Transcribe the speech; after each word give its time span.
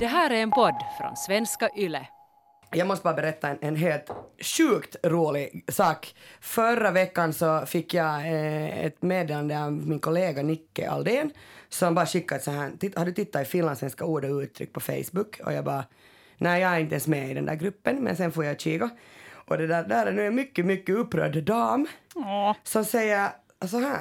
Det 0.00 0.06
här 0.06 0.30
är 0.30 0.42
en 0.42 0.50
podd 0.50 0.74
från 1.00 1.16
svenska 1.16 1.68
YLE. 1.76 2.06
Jag 2.72 2.86
måste 2.86 3.04
bara 3.04 3.14
berätta 3.14 3.48
en, 3.48 3.58
en 3.60 3.76
helt 3.76 4.10
sjukt 4.40 4.96
rolig 5.02 5.64
sak. 5.68 6.14
Förra 6.40 6.90
veckan 6.90 7.32
så 7.32 7.66
fick 7.66 7.94
jag 7.94 8.16
eh, 8.20 8.84
ett 8.84 9.02
meddelande 9.02 9.64
av 9.64 9.72
min 9.72 9.98
kollega 10.00 10.42
Nicke 10.42 10.90
Aldén 10.90 11.30
som 11.68 11.94
bara 11.94 12.06
skickade 12.06 12.40
så 12.42 12.50
här, 12.50 12.70
"Titt- 12.80 12.98
har 12.98 13.04
du 13.06 13.12
tittat 13.12 13.42
i 13.42 13.44
finlandssvenska 13.44 14.04
ord 14.04 14.24
och 14.24 14.38
uttryck 14.40 14.72
på 14.72 14.80
Facebook? 14.80 15.40
Och 15.44 15.52
jag 15.52 15.64
bara, 15.64 15.84
nej 16.36 16.62
jag 16.62 16.72
är 16.74 16.78
inte 16.78 16.94
ens 16.94 17.06
med 17.08 17.30
i 17.30 17.34
den 17.34 17.46
där 17.46 17.54
gruppen, 17.54 17.96
men 18.04 18.16
sen 18.16 18.32
får 18.32 18.44
jag 18.44 18.60
kika. 18.60 18.90
Och 19.46 19.58
det 19.58 19.66
där, 19.66 19.82
där 19.84 20.06
är 20.06 20.12
nu 20.12 20.26
en 20.26 20.34
mycket, 20.34 20.66
mycket 20.66 20.94
upprörd 20.96 21.42
dam 21.44 21.86
som 22.62 22.84
säger 22.84 23.28
så 23.70 23.78
här. 23.78 24.00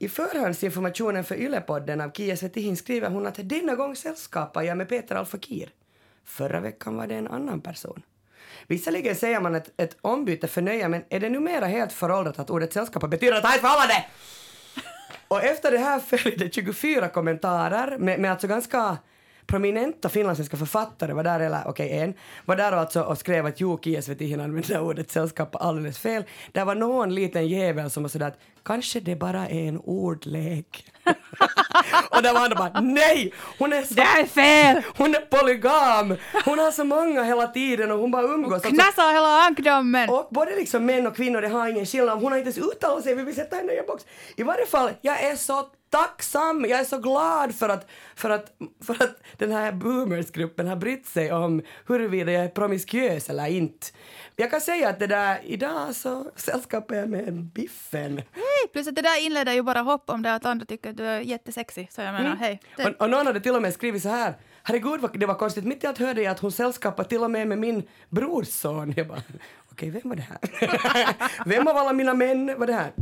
I 0.00 0.08
förhandsinformationen 0.08 1.24
för 1.24 1.34
Ylepodden 1.34 2.00
av 2.00 2.10
Kia 2.10 2.36
Svetihin 2.36 2.76
skriver 2.76 3.10
hon 3.10 3.26
att 3.26 3.48
denna 3.48 3.74
gång 3.74 3.96
sällskapar 3.96 4.62
jag 4.62 4.76
med 4.76 4.88
Peter 4.88 5.14
Alfakir. 5.14 5.70
Förra 6.24 6.60
veckan 6.60 6.96
var 6.96 7.06
det 7.06 7.14
en 7.14 7.28
annan 7.28 7.60
person. 7.60 8.02
Visserligen 8.66 9.16
säger 9.16 9.40
man 9.40 9.54
ett, 9.54 9.70
ett 9.76 9.96
ombyte 10.00 10.48
för 10.48 10.62
nöje, 10.62 10.88
men 10.88 11.04
är 11.08 11.20
det 11.20 11.28
numera 11.28 11.66
helt 11.66 11.92
föråldrat 11.92 12.38
att 12.38 12.50
ordet 12.50 12.72
sällskapa 12.72 13.08
betyder 13.08 13.36
att 13.36 13.44
ha 13.44 13.54
ett 13.54 13.60
förhållande? 13.60 14.04
Och 15.28 15.44
efter 15.44 15.72
det 15.72 15.78
här 15.78 16.00
följde 16.00 16.50
24 16.50 17.08
kommentarer 17.08 17.98
med, 17.98 18.20
med 18.20 18.30
alltså 18.30 18.46
ganska 18.46 18.98
prominenta 19.48 20.08
finlandssvenska 20.08 20.56
författare 20.56 21.12
var 21.12 21.24
där, 21.24 21.40
eller 21.40 21.62
okej 21.66 21.98
en, 21.98 22.14
var 22.44 22.56
där 22.56 22.72
och, 22.72 22.78
alltså 22.78 23.02
och 23.02 23.18
skrev 23.18 23.46
att 23.46 23.60
jo, 23.60 23.78
Kia 23.82 24.02
Svetihin 24.02 24.40
använde 24.40 24.80
ordet 24.80 25.10
sällskap 25.10 25.56
alldeles 25.56 25.98
fel. 25.98 26.24
Där 26.52 26.64
var 26.64 26.74
någon 26.74 27.14
liten 27.14 27.48
jävel 27.48 27.90
som 27.90 28.02
var 28.02 28.10
sådär 28.10 28.26
att 28.26 28.38
kanske 28.64 29.00
det 29.00 29.16
bara 29.16 29.48
är 29.48 29.68
en 29.68 29.78
ordlek. 29.78 30.92
och 32.10 32.22
där 32.22 32.34
var 32.34 32.40
andra 32.40 32.56
bara 32.56 32.80
nej, 32.80 33.32
hon 33.58 33.72
är 33.72 33.82
så 33.82 33.94
Det 33.94 34.02
är 34.02 34.26
fel! 34.26 34.82
hon 34.96 35.14
är 35.14 35.20
polygam! 35.20 36.16
Hon 36.44 36.58
har 36.58 36.70
så 36.70 36.84
många 36.84 37.22
hela 37.24 37.46
tiden 37.46 37.90
och 37.90 37.98
hon 37.98 38.10
bara 38.10 38.22
umgås. 38.22 38.52
Alltså, 38.52 38.68
Knassa 38.68 39.02
hela 39.02 39.42
ankdammen! 39.42 40.10
och 40.10 40.28
både 40.30 40.56
liksom 40.56 40.86
män 40.86 41.06
och 41.06 41.16
kvinnor, 41.16 41.40
det 41.40 41.48
har 41.48 41.68
ingen 41.68 41.86
skillnad. 41.86 42.18
Hon 42.18 42.32
har 42.32 42.38
inte 42.38 42.50
ens 42.50 42.72
uttalat 42.72 43.04
sig, 43.04 43.14
vi 43.14 43.22
vill 43.22 43.34
sätta 43.34 43.56
henne 43.56 43.72
i 43.72 43.78
en 43.78 43.86
box. 43.86 44.04
I 44.36 44.42
varje 44.42 44.66
fall, 44.66 44.90
jag 45.00 45.22
är 45.22 45.36
så 45.36 45.66
tacksam, 45.90 46.66
jag 46.68 46.80
är 46.80 46.84
så 46.84 46.98
glad 46.98 47.54
för 47.54 47.68
att, 47.68 47.90
för 48.16 48.30
att, 48.30 48.52
för 48.84 48.94
att 48.94 49.22
den 49.36 49.52
här 49.52 49.72
boomersgruppen 49.72 50.66
har 50.68 50.76
brytt 50.76 51.06
sig 51.06 51.32
om 51.32 51.62
huruvida 51.86 52.32
jag 52.32 52.44
är 52.44 52.48
promiskuös 52.48 53.30
eller 53.30 53.46
inte. 53.46 53.86
Jag 54.36 54.50
kan 54.50 54.60
säga 54.60 54.88
att 54.88 54.98
det 54.98 55.06
där, 55.06 55.40
idag 55.44 55.94
så 55.94 56.30
sällskapar 56.36 56.94
jag 56.94 57.08
med 57.08 57.34
Biffen. 57.34 58.16
Hej! 58.16 58.68
Plus 58.72 58.88
att 58.88 58.94
det 58.94 59.02
där 59.02 59.26
inleder 59.26 59.52
ju 59.52 59.62
bara 59.62 59.80
hopp 59.80 60.10
om 60.10 60.22
det 60.22 60.34
att 60.34 60.46
andra 60.46 60.66
tycker 60.66 60.90
att 60.90 60.96
du 60.96 61.06
är 61.06 61.20
jättesexig. 61.20 61.88
Så 61.92 62.00
jag 62.00 62.12
menar, 62.12 62.36
hej. 62.36 62.60
Det, 62.76 62.86
Och, 62.86 63.02
och 63.02 63.10
någon 63.10 63.26
hade 63.26 63.40
till 63.40 63.54
och 63.54 63.62
med 63.62 63.74
skrivit 63.74 64.02
så 64.02 64.08
här. 64.08 64.34
Herregud 64.62 65.00
det 65.14 65.26
var 65.26 65.34
konstigt, 65.34 65.64
mitt 65.64 65.84
i 65.84 65.86
allt 65.86 65.98
hörde 65.98 66.22
jag 66.22 66.30
att 66.30 66.38
hon 66.40 66.52
sällskapar 66.52 67.04
till 67.04 67.22
och 67.22 67.30
med 67.30 67.48
med 67.48 67.58
min 67.58 67.82
brorson. 68.08 68.94
Jag 68.96 69.08
bara, 69.08 69.22
okej 69.72 69.90
vem 69.90 70.02
var 70.04 70.16
det 70.16 70.22
här? 70.22 71.14
vem 71.46 71.68
av 71.68 71.76
alla 71.76 71.92
mina 71.92 72.14
män 72.14 72.58
var 72.58 72.66
det 72.66 72.72
här? 72.72 72.92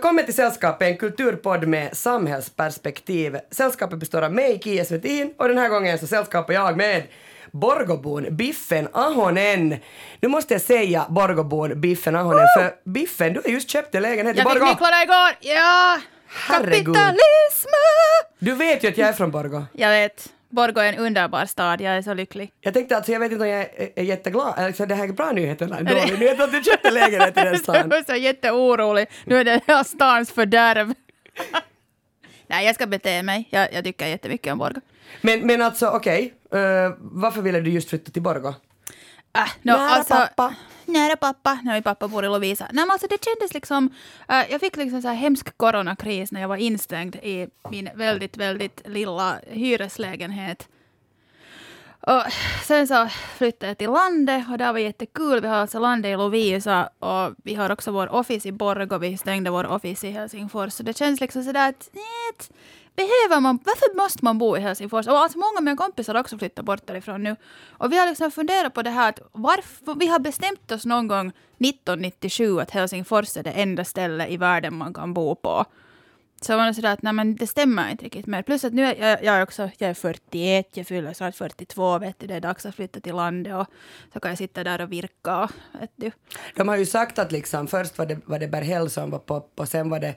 Välkommen 0.00 0.24
till 0.24 0.34
Sällskapet, 0.34 0.88
en 0.88 0.96
kulturpodd 0.96 1.68
med 1.68 1.96
samhällsperspektiv. 1.96 3.38
Sällskapet 3.50 3.98
består 3.98 4.22
av 4.22 4.32
mig, 4.32 4.60
Kia 4.64 4.84
Svetin, 4.84 5.34
och 5.38 5.48
den 5.48 5.58
här 5.58 5.68
gången 5.68 5.98
så 5.98 6.06
sällskapar 6.06 6.54
jag 6.54 6.76
med 6.76 7.02
Borgobon 7.50 8.26
Biffen 8.36 8.88
Ahonen. 8.92 9.76
Nu 10.20 10.28
måste 10.28 10.54
jag 10.54 10.60
säga 10.60 11.06
Borgobon 11.08 11.80
Biffen 11.80 12.16
Ahonen, 12.16 12.46
för 12.56 12.90
Biffen, 12.90 13.32
du 13.32 13.40
har 13.44 13.50
just 13.50 13.70
köpt 13.70 13.94
en 13.94 14.02
lägenhet 14.02 14.36
i 14.36 14.38
jag 14.38 14.50
fick 14.50 14.60
Borgå. 14.60 14.70
nycklarna 14.72 15.02
igår! 15.02 15.36
Ja! 15.40 15.98
Herregud. 16.26 16.94
Kapitalism! 16.94 17.68
Du 18.38 18.54
vet 18.54 18.84
ju 18.84 18.88
att 18.88 18.98
jag 18.98 19.08
är 19.08 19.12
från 19.12 19.30
Borgå. 19.30 19.64
Jag 19.72 19.90
vet. 19.90 20.28
Borgå 20.50 20.80
är 20.80 20.92
en 20.92 20.98
underbar 20.98 21.46
stad. 21.46 21.80
Jag 21.80 21.96
är 21.96 22.02
så 22.02 22.14
lycklig. 22.14 22.52
Jag 22.60 22.74
tänkte 22.74 22.96
alltså, 22.96 23.12
jag 23.12 23.20
vet 23.20 23.32
inte 23.32 23.44
om 23.44 23.50
jag 23.50 23.60
är, 23.60 23.90
är 23.96 24.02
jätteglad, 24.02 24.54
alltså 24.56 24.86
det 24.86 24.94
här 24.94 25.08
är 25.08 25.12
bra 25.12 25.32
nyhet 25.32 25.62
eller 25.62 25.76
en 25.78 25.84
dålig 25.84 26.18
nyhet 26.18 26.40
att 26.40 26.52
du 26.52 26.62
köpte 26.62 26.88
en 26.88 26.94
lägenhet 26.94 27.36
i 27.36 27.40
den 27.40 27.58
stan. 27.64 27.88
var 27.88 28.02
så 28.06 28.14
jätteorolig. 28.16 29.06
Nu 29.24 29.36
är 29.36 29.44
det 29.44 29.60
hela 29.66 29.84
stans 29.84 30.30
fördärv. 30.32 30.94
Nej, 32.46 32.66
jag 32.66 32.74
ska 32.74 32.86
bete 32.86 33.22
mig. 33.22 33.48
Jag, 33.50 33.72
jag 33.72 33.84
tycker 33.84 34.06
jättemycket 34.06 34.52
om 34.52 34.58
Borgå. 34.58 34.80
Men, 35.20 35.46
men 35.46 35.62
alltså 35.62 35.88
okej, 35.88 36.34
eh, 36.52 36.58
varför 36.98 37.42
ville 37.42 37.60
du 37.60 37.70
just 37.70 37.88
flytta 37.88 38.10
till 38.10 38.22
Borgå? 38.22 38.54
Äh, 39.32 39.50
no, 39.62 39.72
Nära 39.72 39.88
alltså, 39.88 40.14
pappa. 40.14 40.54
Nära 40.86 41.16
pappa. 41.16 41.58
Nej, 41.64 41.74
min 41.74 41.82
pappa 41.82 42.08
bor 42.08 42.24
i 42.24 42.28
Lovisa. 42.28 42.64
Nej, 42.72 42.84
men 42.84 42.90
alltså, 42.90 43.06
det 43.06 43.24
kändes 43.24 43.54
liksom... 43.54 43.90
äh, 44.28 44.50
jag 44.50 44.60
fick 44.60 44.76
liksom 44.76 45.02
så 45.02 45.08
här 45.08 45.14
hemsk 45.14 45.56
coronakris 45.56 46.32
när 46.32 46.40
jag 46.40 46.48
var 46.48 46.56
instängd 46.56 47.16
i 47.16 47.48
min 47.70 47.90
väldigt, 47.94 48.36
väldigt 48.36 48.82
lilla 48.88 49.40
hyreslägenhet. 49.46 50.68
Och 52.02 52.22
sen 52.64 52.88
så 52.88 53.08
flyttade 53.38 53.70
jag 53.70 53.78
till 53.78 53.90
landet 53.90 54.44
och 54.50 54.58
det 54.58 54.72
var 54.72 54.78
jättekul. 54.78 55.40
Vi 55.40 55.48
har 55.48 55.56
alltså 55.56 55.78
landet 55.78 56.08
i 56.08 56.16
Lovisa 56.16 56.88
och 56.98 57.34
vi 57.44 57.54
har 57.54 57.70
också 57.70 57.90
vår 57.90 58.12
office 58.12 58.48
i 58.48 58.52
Borgå. 58.52 58.98
Vi 58.98 59.16
stängde 59.16 59.50
vår 59.50 59.66
office 59.66 60.08
i 60.08 60.10
Helsingfors. 60.10 60.72
Så 60.72 60.82
det 60.82 60.96
känns 60.96 61.20
liksom 61.20 61.42
sådär 61.42 61.68
att 61.68 61.90
nej, 61.92 62.58
behöver 62.96 63.40
man, 63.40 63.58
varför 63.64 63.96
måste 63.96 64.24
man 64.24 64.38
bo 64.38 64.56
i 64.56 64.60
Helsingfors? 64.60 65.06
Och 65.06 65.18
alltså 65.18 65.38
många 65.38 65.58
av 65.58 65.64
mina 65.64 65.76
kompisar 65.76 66.14
har 66.14 66.20
också 66.20 66.38
flyttat 66.38 66.64
bort 66.64 66.86
därifrån 66.86 67.22
nu. 67.22 67.36
Och 67.68 67.92
vi 67.92 67.98
har 67.98 68.06
liksom 68.06 68.30
funderat 68.30 68.74
på 68.74 68.82
det 68.82 68.90
här 68.90 69.08
att 69.08 69.20
varför, 69.32 69.94
vi 69.94 70.06
har 70.06 70.18
bestämt 70.18 70.72
oss 70.72 70.86
någon 70.86 71.08
gång 71.08 71.28
1997 71.28 72.60
att 72.60 72.70
Helsingfors 72.70 73.36
är 73.36 73.42
det 73.42 73.50
enda 73.50 73.84
stället 73.84 74.30
i 74.30 74.36
världen 74.36 74.74
man 74.74 74.94
kan 74.94 75.14
bo 75.14 75.34
på. 75.34 75.64
Så 76.42 76.56
var 76.56 76.66
det 76.66 76.74
sådär 76.74 76.92
att 76.92 77.02
nej 77.02 77.12
men 77.12 77.36
det 77.36 77.46
stämmer 77.46 77.90
inte 77.90 78.04
riktigt 78.04 78.26
mer. 78.26 78.42
Plus 78.42 78.64
att 78.64 78.72
nu 78.72 78.84
är 78.84 79.08
jag, 79.08 79.24
jag 79.24 79.34
är 79.34 79.42
också, 79.42 79.70
jag 79.78 79.90
är 79.90 79.94
41, 79.94 80.76
jag 80.76 80.86
fyller 80.86 81.12
snart 81.12 81.34
42, 81.34 81.98
vet 81.98 82.18
du, 82.18 82.26
det 82.26 82.34
är 82.34 82.40
dags 82.40 82.66
att 82.66 82.74
flytta 82.74 83.00
till 83.00 83.14
landet 83.14 83.54
och 83.54 83.66
så 84.12 84.20
kan 84.20 84.30
jag 84.30 84.38
sitta 84.38 84.64
där 84.64 84.80
och 84.80 84.92
virka, 84.92 85.48
vet 85.80 85.90
du. 85.96 86.10
De 86.56 86.68
har 86.68 86.76
ju 86.76 86.86
sagt 86.86 87.18
att 87.18 87.32
liksom, 87.32 87.66
först 87.66 87.98
var 87.98 88.06
det, 88.06 88.18
var 88.24 88.38
det 88.38 88.48
Berghäll 88.48 88.90
som 88.90 89.10
var 89.10 89.18
pop 89.18 89.52
och 89.54 89.68
sen 89.68 89.90
var 89.90 90.00
det 90.00 90.14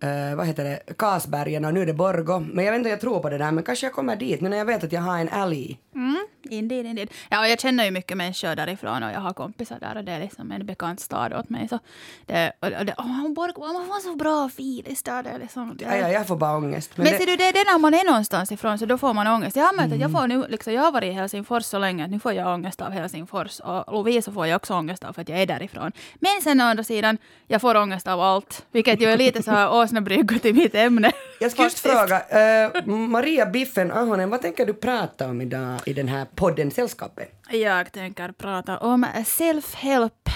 eh, 0.00 0.36
vad 0.36 0.46
heter 0.46 0.64
det, 0.64 0.96
Kasbergen 0.98 1.64
och 1.64 1.74
nu 1.74 1.82
är 1.82 1.86
det 1.86 1.94
Borgo. 1.94 2.38
Men 2.38 2.64
jag 2.64 2.72
vet 2.72 2.78
inte 2.78 2.88
om 2.88 2.90
jag 2.90 3.00
tror 3.00 3.20
på 3.20 3.30
det 3.30 3.38
där 3.38 3.52
men 3.52 3.64
kanske 3.64 3.86
jag 3.86 3.92
kommer 3.92 4.16
dit 4.16 4.40
nu 4.40 4.48
när 4.48 4.56
jag 4.56 4.64
vet 4.64 4.84
att 4.84 4.92
jag 4.92 5.00
har 5.00 5.18
en 5.18 5.28
alley. 5.28 5.76
Mm, 5.94 6.26
indeed, 6.42 6.86
indeed. 6.86 7.10
Ja, 7.30 7.40
och 7.40 7.48
jag 7.48 7.60
känner 7.60 7.84
ju 7.84 7.90
mycket 7.90 8.16
människor 8.16 8.56
därifrån 8.56 9.02
och 9.02 9.10
jag 9.10 9.20
har 9.20 9.32
kompisar 9.32 9.78
där 9.80 9.96
och 9.96 10.04
det 10.04 10.12
är 10.12 10.20
liksom 10.20 10.52
en 10.52 10.66
bekant 10.66 11.00
stad 11.00 11.32
åt 11.32 11.48
mig. 11.48 11.68
Så 11.68 11.78
det, 12.26 12.52
och, 12.60 12.68
och 12.68 12.86
det, 12.86 12.94
oh, 12.98 13.32
Borgå, 13.32 13.72
man 13.72 13.86
får 13.86 14.00
så 14.00 14.16
bra 14.16 14.46
feeling 14.46 14.96
där. 15.04 15.22
Det 15.22 15.30
är 15.30 15.38
liksom, 15.38 15.76
det, 15.76 15.84
Ja, 15.84 15.96
ja, 15.96 16.08
jag 16.08 16.26
får 16.26 16.36
bara 16.36 16.56
ångest. 16.56 16.90
Men, 16.96 17.04
det, 17.06 17.18
ser 17.18 17.26
du, 17.26 17.36
det 17.36 17.44
är 17.44 17.52
det 17.52 17.64
när 17.72 17.78
man 17.78 17.94
är 17.94 18.04
någonstans 18.04 18.52
ifrån, 18.52 18.78
så 18.78 18.86
då 18.86 18.98
får 18.98 19.14
man 19.14 19.26
ångest. 19.26 19.56
Jag 19.56 19.64
har 19.64 19.76
märkt 19.76 19.92
att 19.92 20.00
jag 20.00 20.12
får 20.12 20.26
nu, 20.26 20.44
liksom, 20.48 20.72
jag 20.72 20.82
har 20.82 20.92
varit 20.92 21.08
i 21.08 21.12
Helsingfors 21.12 21.64
så 21.64 21.78
länge 21.78 22.04
att 22.04 22.10
nu 22.10 22.20
får 22.20 22.32
jag 22.32 22.54
ångest 22.54 22.80
av 22.80 22.90
Helsingfors. 22.90 23.60
Och 23.60 23.92
Lovisa 23.92 24.32
får 24.32 24.46
jag 24.46 24.56
också 24.56 24.74
ångest 24.74 25.04
av 25.04 25.12
för 25.12 25.22
att 25.22 25.28
jag 25.28 25.38
är 25.38 25.46
därifrån. 25.46 25.92
Men 26.14 26.42
sen 26.42 26.60
å 26.60 26.64
andra 26.64 26.84
sidan, 26.84 27.18
jag 27.46 27.60
får 27.60 27.76
ångest 27.76 28.08
av 28.08 28.20
allt. 28.20 28.66
Vilket 28.72 29.02
ju 29.02 29.06
är 29.06 29.16
lite 29.16 29.42
så 29.42 29.50
här 29.50 29.68
åsnebrygga 29.86 30.38
till 30.38 30.54
mitt 30.54 30.74
ämne. 30.74 31.12
jag 31.40 31.52
ska 31.52 31.62
just 31.62 31.78
fråga, 31.78 32.20
eh, 32.28 32.86
Maria 32.86 33.46
Biffen 33.46 33.90
Ahonen, 33.92 34.30
vad 34.30 34.42
tänker 34.42 34.66
du 34.66 34.74
prata 34.74 35.28
om 35.30 35.40
idag 35.40 35.80
i 35.86 35.92
den 35.92 36.08
här 36.08 36.26
podden 36.34 36.70
Sällskapet? 36.70 37.32
Jag 37.50 37.92
tänker 37.92 38.32
prata 38.32 38.78
om 38.78 39.04
self-help. 39.24 40.30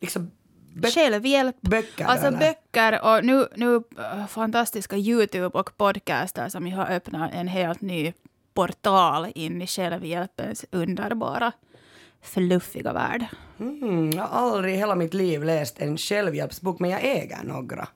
Liksom 0.00 0.30
bö- 0.74 0.90
Självhjälp. 0.94 1.56
böcker 1.60 2.04
Alltså 2.04 2.26
eller? 2.26 2.38
böcker 2.38 3.00
och 3.04 3.24
nu, 3.24 3.46
nu 3.56 3.76
äh, 3.76 4.26
fantastiska 4.26 4.96
Youtube 4.96 5.58
och 5.58 5.76
podcaster 5.76 6.48
som 6.48 6.72
har 6.72 6.86
öppnat 6.90 7.30
en 7.34 7.48
helt 7.48 7.80
ny 7.80 8.12
portal 8.54 9.26
in 9.34 9.62
i 9.62 9.66
självhjälpens 9.66 10.64
underbara 10.70 11.52
fluffiga 12.22 12.92
värld. 12.92 13.24
Mm, 13.60 14.10
jag 14.10 14.22
har 14.26 14.50
aldrig 14.52 14.74
i 14.74 14.76
hela 14.78 14.94
mitt 14.94 15.14
liv 15.14 15.44
läst 15.44 15.78
en 15.78 15.98
självhjälpsbok 15.98 16.80
men 16.80 16.90
jag 16.90 17.00
äger 17.04 17.38
några. 17.44 17.88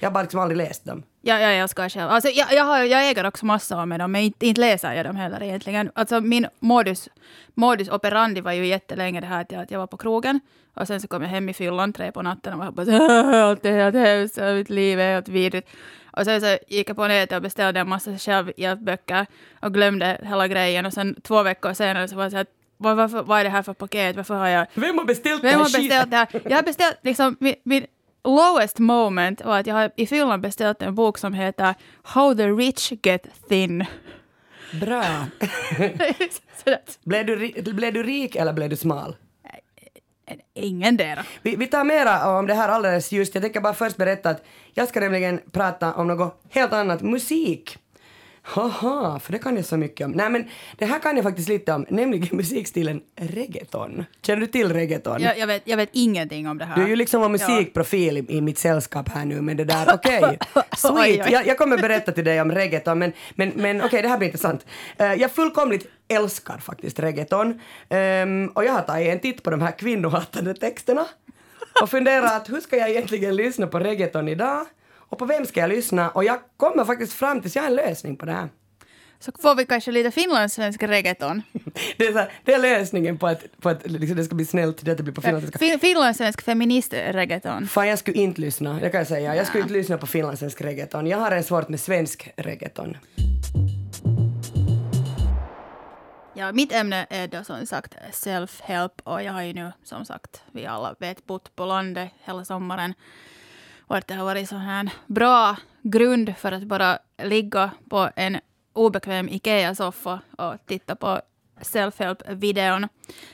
Jag 0.00 0.08
har 0.08 0.14
bara 0.14 0.22
liksom 0.22 0.40
aldrig 0.40 0.56
läst 0.56 0.84
dem. 0.84 1.02
Ja, 1.22 1.40
ja, 1.40 1.50
jag 1.50 1.70
ska 1.70 1.88
själv. 1.88 2.10
Alltså, 2.10 2.30
jag, 2.30 2.52
jag, 2.52 2.64
har, 2.64 2.78
jag 2.78 3.08
äger 3.10 3.26
också 3.26 3.46
massor 3.46 3.80
av 3.80 3.88
dem, 3.88 4.12
men 4.12 4.22
inte, 4.22 4.46
inte 4.46 4.60
läser 4.60 4.92
jag 4.92 5.06
dem 5.06 5.16
heller 5.16 5.42
egentligen. 5.42 5.90
Alltså, 5.94 6.20
min 6.20 6.46
modus, 6.58 7.08
modus 7.54 7.88
operandi 7.88 8.40
var 8.40 8.52
ju 8.52 8.66
jättelänge 8.66 9.20
det 9.20 9.26
här 9.26 9.40
att 9.40 9.52
jag, 9.52 9.62
att 9.62 9.70
jag 9.70 9.78
var 9.78 9.86
på 9.86 9.96
krogen 9.96 10.40
och 10.74 10.86
sen 10.86 11.00
så 11.00 11.08
kom 11.08 11.22
jag 11.22 11.28
hem 11.28 11.48
i 11.48 11.52
fyllan 11.54 11.92
tre 11.92 12.12
på 12.12 12.22
natten 12.22 12.52
och 12.52 12.58
var 12.58 12.70
bara 12.70 12.86
så 12.86 12.92
här, 12.92 13.34
allt 13.34 13.66
är 13.66 13.72
helt 13.72 13.94
hemskt, 13.94 14.38
och 14.38 14.54
mitt 14.54 14.70
liv 14.70 15.00
är 15.00 15.14
helt 15.14 15.28
vidrigt. 15.28 15.68
Och 16.16 16.24
sen 16.24 16.40
så 16.40 16.58
gick 16.68 16.88
jag 16.90 16.96
på 16.96 17.08
nätet 17.08 17.36
och 17.36 17.42
beställde 17.42 17.80
en 17.80 17.88
massa 17.88 18.18
självhjälpböcker 18.18 19.26
och 19.62 19.74
glömde 19.74 20.20
hela 20.22 20.48
grejen 20.48 20.86
och 20.86 20.92
sen 20.92 21.20
två 21.22 21.42
veckor 21.42 21.74
senare 21.74 22.08
så 22.08 22.16
var 22.16 22.22
jag 22.22 22.32
så 22.32 22.36
här, 22.36 22.46
vad, 22.76 22.96
varför, 22.96 23.22
vad 23.22 23.40
är 23.40 23.44
det 23.44 23.50
här 23.50 23.62
för 23.62 23.74
paket? 23.74 24.16
Varför 24.16 24.34
har 24.34 24.48
jag 24.48 24.66
Vem 24.74 24.98
har 24.98 25.04
beställt 25.04 25.44
vem 25.44 25.58
har 25.58 25.58
här 25.58 25.78
beställt 25.78 26.10
det 26.10 26.16
här? 26.16 26.28
Jag 26.44 26.56
har 26.56 26.62
beställt 26.62 26.98
liksom 27.02 27.36
min, 27.40 27.54
min 27.62 27.86
lowest 28.24 28.78
moment 28.78 29.44
var 29.44 29.58
att 29.58 29.66
jag 29.66 29.74
har 29.74 29.90
i 29.96 30.06
Finland 30.06 30.42
beställt 30.42 30.82
en 30.82 30.94
bok 30.94 31.18
som 31.18 31.34
heter 31.34 31.74
How 32.02 32.34
the 32.34 32.46
rich 32.46 32.92
get 33.02 33.26
thin. 33.48 33.84
Bra. 34.80 35.04
Blev 37.04 37.26
du, 37.26 37.72
blev 37.72 37.92
du 37.92 38.02
rik 38.02 38.36
eller 38.36 38.52
blev 38.52 38.70
du 38.70 38.76
smal? 38.76 39.16
Ingendera. 40.54 41.24
Vi, 41.42 41.56
vi 41.56 41.66
tar 41.66 41.84
mera 41.84 42.38
om 42.38 42.46
det 42.46 42.54
här 42.54 42.68
alldeles 42.68 43.12
just. 43.12 43.34
Jag 43.34 43.42
tänker 43.42 43.60
bara 43.60 43.74
först 43.74 43.96
berätta 43.96 44.30
att 44.30 44.44
jag 44.74 44.88
ska 44.88 45.00
nämligen 45.00 45.40
prata 45.52 45.94
om 45.94 46.06
något 46.06 46.42
helt 46.50 46.72
annat, 46.72 47.02
musik. 47.02 47.78
Haha, 48.42 49.18
för 49.18 49.32
det 49.32 49.38
kan 49.38 49.56
jag 49.56 49.64
så 49.64 49.76
mycket 49.76 50.04
om. 50.04 50.12
Nej 50.12 50.30
men 50.30 50.48
det 50.78 50.84
här 50.84 50.98
kan 50.98 51.16
jag 51.16 51.24
faktiskt 51.24 51.48
lite 51.48 51.72
om, 51.72 51.86
nämligen 51.88 52.28
musikstilen 52.36 53.00
reggaeton. 53.16 54.04
Känner 54.22 54.40
du 54.40 54.46
till 54.46 54.72
reggaeton? 54.72 55.22
Jag, 55.22 55.38
jag, 55.38 55.46
vet, 55.46 55.62
jag 55.64 55.76
vet 55.76 55.88
ingenting 55.92 56.48
om 56.48 56.58
det 56.58 56.64
här. 56.64 56.76
Du 56.76 56.82
är 56.82 56.88
ju 56.88 56.96
liksom 56.96 57.22
en 57.22 57.32
musikprofil 57.32 58.16
i, 58.16 58.24
i 58.28 58.40
mitt 58.40 58.58
sällskap 58.58 59.08
här 59.08 59.24
nu, 59.24 59.40
men 59.40 59.56
det 59.56 59.64
där, 59.64 59.86
okej. 59.94 60.38
Oj, 60.54 60.62
Sweet. 60.76 60.96
oj. 60.96 61.32
Jag, 61.32 61.46
jag 61.46 61.58
kommer 61.58 61.78
berätta 61.78 62.12
till 62.12 62.24
dig 62.24 62.40
om 62.40 62.52
reggaeton, 62.52 62.98
men, 62.98 63.12
men, 63.34 63.52
men 63.56 63.82
okej, 63.82 64.02
det 64.02 64.08
här 64.08 64.18
blir 64.18 64.28
intressant. 64.28 64.66
Eh, 64.96 65.14
jag 65.14 65.30
fullkomligt 65.30 65.86
älskar 66.08 66.58
faktiskt 66.58 66.98
reggaeton. 66.98 67.60
Ehm, 67.88 68.48
och 68.54 68.64
jag 68.64 68.72
har 68.72 68.82
tagit 68.82 69.08
en 69.08 69.20
titt 69.20 69.42
på 69.42 69.50
de 69.50 69.62
här 69.62 69.78
kvinnohatande 69.78 70.54
texterna 70.54 71.06
och 71.82 71.90
funderat, 71.90 72.50
hur 72.50 72.60
ska 72.60 72.76
jag 72.76 72.90
egentligen 72.90 73.36
lyssna 73.36 73.66
på 73.66 73.78
reggaeton 73.78 74.28
idag? 74.28 74.66
Och 75.10 75.18
på 75.18 75.24
vem 75.26 75.46
ska 75.46 75.60
jag 75.60 75.68
lyssna? 75.68 76.10
Och 76.10 76.24
jag 76.24 76.38
kommer 76.56 76.84
faktiskt 76.84 77.12
fram 77.12 77.40
till 77.40 77.48
att 77.48 77.54
jag 77.54 77.62
har 77.62 77.70
en 77.70 77.76
lösning 77.76 78.16
på 78.16 78.26
det 78.26 78.32
här. 78.32 78.48
Så 79.18 79.32
får 79.42 79.54
vi 79.54 79.66
kanske 79.66 79.92
lite 79.92 80.10
finlandssvensk 80.10 80.82
reggaeton. 80.82 81.42
Det 81.96 82.06
är, 82.06 82.12
så 82.12 82.18
här, 82.18 82.32
det 82.44 82.54
är 82.54 82.58
lösningen 82.58 83.18
på 83.18 83.26
att, 83.26 83.60
på 83.60 83.68
att 83.68 83.90
liksom, 83.90 84.16
det 84.16 84.24
ska 84.24 84.34
bli 84.34 84.44
snällt, 84.44 84.84
det 84.84 84.90
att 84.90 84.96
det 84.96 85.02
blir 85.02 85.14
på 85.14 85.20
finlandska. 85.22 85.58
Fin- 85.58 85.78
Finlandssvensk 85.78 86.42
feminist-reggaeton. 86.42 87.66
Fan, 87.66 87.88
jag 87.88 87.98
skulle 87.98 88.16
inte 88.18 88.40
lyssna. 88.40 88.72
Det 88.80 88.90
kan 88.90 88.98
jag 88.98 89.06
säga. 89.08 89.36
Jag 89.36 89.46
skulle 89.46 89.62
inte 89.62 89.72
lyssna 89.74 89.98
på 89.98 90.06
finlandssvensk 90.06 90.60
reggaeton. 90.60 91.06
Jag 91.06 91.18
har 91.18 91.30
en 91.30 91.44
svårt 91.44 91.68
med 91.68 91.80
svensk 91.80 92.30
reggaeton. 92.36 92.96
Ja, 96.34 96.52
mitt 96.52 96.72
ämne 96.72 97.06
är 97.10 97.28
då 97.28 97.44
som 97.44 97.66
sagt 97.66 97.94
self-help 98.12 99.00
och 99.04 99.22
jag 99.22 99.32
har 99.32 99.42
ju 99.42 99.52
nu 99.52 99.72
som 99.84 100.04
sagt, 100.04 100.42
vi 100.52 100.66
alla 100.66 100.94
vet, 100.98 101.26
bott 101.26 101.56
på 101.56 101.64
landet 101.64 102.10
hela 102.24 102.44
sommaren. 102.44 102.94
Och 103.90 103.96
att 103.96 104.06
det 104.06 104.14
har 104.14 104.24
varit 104.24 104.48
sån 104.48 104.58
här 104.58 104.90
bra 105.06 105.56
grund 105.82 106.36
för 106.36 106.52
att 106.52 106.62
bara 106.62 106.98
ligga 107.22 107.70
på 107.88 108.10
en 108.16 108.38
obekväm 108.72 109.28
IKEA-soffa 109.28 110.20
och 110.38 110.54
titta 110.66 110.96
på 110.96 111.20
self-help-videon. 111.60 112.88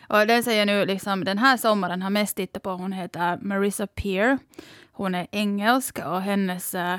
Och 0.08 0.26
den 0.26 0.42
säger 0.42 0.66
nu 0.66 0.84
liksom, 0.84 1.24
den 1.24 1.38
här 1.38 1.56
sommaren 1.56 2.02
har 2.02 2.10
mest 2.10 2.36
tittat 2.36 2.62
på, 2.62 2.70
hon 2.70 2.92
heter 2.92 3.38
Marissa 3.42 3.86
Peer. 3.86 4.38
Hon 4.92 5.14
är 5.14 5.26
engelsk 5.30 5.98
och 5.98 6.22
hennes 6.22 6.74
eh, 6.74 6.98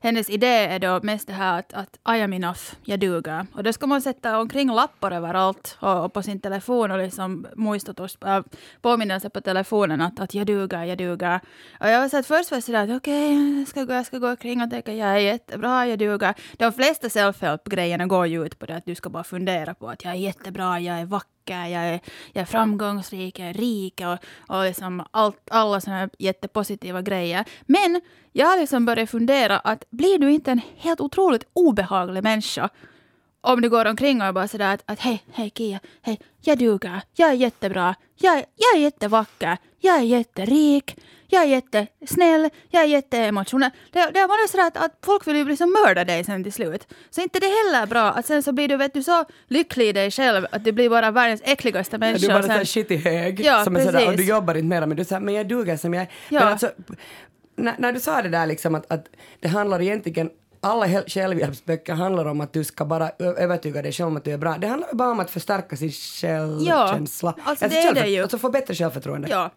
hennes 0.00 0.30
idé 0.30 0.46
är 0.46 0.78
då 0.78 1.00
mest 1.02 1.26
det 1.26 1.32
här 1.32 1.58
att, 1.58 1.72
att 1.74 2.16
I 2.16 2.22
am 2.22 2.32
enough, 2.32 2.60
jag 2.84 3.00
duger. 3.00 3.46
Och 3.54 3.62
då 3.62 3.72
ska 3.72 3.86
man 3.86 4.02
sätta 4.02 4.38
omkring 4.38 4.70
lappar 4.70 5.12
överallt 5.12 5.78
och, 5.80 6.04
och 6.04 6.12
på 6.12 6.22
sin 6.22 6.40
telefon 6.40 6.90
och 6.90 6.98
liksom 6.98 7.46
muistutus, 7.56 8.18
äh, 8.26 8.42
påminnelse 8.82 9.30
på 9.30 9.40
telefonen 9.40 10.00
att, 10.00 10.20
att 10.20 10.34
jag 10.34 10.46
duger, 10.46 10.84
jag 10.84 10.98
duger. 10.98 11.40
Och 11.80 11.88
jag 11.88 12.00
var 12.00 12.08
så 12.08 12.18
att 12.18 12.26
först 12.26 12.50
var 12.50 12.56
jag 12.56 12.64
sådär 12.64 12.84
att 12.84 12.96
okej, 12.96 13.58
jag, 13.58 13.68
ska 13.68 13.84
gå, 13.84 13.92
jag 13.92 14.06
ska 14.06 14.18
gå 14.18 14.28
omkring 14.28 14.62
och 14.62 14.70
tänka 14.70 14.92
jag 14.92 15.08
är 15.08 15.18
jättebra, 15.18 15.86
jag 15.86 15.98
duger. 15.98 16.34
De 16.56 16.72
flesta 16.72 17.08
self-help-grejerna 17.08 18.06
går 18.06 18.26
ju 18.26 18.46
ut 18.46 18.58
på 18.58 18.66
det 18.66 18.76
att 18.76 18.86
du 18.86 18.94
ska 18.94 19.10
bara 19.10 19.24
fundera 19.24 19.74
på 19.74 19.88
att 19.88 20.04
jag 20.04 20.12
är 20.12 20.18
jättebra, 20.18 20.80
jag 20.80 21.00
är 21.00 21.04
vacker 21.04 21.37
jag 21.54 21.84
är, 21.84 22.00
jag 22.32 22.42
är 22.42 22.44
framgångsrik, 22.44 23.38
jag 23.38 23.48
är 23.48 23.54
rik 23.54 24.00
och, 24.00 24.18
och 24.56 24.64
liksom 24.64 25.04
allt, 25.10 25.50
alla 25.50 25.80
såna 25.80 25.96
här 25.96 26.10
jättepositiva 26.18 27.02
grejer. 27.02 27.44
Men 27.66 28.00
jag 28.32 28.46
har 28.46 28.58
liksom 28.58 28.86
börjat 28.86 29.10
fundera 29.10 29.58
att 29.58 29.84
blir 29.90 30.18
du 30.18 30.30
inte 30.32 30.52
en 30.52 30.60
helt 30.76 31.00
otroligt 31.00 31.44
obehaglig 31.52 32.22
människa 32.22 32.68
om 33.52 33.60
du 33.60 33.68
går 33.68 33.84
omkring 33.84 34.22
och 34.22 34.34
bara 34.34 34.48
sådär 34.48 34.74
att, 34.74 34.82
att 34.86 35.00
hej, 35.00 35.22
hej 35.32 35.52
Kia, 35.54 35.80
hej, 36.02 36.20
jag 36.40 36.58
duger, 36.58 37.02
jag 37.14 37.28
är 37.30 37.34
jättebra, 37.34 37.94
jag, 38.16 38.36
jag 38.36 38.76
är 38.76 38.80
jättevacker, 38.80 39.56
jag 39.80 39.96
är 39.96 40.02
jätterik, 40.02 40.96
jag 41.26 41.42
är 41.42 41.46
jättesnäll, 41.46 42.50
jag 42.70 42.82
är 42.82 42.86
jätteemotionell. 42.86 43.70
Det, 43.92 44.10
det 44.14 44.18
är 44.20 44.28
bara 44.28 44.48
sådär 44.48 44.66
att, 44.66 44.76
att 44.76 44.98
folk 45.04 45.26
vill 45.26 45.36
ju 45.36 45.44
liksom 45.44 45.76
mörda 45.86 46.04
dig 46.04 46.24
sen 46.24 46.42
till 46.42 46.52
slut. 46.52 46.86
Så 47.10 47.20
inte 47.20 47.40
det 47.40 47.46
heller 47.46 47.86
bra 47.86 48.10
att 48.10 48.26
sen 48.26 48.42
så 48.42 48.52
blir 48.52 48.68
du 48.68 48.76
vet 48.76 48.94
du 48.94 49.02
så 49.02 49.24
lycklig 49.48 49.88
i 49.88 49.92
dig 49.92 50.10
själv 50.10 50.46
att 50.50 50.64
du 50.64 50.72
blir 50.72 50.90
bara 50.90 51.10
världens 51.10 51.42
äckligaste 51.44 51.98
Du 51.98 52.06
är 52.06 52.12
människa. 52.12 52.32
bara 52.32 52.42
sen- 52.42 52.66
shit 52.66 52.90
i 52.90 52.96
hög. 52.96 53.40
Ja, 53.40 53.64
som 53.64 53.76
är 53.76 53.84
sådär, 53.84 53.98
och 53.98 54.10
du 54.10 54.16
precis. 54.16 54.28
jobbar 54.28 54.54
inte 54.54 54.66
mera 54.66 54.86
men 54.86 54.96
du 54.96 55.04
säger 55.04 55.20
men 55.20 55.34
jag 55.34 55.48
duger 55.48 55.76
som 55.76 55.94
jag 55.94 56.02
är. 56.02 56.08
Ja. 56.28 56.40
Men 56.40 56.48
alltså, 56.48 56.70
när, 57.56 57.74
när 57.78 57.92
du 57.92 58.00
sa 58.00 58.22
det 58.22 58.28
där 58.28 58.46
liksom 58.46 58.74
att, 58.74 58.92
att 58.92 59.06
det 59.40 59.48
handlar 59.48 59.82
egentligen 59.82 60.30
alla 60.60 61.02
självhjälpsböcker 61.06 61.92
handlar 61.94 62.24
om 62.24 62.40
att 62.40 62.52
du 62.52 62.64
ska 62.64 62.84
bara 62.84 63.10
övertyga 63.18 63.82
dig 63.82 63.92
själv 63.92 64.06
om 64.06 64.16
att 64.16 64.24
du 64.24 64.32
är 64.32 64.38
bra. 64.38 64.56
Det 64.58 64.66
handlar 64.66 64.94
bara 64.94 65.10
om 65.10 65.20
att 65.20 65.30
förstärka 65.30 65.76
sin 65.76 65.90
självkänsla. 65.92 67.34
alltså 67.44 67.68
det 67.68 67.78
är 67.82 67.94
det 67.94 68.06
ju. 68.06 68.22
Alltså 68.22 68.38
få 68.38 68.50
bättre 68.50 68.74
självförtroende. 68.74 69.28
Ja, 69.30 69.50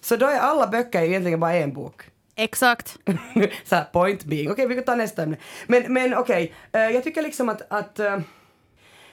Så 0.00 0.16
då 0.16 0.26
är 0.26 0.38
alla 0.38 0.66
böcker 0.66 1.02
egentligen 1.02 1.40
bara 1.40 1.54
en 1.54 1.72
bok. 1.72 2.02
exakt. 2.36 2.98
så 3.64 3.74
här, 3.74 3.84
point 3.84 4.24
being. 4.24 4.50
Okej, 4.50 4.66
vi 4.66 4.74
kan 4.74 4.84
ta 4.84 4.94
nästa 4.94 5.22
ämne. 5.22 5.36
Men, 5.66 5.92
men 5.92 6.14
okej, 6.14 6.54
eh, 6.72 6.80
jag 6.80 7.04
tycker 7.04 7.22
liksom 7.22 7.48
att, 7.48 7.62
att 7.72 7.98
eh, 7.98 8.18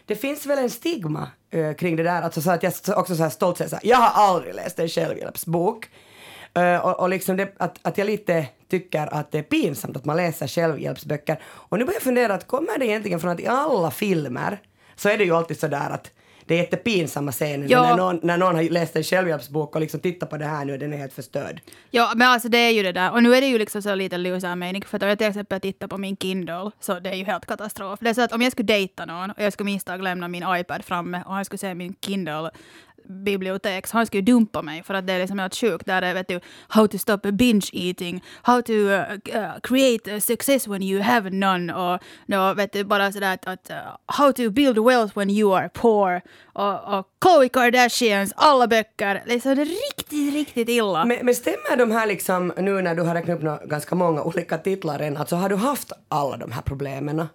det 0.05 0.15
finns 0.15 0.45
väl 0.45 0.57
en 0.57 0.69
stigma 0.69 1.27
eh, 1.51 1.73
kring 1.73 1.95
det 1.95 2.03
där. 2.03 2.21
Alltså 2.21 2.41
så 2.41 2.51
att 2.51 2.63
jag 2.63 2.73
så- 2.73 2.93
också 2.93 3.15
så 3.15 3.23
här 3.23 3.29
stolt 3.29 3.57
säger 3.57 3.69
så 3.69 3.75
här, 3.75 3.85
jag 3.87 3.97
har 3.97 4.23
aldrig 4.27 4.55
läst 4.55 4.79
en 4.79 4.89
självhjälpsbok. 4.89 5.89
Och, 6.83 6.99
och 6.99 7.09
liksom 7.09 7.37
det, 7.37 7.53
att, 7.57 7.79
att 7.81 7.97
jag 7.97 8.05
lite 8.05 8.45
tycker 8.69 9.13
att 9.13 9.31
det 9.31 9.37
är 9.37 9.43
pinsamt 9.43 9.97
att 9.97 10.05
man 10.05 10.17
läser 10.17 10.47
självhjälpsböcker. 10.47 11.39
Och 11.45 11.79
nu 11.79 11.85
börjar 11.85 11.95
jag 11.95 12.03
fundera, 12.03 12.33
att 12.33 12.47
kommer 12.47 12.77
det 12.79 12.85
egentligen 12.85 13.19
från 13.19 13.31
att 13.31 13.39
i 13.39 13.47
alla 13.47 13.91
filmer 13.91 14.61
så 14.95 15.09
är 15.09 15.17
det 15.17 15.23
ju 15.23 15.35
alltid 15.35 15.59
så 15.59 15.67
där 15.67 15.89
att 15.89 16.11
det 16.45 16.55
är 16.55 16.57
jättepinsamma 16.57 17.31
scener 17.31 17.67
Ja. 17.69 17.83
när, 17.83 17.97
någon, 17.97 18.19
när 18.23 18.37
någon 18.37 18.55
har 18.55 18.63
läst 18.63 18.95
en 18.95 19.03
självhjälpsbok 19.03 19.75
och 19.75 19.81
liksom 19.81 19.99
tittar 19.99 20.27
på 20.27 20.37
det 20.37 20.45
här 20.45 20.65
nu, 20.65 20.77
den 20.77 20.93
är 20.93 20.97
helt 20.97 21.13
förstörd. 21.13 21.61
Ja, 21.91 22.11
men 22.15 22.27
alltså 22.27 22.49
det 22.49 22.57
är 22.57 22.69
ju 22.69 22.83
det 22.83 22.91
där. 22.91 23.11
Och 23.11 23.23
nu 23.23 23.35
är 23.35 23.41
det 23.41 23.47
ju 23.47 23.57
liksom 23.57 23.81
så 23.81 23.95
lite 23.95 24.17
loser 24.17 24.55
mening. 24.55 24.83
För 24.85 24.97
att 24.97 25.03
om 25.03 25.09
jag 25.09 25.17
till 25.17 25.27
exempel 25.27 25.61
tittar 25.61 25.87
på 25.87 25.97
min 25.97 26.17
Kindle, 26.17 26.71
så 26.79 26.99
det 26.99 27.09
är 27.09 27.15
ju 27.15 27.23
helt 27.23 27.45
katastrof. 27.45 27.99
Det 28.01 28.09
är 28.09 28.13
så 28.13 28.21
att 28.21 28.33
om 28.33 28.41
jag 28.41 28.51
skulle 28.51 28.65
dejta 28.65 29.05
någon 29.05 29.31
och 29.31 29.43
jag 29.43 29.53
skulle 29.53 29.65
misstag 29.71 30.03
lämna 30.03 30.27
min 30.27 30.43
iPad 30.47 30.85
framme 30.85 31.23
och 31.25 31.33
han 31.33 31.45
skulle 31.45 31.59
se 31.59 31.73
min 31.73 31.95
Kindle 32.01 32.51
bibliotek, 33.09 33.87
så 33.87 33.97
han 33.97 34.05
skulle 34.05 34.21
dumpa 34.21 34.61
mig 34.61 34.83
för 34.83 34.93
att 34.93 35.07
det 35.07 35.13
är 35.13 35.19
liksom 35.19 35.39
helt 35.39 35.55
sjukt. 35.55 35.85
Där 35.85 36.01
är 36.01 36.13
vet 36.13 36.27
du, 36.27 36.39
how 36.67 36.87
to 36.87 36.97
stop 36.97 37.19
a 37.23 37.31
binge 37.31 37.69
eating, 37.73 38.23
how 38.41 38.61
to 38.61 38.73
uh, 38.73 38.99
uh, 39.35 39.59
create 39.63 40.15
a 40.15 40.19
success 40.19 40.67
when 40.67 40.83
you 40.83 41.01
have 41.01 41.29
none 41.29 41.73
och 41.73 41.99
no, 42.25 42.53
vet 42.53 42.73
du, 42.73 42.83
bara 42.83 43.11
sådär 43.11 43.33
att, 43.33 43.47
att 43.47 43.69
uh, 43.69 43.75
how 44.05 44.33
to 44.33 44.49
build 44.49 44.85
wealth 44.85 45.17
when 45.17 45.29
you 45.29 45.55
are 45.55 45.69
poor 45.69 46.21
och, 46.53 46.99
och 46.99 47.07
Khloe 47.21 47.49
Kardashians 47.49 48.33
alla 48.35 48.67
böcker. 48.67 49.23
Liksom 49.25 49.55
det 49.55 49.61
är 49.61 49.65
riktigt, 49.65 50.33
riktigt 50.33 50.69
illa. 50.69 51.05
Men, 51.05 51.17
men 51.21 51.35
stämmer 51.35 51.77
de 51.77 51.91
här 51.91 52.07
liksom, 52.07 52.53
nu 52.57 52.81
när 52.81 52.95
du 52.95 53.01
har 53.01 53.13
räknat 53.15 53.43
upp 53.43 53.69
ganska 53.69 53.95
många 53.95 54.23
olika 54.23 54.57
titlar 54.57 54.99
än, 54.99 55.17
alltså 55.17 55.35
har 55.35 55.49
du 55.49 55.55
haft 55.55 55.91
alla 56.09 56.37
de 56.37 56.51
här 56.51 56.61
problemen? 56.61 57.27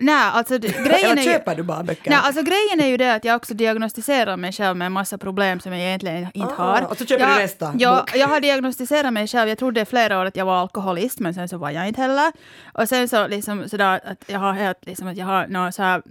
Nej, 0.00 0.14
alltså 0.32 0.58
det- 0.58 0.68
grejen 0.86 0.94
Eller 1.04 1.16
är 1.16 1.26
ju... 1.26 1.32
köper 1.32 1.54
du 1.54 1.62
bara 1.62 1.82
böcker? 1.82 2.10
Nej, 2.10 2.18
alltså 2.22 2.42
grejen 2.42 2.80
är 2.80 2.86
ju 2.86 2.96
det 2.96 3.14
att 3.14 3.24
jag 3.24 3.36
också 3.36 3.54
diagnostiserar 3.54 4.36
mig 4.36 4.52
själv 4.52 4.76
med 4.76 4.86
en 4.86 4.92
massa 4.92 5.18
problem 5.18 5.60
som 5.60 5.72
jag 5.72 5.80
egentligen 5.82 6.28
inte 6.34 6.54
Ah, 6.58 6.64
har. 6.72 6.86
och 6.90 6.96
så 6.98 7.06
köper 7.06 7.24
jag, 7.24 7.36
du 7.36 7.42
nästa 7.42 7.74
Ja, 7.78 7.96
bok. 7.96 8.16
jag 8.16 8.28
har 8.28 8.40
diagnostiserat 8.40 9.12
mig 9.12 9.26
själv. 9.26 9.48
Jag 9.48 9.58
trodde 9.58 9.80
i 9.80 9.84
flera 9.84 10.20
år 10.20 10.24
att 10.24 10.36
jag 10.36 10.44
var 10.46 10.56
alkoholist, 10.60 11.20
men 11.20 11.34
sen 11.34 11.48
så 11.48 11.58
var 11.58 11.70
jag 11.70 11.88
inte 11.88 12.00
heller. 12.00 12.32
Och 12.74 12.88
sen 12.88 13.08
så 13.08 13.26
liksom 13.26 13.68
sådär 13.68 14.00
att 14.04 14.24
jag 14.26 14.38
har 14.38 14.52
helt 14.52 14.86
liksom 14.86 15.08
att 15.08 15.16
jag 15.16 15.26
har 15.26 15.46
några 15.46 15.72
så 15.72 15.82
här 15.82 16.02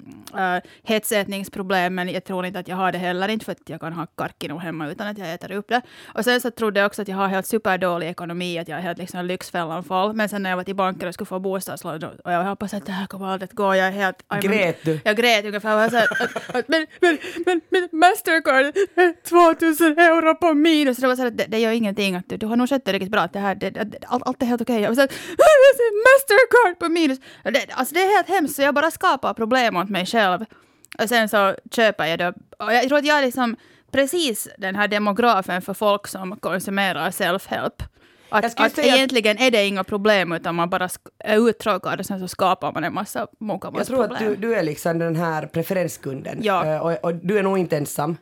uh, 0.56 0.62
hetsätningsproblem, 0.84 1.96
men 1.96 2.10
jag 2.10 2.24
tror 2.24 2.46
inte 2.46 2.60
att 2.60 2.68
jag 2.68 2.76
har 2.76 2.92
det 2.92 2.98
heller 2.98 3.28
inte 3.28 3.46
för 3.46 3.52
att 3.52 3.70
jag 3.70 3.80
kan 3.82 3.94
ha 3.94 4.06
karkino 4.18 4.58
hemma 4.58 4.88
utan 4.88 5.08
att 5.08 5.18
jag 5.18 5.34
äter 5.34 5.52
upp 5.52 5.70
det. 5.70 5.82
Och 6.14 6.24
sen 6.24 6.42
så 6.42 6.52
trodde 6.52 6.80
jag 6.80 6.88
också 6.88 7.02
att 7.02 7.08
jag 7.08 7.18
har 7.18 7.28
helt 7.28 7.46
superdålig 7.46 8.08
ekonomi, 8.10 8.60
att 8.60 8.68
jag 8.68 8.78
är 8.78 8.82
helt 8.82 8.98
liksom 8.98 9.26
lyxfällan 9.26 9.84
full. 9.84 10.14
Men 10.14 10.30
sen 10.30 10.44
när 10.44 10.50
jag 10.50 10.58
var 10.58 10.64
till 10.64 10.76
banken 10.76 11.08
och 11.08 11.14
skulle 11.14 11.26
få 11.26 11.40
bostadslån 11.40 12.04
och 12.26 12.32
jag 12.32 12.44
hoppas 12.44 12.74
att 12.74 12.86
det 12.86 12.92
här 12.92 13.08
kommer 13.08 13.28
aldrig 13.28 13.48
att 13.50 13.54
gå, 13.56 13.76
jag 13.78 13.88
är 13.88 13.92
helt... 13.92 14.18
I'm- 14.30 14.42
Grät 14.42 14.78
du? 14.84 15.00
jag 15.04 15.18
grät 15.18 15.46
ungefär. 15.46 15.70
Jag 15.70 15.78
var 15.78 15.90
så 15.90 15.96
här, 15.98 16.08
att, 16.24 16.56
att, 16.56 16.68
men, 16.68 16.88
men, 17.02 17.18
men, 17.46 17.62
men 17.70 17.90
Mastercard, 17.92 18.66
är 18.96 19.24
2000 19.30 20.00
euro 20.00 20.36
på 20.36 20.54
minus. 20.54 20.98
Det 20.98 21.08
var 21.08 21.16
så 21.16 21.22
här, 21.22 21.32
det, 21.32 21.46
det 21.48 21.60
gör 21.60 21.72
ingenting. 21.72 22.16
Att 22.16 22.30
du, 22.30 22.38
du 22.38 22.46
har 22.46 22.56
nog 22.56 22.70
skött 22.70 22.86
det 22.86 22.94
riktigt 22.94 23.12
bra. 23.12 23.22
att 23.22 23.34
Det 23.34 23.40
här, 23.40 23.56
det, 23.56 23.70
det, 23.70 23.98
allt, 24.08 24.28
allt 24.28 24.42
är 24.42 24.46
helt 24.46 24.62
okej. 24.62 24.82
Jag 24.82 24.90
var 24.90 24.96
så 24.96 25.02
här, 25.02 25.10
Mastercard 26.08 26.80
på 26.80 26.90
minus. 26.90 27.20
Det, 27.44 27.66
alltså 27.72 27.94
det 27.96 28.02
är 28.02 28.16
helt 28.16 28.30
hemskt. 28.30 28.56
Så 28.56 28.62
jag 28.62 28.74
bara 28.76 28.92
skapar 28.92 29.34
problem 29.34 29.76
åt 29.76 29.90
mig 29.90 30.06
själv. 30.06 30.46
Och 31.00 31.10
sen 31.10 31.30
så 31.30 31.56
köper 31.72 32.06
jag 32.06 32.20
det. 32.20 32.34
Och 32.60 32.74
jag 32.74 32.88
tror 32.88 32.98
att 32.98 33.06
jag 33.06 33.18
är 33.18 33.26
liksom 33.26 33.56
precis 33.92 34.48
den 34.58 34.76
här 34.76 34.88
demografen 34.88 35.62
för 35.62 35.74
folk 35.74 36.08
som 36.08 36.38
konsumerar 36.40 37.12
self-help. 37.12 37.84
Att, 38.30 38.60
att 38.60 38.76
säga 38.76 38.96
egentligen 38.96 39.38
är 39.38 39.52
det 39.52 39.66
inga 39.66 39.84
problem 39.84 40.32
utan 40.32 40.56
man 40.56 40.70
bara 40.70 40.90
är 41.20 41.50
uttråkad 41.50 42.00
och 42.00 42.06
sen 42.06 42.20
så 42.20 42.28
skapar 42.28 42.72
man 42.72 42.84
en 42.84 42.94
massa 42.94 43.28
mukamas 43.40 43.78
Jag 43.78 43.88
tror 43.88 44.08
problem. 44.08 44.30
att 44.30 44.42
du, 44.42 44.48
du 44.48 44.56
är 44.56 44.64
liksom 44.64 45.00
den 45.00 45.16
här 45.16 45.46
preferenskunden. 45.46 46.40
Ja. 46.42 46.66
Eh, 46.66 46.80
och, 46.86 47.04
och 47.04 47.16
du 47.16 47.38
är 47.40 47.44
nog 47.44 47.58
inte 47.58 47.78
ensam. 47.78 48.18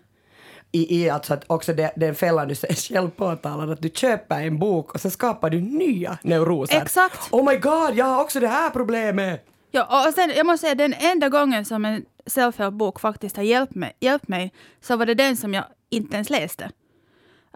i, 0.71 1.01
i 1.01 1.09
alltså 1.09 1.33
att 1.33 1.43
också 1.47 1.73
det, 1.73 1.93
den 1.95 2.15
fällan 2.15 2.47
du 2.47 2.55
själv 2.55 3.09
påtalar, 3.09 3.67
att 3.67 3.81
du 3.81 3.89
köper 3.89 4.41
en 4.41 4.59
bok 4.59 4.93
och 4.95 5.01
så 5.01 5.09
skapar 5.09 5.49
du 5.49 5.61
nya 5.61 6.17
neuroser. 6.21 6.81
Exakt. 6.81 7.33
Oh 7.33 7.51
my 7.51 7.57
god, 7.57 7.95
jag 7.95 8.05
har 8.05 8.21
också 8.21 8.39
det 8.39 8.47
här 8.47 8.69
problemet! 8.69 9.45
Ja, 9.71 10.07
och 10.07 10.13
sen, 10.13 10.33
jag 10.35 10.45
måste 10.45 10.61
säga 10.61 10.75
den 10.75 10.93
enda 10.93 11.29
gången 11.29 11.65
som 11.65 11.85
en 11.85 12.05
self-help-bok 12.25 12.99
faktiskt 12.99 13.35
har 13.35 13.43
hjälpt 13.43 13.75
mig, 13.75 13.97
hjälpt 13.99 14.27
mig 14.27 14.53
så 14.81 14.97
var 14.97 15.05
det 15.05 15.13
den 15.13 15.37
som 15.37 15.53
jag 15.53 15.63
inte 15.89 16.15
ens 16.15 16.29
läste. 16.29 16.71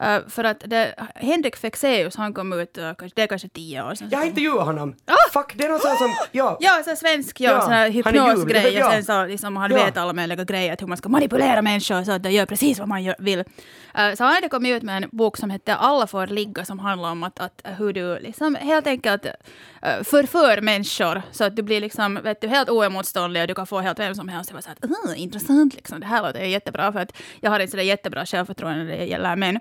Uh, 0.03 0.29
för 0.29 0.43
att 0.43 0.59
det, 0.59 0.95
Henrik 1.15 1.55
Fexeus, 1.55 2.15
han 2.15 2.33
kom 2.33 2.53
ut, 2.53 2.77
uh, 2.77 2.93
kanske, 2.93 3.15
det 3.15 3.21
är 3.21 3.27
kanske 3.27 3.49
tio 3.49 3.83
år 3.83 3.95
sedan. 3.95 4.07
Jag 4.11 4.19
har 4.19 4.25
intervjuat 4.25 4.65
honom. 4.65 4.95
Ah! 5.05 5.15
Fuck, 5.33 5.53
det 5.55 5.63
är 5.63 5.69
någon 5.69 5.79
sån 5.79 5.97
som... 5.97 6.13
Ja. 6.31 6.57
Ja, 6.59 6.81
så 6.85 6.95
svensk, 6.95 7.41
ja, 7.41 7.51
Ja, 7.51 7.61
sån 7.61 7.71
här 7.71 7.89
hypnosgrej 7.89 8.83
och 8.83 8.91
sen 8.91 9.03
så 9.03 9.25
liksom 9.25 9.57
han 9.57 9.71
Ja. 9.71 9.85
vet 9.85 9.97
alla 9.97 10.13
möjliga 10.13 10.43
grejer, 10.43 10.73
att 10.73 10.81
hur 10.81 10.87
man 10.87 10.97
ska 10.97 11.09
manipulera 11.09 11.61
människor 11.61 12.03
så 12.03 12.11
att 12.11 12.23
de 12.23 12.31
gör 12.31 12.45
precis 12.45 12.79
vad 12.79 12.87
man 12.87 13.03
gör, 13.03 13.15
vill. 13.19 13.39
Uh, 13.39 14.15
så 14.15 14.23
han 14.23 14.33
hade 14.33 14.49
kommit 14.49 14.75
ut 14.75 14.83
med 14.83 15.03
en 15.03 15.09
bok 15.11 15.37
som 15.37 15.49
hette 15.49 15.75
Alla 15.75 16.07
får 16.07 16.27
ligga 16.27 16.65
som 16.65 16.79
handlar 16.79 17.11
om 17.11 17.23
att, 17.23 17.39
att 17.39 17.61
hur 17.77 17.93
du 17.93 18.19
liksom 18.19 18.55
helt 18.55 18.87
enkelt 18.87 19.25
uh, 19.25 20.03
förför 20.03 20.61
människor 20.61 21.21
så 21.31 21.43
att 21.43 21.55
du 21.55 21.61
blir 21.61 21.81
liksom, 21.81 22.19
vet 22.23 22.41
du, 22.41 22.47
helt 22.47 22.69
oemotståndlig 22.69 23.41
och 23.41 23.47
du 23.47 23.55
kan 23.55 23.67
få 23.67 23.79
helt 23.79 23.99
vem 23.99 24.15
som 24.15 24.29
helst. 24.29 24.49
Jag 24.49 24.55
var 24.55 24.61
så 24.61 24.69
att, 24.71 24.85
uh, 24.85 25.21
intressant 25.21 25.75
liksom, 25.75 25.99
det 25.99 26.05
här 26.05 26.23
låter 26.23 26.39
jättebra 26.39 26.91
för 26.91 26.99
att 26.99 27.17
jag 27.41 27.51
har 27.51 27.59
inte 27.59 27.71
sådär 27.71 27.83
jättebra 27.83 28.25
självförtroende 28.25 28.83
när 28.83 28.97
det 28.97 29.05
gäller 29.05 29.35
män. 29.35 29.59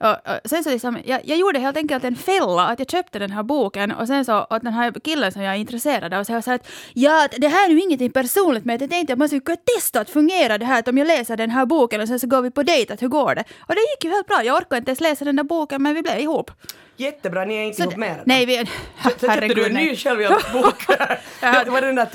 Och, 0.00 0.08
och 0.10 0.50
sen 0.50 0.64
så 0.64 0.70
liksom, 0.70 0.98
jag, 1.04 1.20
jag 1.24 1.38
gjorde 1.38 1.58
helt 1.58 1.76
enkelt 1.76 2.04
en 2.04 2.16
fälla, 2.16 2.66
att 2.66 2.78
jag 2.78 2.90
köpte 2.90 3.18
den 3.18 3.30
här 3.30 3.42
boken 3.42 3.92
och 3.92 4.06
sen 4.06 4.24
så 4.24 4.32
att 4.50 4.62
den 4.62 4.72
här 4.72 4.92
killen 5.04 5.32
som 5.32 5.42
jag 5.42 5.54
är 5.54 5.58
intresserad 5.58 6.14
av, 6.14 6.24
så 6.24 6.42
sa 6.42 6.54
att 6.54 6.68
ja, 6.94 7.28
det 7.38 7.48
här 7.48 7.68
är 7.68 7.72
ju 7.72 7.80
ingenting 7.80 8.10
personligt 8.12 8.64
men 8.64 8.78
jag 8.80 8.90
tänkte 8.90 9.12
att 9.12 9.18
man 9.18 9.28
skulle 9.28 9.40
kunna 9.40 9.58
testa 9.76 10.00
att 10.00 10.10
fungera 10.10 10.58
det 10.58 10.64
här, 10.64 10.78
att 10.78 10.88
om 10.88 10.98
jag 10.98 11.06
läser 11.06 11.36
den 11.36 11.50
här 11.50 11.66
boken 11.66 12.00
och 12.00 12.08
sen 12.08 12.20
så 12.20 12.26
går 12.26 12.42
vi 12.42 12.50
på 12.50 12.62
dejt, 12.62 12.92
att 12.92 13.02
hur 13.02 13.08
går 13.08 13.34
det? 13.34 13.44
Och 13.60 13.74
det 13.74 13.80
gick 13.80 14.04
ju 14.04 14.10
helt 14.10 14.26
bra, 14.26 14.44
jag 14.44 14.56
orkade 14.56 14.76
inte 14.78 14.90
ens 14.90 15.00
läsa 15.00 15.24
den 15.24 15.36
där 15.36 15.44
boken 15.44 15.82
men 15.82 15.94
vi 15.94 16.02
blev 16.02 16.18
ihop. 16.18 16.50
Jättebra, 16.96 17.44
ni 17.44 17.54
är 17.54 17.62
inte 17.62 17.76
Så 17.76 17.82
ihop 17.82 17.96
mer? 17.96 18.22
nej, 18.24 18.46
vi... 18.46 18.56
Så, 18.56 18.64
så 19.02 19.08
köpte 19.08 19.26
du 19.26 19.32
herregud, 19.32 19.66
en 19.66 19.72
ny 19.74 19.96
självhjälpsbok? 19.96 20.84
Ja. 21.42 21.64
det 21.64 21.70
var 21.70 21.80
den 21.80 21.94
där 21.94 22.08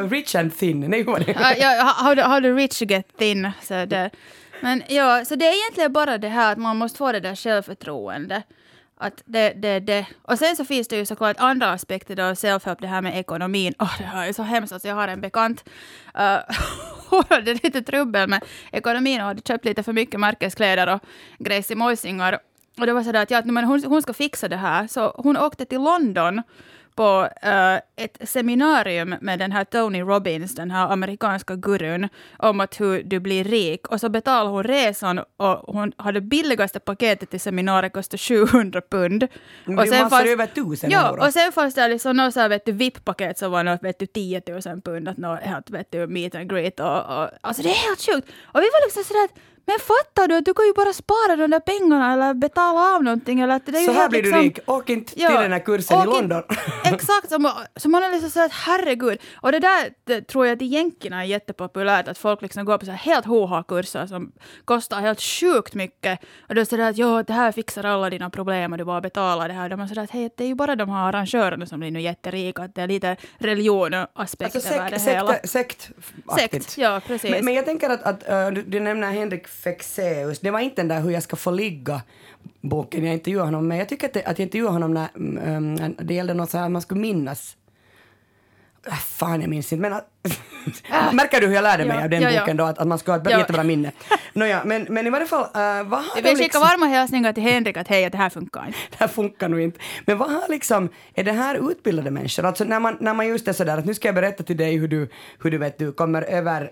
äh, 0.00 0.08
Rich 0.10 0.34
and 0.34 0.58
Thin? 0.58 0.80
Nej, 0.80 1.02
var 1.02 1.18
det? 1.18 1.36
Ja, 1.40 1.54
ja, 1.54 1.82
how, 1.96 2.14
do, 2.14 2.22
how 2.22 2.40
do 2.40 2.54
rich 2.54 2.82
get 2.82 3.16
thin. 3.18 3.50
Så 3.62 3.84
det, 3.84 4.10
men 4.60 4.82
ja, 4.88 5.24
så 5.24 5.34
det 5.34 5.46
är 5.46 5.62
egentligen 5.62 5.92
bara 5.92 6.18
det 6.18 6.28
här 6.28 6.52
att 6.52 6.58
man 6.58 6.76
måste 6.76 6.98
få 6.98 7.12
det 7.12 7.20
där 7.20 7.34
självförtroende. 7.34 8.42
Att 8.98 9.22
det, 9.24 9.52
det, 9.56 9.80
det. 9.80 10.06
Och 10.22 10.38
sen 10.38 10.56
så 10.56 10.64
finns 10.64 10.88
det 10.88 10.96
ju 10.96 11.06
såklart 11.06 11.36
andra 11.38 11.70
aspekter 11.70 12.16
då, 12.16 12.22
self-help, 12.22 12.76
det 12.80 12.86
här 12.86 13.02
med 13.02 13.18
ekonomin. 13.18 13.74
Åh, 13.78 13.94
det 13.98 14.04
här 14.04 14.28
är 14.28 14.32
så 14.32 14.42
hemskt. 14.42 14.72
Alltså, 14.72 14.88
jag 14.88 14.94
har 14.94 15.08
en 15.08 15.20
bekant, 15.20 15.64
uh, 16.18 16.38
hon 17.10 17.22
hade 17.28 17.54
lite 17.54 17.82
trubbel 17.82 18.28
med 18.28 18.44
ekonomin 18.72 19.20
och 19.20 19.26
hade 19.26 19.42
köpt 19.42 19.64
lite 19.64 19.82
för 19.82 19.92
mycket 19.92 20.20
märkeskläder 20.20 20.94
och 20.94 21.00
grejs 21.38 21.70
i 21.70 21.74
mojsingar. 21.74 22.38
Och 22.78 22.86
det 22.86 22.92
var 22.92 23.02
sådär 23.02 23.22
att, 23.22 23.30
ja, 23.30 23.42
men 23.44 23.64
hon, 23.64 23.84
hon 23.84 24.02
ska 24.02 24.12
fixa 24.12 24.48
det 24.48 24.56
här. 24.56 24.86
Så 24.86 25.14
hon 25.16 25.36
åkte 25.36 25.64
till 25.64 25.80
London 25.80 26.42
på 26.96 27.28
eh, 27.42 27.76
ett 27.96 28.28
seminarium 28.28 29.14
med 29.20 29.38
den 29.38 29.52
här 29.52 29.64
Tony 29.64 30.00
Robbins, 30.00 30.54
den 30.54 30.70
här 30.70 30.92
amerikanska 30.92 31.54
gurun, 31.56 32.08
om 32.38 32.60
att 32.60 32.80
hur 32.80 33.02
du 33.02 33.20
blir 33.20 33.44
rik. 33.44 33.88
Och 33.88 34.00
så 34.00 34.08
betalade 34.08 34.50
hon 34.50 34.62
resan 34.62 35.18
och 35.36 35.74
hon 35.74 35.92
hade 35.96 36.20
billigaste 36.20 36.80
paketet 36.80 37.30
till 37.30 37.40
seminariet 37.40 37.92
kostade 37.92 38.18
700 38.18 38.80
pund. 38.90 39.26
Men 39.64 39.78
och 39.78 39.84
det 39.84 39.90
är 39.90 39.96
ju 39.96 40.02
massor 40.02 40.26
över 40.26 40.46
tusen 40.46 40.90
ja, 40.90 41.08
euro. 41.08 41.26
och 41.26 41.32
sen 41.32 41.52
fanns 41.52 41.74
det 41.74 41.88
liksom 41.88 42.16
något 42.16 42.34
så 42.34 42.40
här, 42.40 42.48
vet 42.48 42.64
du, 42.64 42.72
VIP-paket 42.72 43.38
som 43.38 43.52
var 43.52 43.64
något, 43.64 43.82
vet 43.82 43.98
du, 43.98 44.06
10 44.06 44.42
000 44.46 44.80
pund, 44.80 45.08
att 45.08 45.16
något 45.16 45.70
vet 45.70 45.92
du, 45.92 46.06
meet 46.06 46.34
and 46.34 46.50
greet 46.50 46.80
och, 46.80 46.96
och 46.96 47.28
alltså 47.40 47.62
det 47.62 47.68
är 47.68 47.88
helt 47.88 48.00
sjukt. 48.00 48.28
Och 48.42 48.60
vi 48.60 48.68
var 48.72 48.86
liksom 48.86 49.04
sådär 49.04 49.24
att 49.24 49.55
men 49.66 49.78
fattar 49.78 50.28
du 50.28 50.34
att 50.36 50.44
du 50.44 50.54
kan 50.54 50.66
ju 50.66 50.72
bara 50.72 50.92
spara 50.92 51.36
de 51.36 51.50
där 51.50 51.60
pengarna 51.60 52.12
eller 52.12 52.34
betala 52.34 52.94
av 52.94 53.04
någonting 53.04 53.40
eller 53.40 53.54
att 53.56 53.66
det 53.66 53.76
är 53.76 53.80
ju 53.80 53.86
Så 53.86 53.92
här 53.92 54.08
blir 54.08 54.22
du 54.22 54.28
liksom, 54.28 54.42
rik. 54.42 54.58
Åk 54.66 54.90
inte 54.90 55.12
till 55.14 55.22
Ja, 55.22 55.40
den 55.42 55.52
här 55.52 55.58
kursen 55.58 55.96
i 55.96 56.00
åk 56.00 56.06
in- 56.06 56.12
London. 56.20 56.42
Exakt, 56.84 57.30
så 57.30 57.52
så 57.76 57.88
man 57.88 58.02
är 58.02 58.10
liksom 58.12 58.30
så 58.30 58.44
att 58.44 58.52
herregud. 58.52 59.18
Och 59.34 59.52
det 59.52 59.58
där 59.58 59.92
det, 60.04 60.20
tror 60.22 60.46
jag 60.46 60.56
att 60.56 60.62
i 60.62 60.66
jänkerna 60.66 61.20
är 61.22 61.26
jättepopulärt, 61.26 62.08
att 62.08 62.18
folk 62.18 62.42
liksom 62.42 62.64
går 62.64 62.78
på 62.78 62.84
så 62.84 62.90
här 62.90 62.98
helt 62.98 63.26
HH-kurser 63.26 64.06
som 64.06 64.32
kostar 64.64 65.00
helt 65.00 65.20
sjukt 65.20 65.74
mycket. 65.74 66.20
Och 66.48 66.54
då 66.54 66.60
är 66.60 66.64
det 66.64 66.66
sådär 66.66 66.90
att 66.90 66.96
ja, 66.98 67.22
det 67.22 67.32
här 67.32 67.52
fixar 67.52 67.84
alla 67.84 68.10
dina 68.10 68.30
problem 68.30 68.72
och 68.72 68.78
du 68.78 68.84
bara 68.84 69.00
betalar 69.00 69.48
det 69.48 69.54
här. 69.54 69.68
De 69.68 69.80
är 69.80 69.86
sådär 69.86 70.02
att 70.02 70.10
hej, 70.10 70.30
det 70.36 70.44
är 70.44 70.48
ju 70.48 70.54
bara 70.54 70.76
de 70.76 70.88
här 70.88 71.08
arrangörerna 71.08 71.66
som 71.66 71.80
blir 71.80 71.90
nu 71.90 72.00
jätterika, 72.00 72.62
att 72.62 72.74
det 72.74 72.82
är 72.82 72.86
lite 72.88 73.16
religion 73.38 73.94
och 73.94 74.06
aspekter 74.14 74.58
Alltså 74.58 74.74
över 74.74 74.90
det 74.90 74.98
sekt, 74.98 75.16
hela. 75.16 75.32
sekt, 75.32 75.90
sekt, 76.36 76.52
Sekt, 76.52 76.78
ja 76.78 77.00
precis. 77.06 77.30
Men, 77.30 77.44
men 77.44 77.54
jag 77.54 77.64
tänker 77.64 77.90
att, 77.90 78.02
att 78.02 78.28
äh, 78.28 78.50
du, 78.50 78.62
du 78.62 78.80
nämner 78.80 79.12
Henrik 79.12 79.48
Fexeus, 79.62 80.40
det 80.40 80.50
var 80.50 80.60
inte 80.60 80.82
den 80.82 80.88
där 80.88 81.00
hur 81.00 81.10
jag 81.10 81.22
ska 81.22 81.36
få 81.36 81.50
ligga 81.50 82.02
boken 82.60 83.04
jag 83.04 83.14
intervjuade 83.14 83.46
honom 83.46 83.68
med. 83.68 83.80
Jag 83.80 83.88
tycker 83.88 84.06
att, 84.06 84.12
det, 84.12 84.24
att 84.24 84.38
jag 84.38 84.46
intervjuade 84.46 84.72
honom 84.72 84.94
när 84.94 85.08
mm, 85.16 85.94
det 85.98 86.14
gällde 86.14 86.34
något 86.34 86.50
så 86.50 86.58
här 86.58 86.68
man 86.68 86.82
skulle 86.82 87.00
minnas. 87.00 87.56
Äh, 88.86 88.94
fan, 88.94 89.40
jag 89.40 89.50
minns 89.50 89.72
inte. 89.72 89.82
Men 89.82 89.92
att, 89.92 91.14
märker 91.14 91.40
du 91.40 91.46
hur 91.46 91.54
jag 91.54 91.62
lärde 91.62 91.84
mig 91.84 91.96
Ja, 91.96 92.04
av 92.04 92.10
den 92.10 92.22
ja, 92.22 92.40
boken 92.40 92.56
då? 92.56 92.64
Att, 92.64 92.78
att 92.78 92.88
man 92.88 92.98
ska 92.98 93.12
ha 93.12 93.18
ett 93.18 93.30
Ja. 93.30 93.38
jättebra 93.38 93.62
minne. 93.62 93.92
Nåja, 94.32 94.62
men, 94.64 94.86
men 94.90 95.06
i 95.06 95.10
varje 95.10 95.26
fall, 95.26 95.42
äh, 95.42 95.88
vad 95.88 96.00
har 96.00 96.14
de 96.14 96.22
vill 96.22 96.24
skicka 96.24 96.42
liksom, 96.42 96.60
varma 96.60 96.86
hälsningar 96.86 97.32
till 97.32 97.42
Henrik 97.42 97.76
att 97.76 97.88
hej, 97.88 98.10
det 98.10 98.18
här 98.18 98.30
funkar 98.30 98.66
inte. 98.66 98.78
det 98.90 98.96
här 98.98 99.08
funkar 99.08 99.48
nog 99.48 99.60
inte. 99.60 99.78
Men 100.04 100.18
vad 100.18 100.30
har 100.30 100.48
liksom, 100.48 100.88
är 101.14 101.24
det 101.24 101.32
här 101.32 101.70
utbildade 101.70 102.10
människor? 102.10 102.44
Alltså 102.44 102.64
när 102.64 102.80
man, 102.80 102.96
när 103.00 103.14
man 103.14 103.28
just 103.28 103.48
är 103.48 103.52
sådär 103.52 103.78
att 103.78 103.84
nu 103.84 103.94
ska 103.94 104.08
jag 104.08 104.14
berätta 104.14 104.42
till 104.42 104.56
dig 104.56 104.76
hur 104.76 104.88
du, 104.88 105.08
hur 105.42 105.50
du 105.50 105.58
vet, 105.58 105.78
du 105.78 105.92
kommer 105.92 106.22
över 106.22 106.70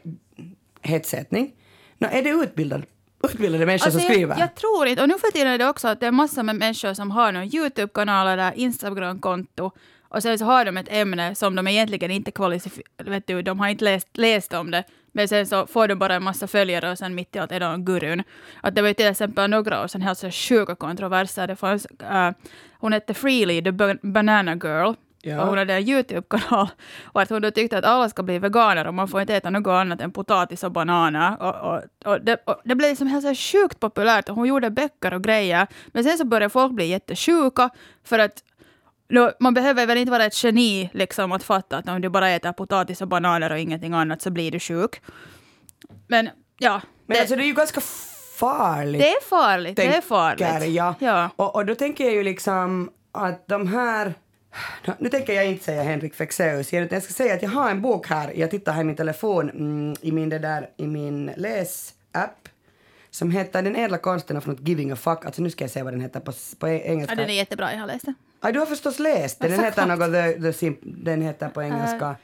hetsätning. 0.82 1.52
Nå, 2.12 2.18
är 2.18 2.22
det 2.22 2.30
utbildad, 2.30 2.82
utbildade 3.24 3.66
människor 3.66 3.90
som 3.90 3.96
Alltså, 3.98 4.12
skriver? 4.12 4.34
jag, 4.34 4.42
jag 4.42 4.54
tror 4.54 4.86
inte, 4.86 5.02
och 5.02 5.08
nu 5.08 5.14
för 5.18 5.32
tiden 5.32 5.48
är 5.52 5.58
det 5.58 5.68
också 5.68 5.88
att 5.88 6.00
det 6.00 6.06
är 6.06 6.10
massor 6.12 6.42
med 6.42 6.56
människor 6.56 6.94
som 6.94 7.10
har 7.10 7.32
någon 7.32 7.54
YouTube-kanal 7.54 8.26
eller 8.28 8.52
Instagram-konto 8.58 9.70
och 10.08 10.22
sen 10.22 10.38
så 10.38 10.44
har 10.44 10.64
de 10.64 10.76
ett 10.76 10.86
ämne 10.90 11.34
som 11.34 11.54
de 11.56 11.68
egentligen 11.68 12.10
inte 12.10 12.30
kvalificerar, 12.30 13.04
vet 13.04 13.26
du, 13.26 13.42
de 13.42 13.60
har 13.60 13.68
inte 13.68 13.84
läst, 13.84 14.08
läst 14.16 14.52
om 14.52 14.70
det, 14.70 14.84
men 15.12 15.28
sen 15.28 15.46
så 15.46 15.66
får 15.66 15.88
de 15.88 15.94
bara 15.94 16.14
en 16.14 16.22
massa 16.24 16.46
följare 16.46 16.90
och 16.90 16.98
sen 16.98 17.14
mitt 17.14 17.36
i 17.36 17.38
allt 17.38 17.52
är 17.52 17.60
de 17.60 17.84
gurun. 17.84 18.22
Att 18.60 18.74
det 18.74 18.82
var 18.82 18.88
ju 18.88 18.94
till 18.94 19.06
exempel 19.06 19.50
några 19.50 19.82
år 19.82 19.86
sedan 19.86 20.02
helt 20.02 20.18
så 20.18 20.30
sjuka 20.30 20.74
kontroverser. 20.74 21.46
Det 21.46 21.56
fanns, 21.56 21.86
äh, 21.86 22.30
hon 22.72 22.92
hette 22.92 23.14
Freely, 23.14 23.62
the 23.64 23.72
Ba- 23.72 23.98
Banana 24.02 24.54
Girl, 24.54 24.92
Ja. 25.26 25.42
och 25.42 25.48
hon 25.48 25.58
hade 25.58 25.74
en 25.74 25.88
YouTube-kanal 25.88 26.68
och 27.04 27.22
att 27.22 27.30
hon 27.30 27.42
då 27.42 27.50
tyckte 27.50 27.78
att 27.78 27.84
alla 27.84 28.08
ska 28.08 28.22
bli 28.22 28.38
veganer 28.38 28.86
och 28.86 28.94
man 28.94 29.08
får 29.08 29.20
inte 29.20 29.36
äta 29.36 29.50
något 29.50 29.66
annat 29.66 30.00
än 30.00 30.12
potatis 30.12 30.64
och 30.64 30.72
bananer. 30.72 31.42
Och, 31.42 31.74
och, 31.74 31.82
och, 32.04 32.20
det, 32.20 32.36
och 32.46 32.60
det 32.64 32.74
blev 32.74 32.90
liksom 32.90 33.06
helt 33.06 33.24
så 33.24 33.34
sjukt 33.34 33.80
populärt 33.80 34.28
och 34.28 34.36
hon 34.36 34.46
gjorde 34.48 34.70
böcker 34.70 35.14
och 35.14 35.22
grejer. 35.22 35.66
Men 35.86 36.04
sen 36.04 36.18
så 36.18 36.24
började 36.24 36.50
folk 36.50 36.72
bli 36.72 36.86
jättesjuka 36.86 37.70
för 38.04 38.18
att 38.18 38.42
då, 39.08 39.32
man 39.40 39.54
behöver 39.54 39.86
väl 39.86 39.98
inte 39.98 40.10
vara 40.10 40.24
ett 40.24 40.44
geni 40.44 40.90
liksom 40.92 41.32
att 41.32 41.42
fatta 41.42 41.76
att 41.76 41.88
om 41.88 42.00
du 42.00 42.08
bara 42.08 42.30
äter 42.30 42.52
potatis 42.52 43.02
och 43.02 43.08
bananer 43.08 43.52
och 43.52 43.58
ingenting 43.58 43.94
annat 43.94 44.22
så 44.22 44.30
blir 44.30 44.50
du 44.50 44.60
sjuk. 44.60 45.00
Men 46.08 46.30
ja, 46.58 46.80
Men 47.06 47.14
det, 47.14 47.20
alltså 47.20 47.36
det 47.36 47.42
är 47.42 47.46
ju 47.46 47.54
ganska 47.54 47.80
farligt. 48.38 49.02
det 49.02 49.08
är 49.08 49.24
farligt. 49.24 49.76
Det 49.76 49.86
är 49.96 50.00
farligt. 50.00 50.74
Jag. 50.74 50.94
Ja. 50.98 51.30
Och, 51.36 51.54
och 51.54 51.66
då 51.66 51.74
tänker 51.74 52.04
jag 52.04 52.12
ju 52.12 52.22
liksom 52.22 52.90
att 53.12 53.48
de 53.48 53.68
här... 53.68 54.14
Nu 54.98 55.08
tänker 55.08 55.32
jag 55.32 55.46
inte 55.46 55.64
säga 55.64 55.82
Henrik 55.82 56.14
Fexeus 56.14 56.74
utan 56.74 56.88
jag 56.90 57.02
ska 57.02 57.12
säga 57.12 57.34
att 57.34 57.42
jag 57.42 57.50
har 57.50 57.70
en 57.70 57.82
bok 57.82 58.08
här. 58.08 58.32
Jag 58.36 58.50
tittar 58.50 58.72
här 58.72 58.80
i 58.80 58.84
min 58.84 58.96
telefon, 58.96 59.50
mm, 59.50 59.96
i 60.00 60.12
min, 60.12 60.28
det 60.28 60.38
där, 60.38 60.70
i 60.76 60.86
min 60.86 61.30
läsapp 61.36 62.48
som 63.10 63.30
heter 63.30 63.62
Den 63.62 63.76
ädla 63.76 63.98
konsten 63.98 64.36
of 64.36 64.46
not 64.46 64.68
giving 64.68 64.90
a 64.90 64.96
fuck. 64.96 65.24
Alltså 65.24 65.42
nu 65.42 65.50
ska 65.50 65.64
jag 65.64 65.70
säga 65.70 65.84
vad 65.84 65.92
den 65.92 66.00
heter 66.00 66.20
på, 66.20 66.32
på 66.58 66.68
engelska. 66.68 67.12
Ja, 67.12 67.20
den 67.20 67.30
är 67.30 67.34
jättebra, 67.34 67.72
jag 67.72 67.80
har 67.80 67.86
läst 67.86 68.04
den. 68.04 68.14
Aj, 68.40 68.52
du 68.52 68.58
har 68.58 68.66
förstås 68.66 68.98
läst 68.98 69.40
den. 69.40 69.50
Den 69.50 69.64
heter 69.64 69.86
något, 69.86 70.12
the, 70.12 70.52
the 70.52 70.76
den 70.82 71.22
heter 71.22 71.48
på 71.48 71.62
engelska. 71.62 72.16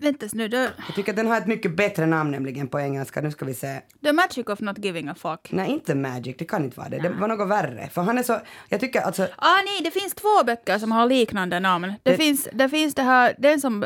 Vänta 0.00 0.26
nu, 0.32 0.48
the, 0.48 0.56
Jag 0.56 0.94
tycker 0.94 1.12
att 1.12 1.16
den 1.16 1.26
har 1.26 1.38
ett 1.38 1.46
mycket 1.46 1.76
bättre 1.76 2.06
namn 2.06 2.30
nämligen 2.30 2.68
på 2.68 2.80
engelska. 2.80 3.20
Nu 3.20 3.30
ska 3.30 3.44
vi 3.44 3.54
se. 3.54 3.80
the 4.02 4.12
Magic 4.12 4.46
of 4.46 4.60
Not 4.60 4.78
Giving 4.84 5.08
a 5.08 5.14
Fuck. 5.18 5.48
Nej, 5.52 5.70
inte 5.70 5.94
Magic, 5.94 6.36
det 6.38 6.44
kan 6.44 6.64
inte 6.64 6.78
vara 6.78 6.88
det. 6.88 6.98
Det 6.98 7.08
var 7.08 7.28
något 7.28 7.48
värre. 7.48 7.88
För 7.92 8.02
han 8.02 8.18
är 8.18 8.22
så, 8.22 8.40
jag 8.68 8.80
tycker 8.80 9.00
alltså, 9.00 9.22
Ah, 9.36 9.56
nej, 9.64 9.80
det 9.84 9.90
finns 10.00 10.14
två 10.14 10.44
böcker 10.46 10.78
som 10.78 10.92
har 10.92 11.06
liknande 11.06 11.60
namn. 11.60 11.86
Det, 12.02 12.10
Det- 12.10 12.16
finns, 12.16 12.48
det 12.52 12.68
finns 12.68 12.94
det 12.94 13.02
här, 13.02 13.34
den 13.38 13.60
som... 13.60 13.84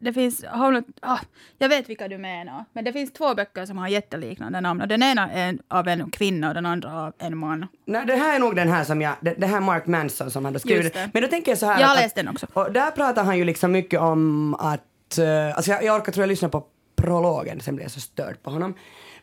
Det 0.00 0.12
finns... 0.12 0.44
Har 0.44 0.72
något, 0.72 0.84
ah, 1.02 1.18
jag 1.58 1.68
vet 1.68 1.88
vilka 1.88 2.08
du 2.08 2.18
menar. 2.18 2.64
Men 2.72 2.84
det 2.84 2.92
finns 2.92 3.12
två 3.12 3.34
böcker 3.34 3.66
som 3.66 3.78
har 3.78 3.88
jätteliknande 3.88 4.60
namn. 4.60 4.80
Och 4.80 4.88
den 4.88 5.02
ena 5.02 5.30
är 5.32 5.48
en, 5.48 5.58
av 5.68 5.88
en 5.88 6.10
kvinna 6.10 6.48
och 6.48 6.54
den 6.54 6.66
andra 6.66 7.02
av 7.02 7.12
en 7.18 7.36
man. 7.38 7.66
Nej, 7.84 8.06
det 8.06 8.16
här 8.16 8.34
är 8.36 8.38
nog 8.40 8.56
den 8.56 8.68
här 8.68 8.84
som 8.84 9.02
jag, 9.02 9.14
det, 9.20 9.34
det 9.38 9.46
här 9.46 9.60
Mark 9.60 9.86
Manson 9.86 10.30
som 10.30 10.44
han 10.44 10.54
då. 10.54 10.60
Just 10.64 10.94
det. 10.94 11.10
Men 11.12 11.22
då 11.22 11.28
tänker 11.28 11.50
jag 11.52 11.58
så 11.58 11.66
här. 11.66 11.80
Jag 11.80 11.88
har 11.88 11.94
läst 11.96 12.14
den 12.16 12.28
också. 12.28 12.46
Och 12.52 12.72
där 12.72 12.90
pratar 12.90 13.24
han 13.24 13.38
ju 13.38 13.44
liksom 13.44 13.72
mycket 13.72 14.00
om 14.00 14.54
att, 14.54 14.80
eh, 15.18 15.56
alltså 15.56 15.70
jag, 15.70 15.84
jag 15.84 15.96
orkar 15.96 16.12
tror 16.12 16.22
jag 16.22 16.28
lyssna 16.28 16.48
på 16.48 16.64
prologen, 16.96 17.60
sen 17.60 17.76
blev 17.76 17.84
jag 17.84 17.92
så 17.92 18.00
störd 18.00 18.42
på 18.42 18.50
honom. 18.50 18.74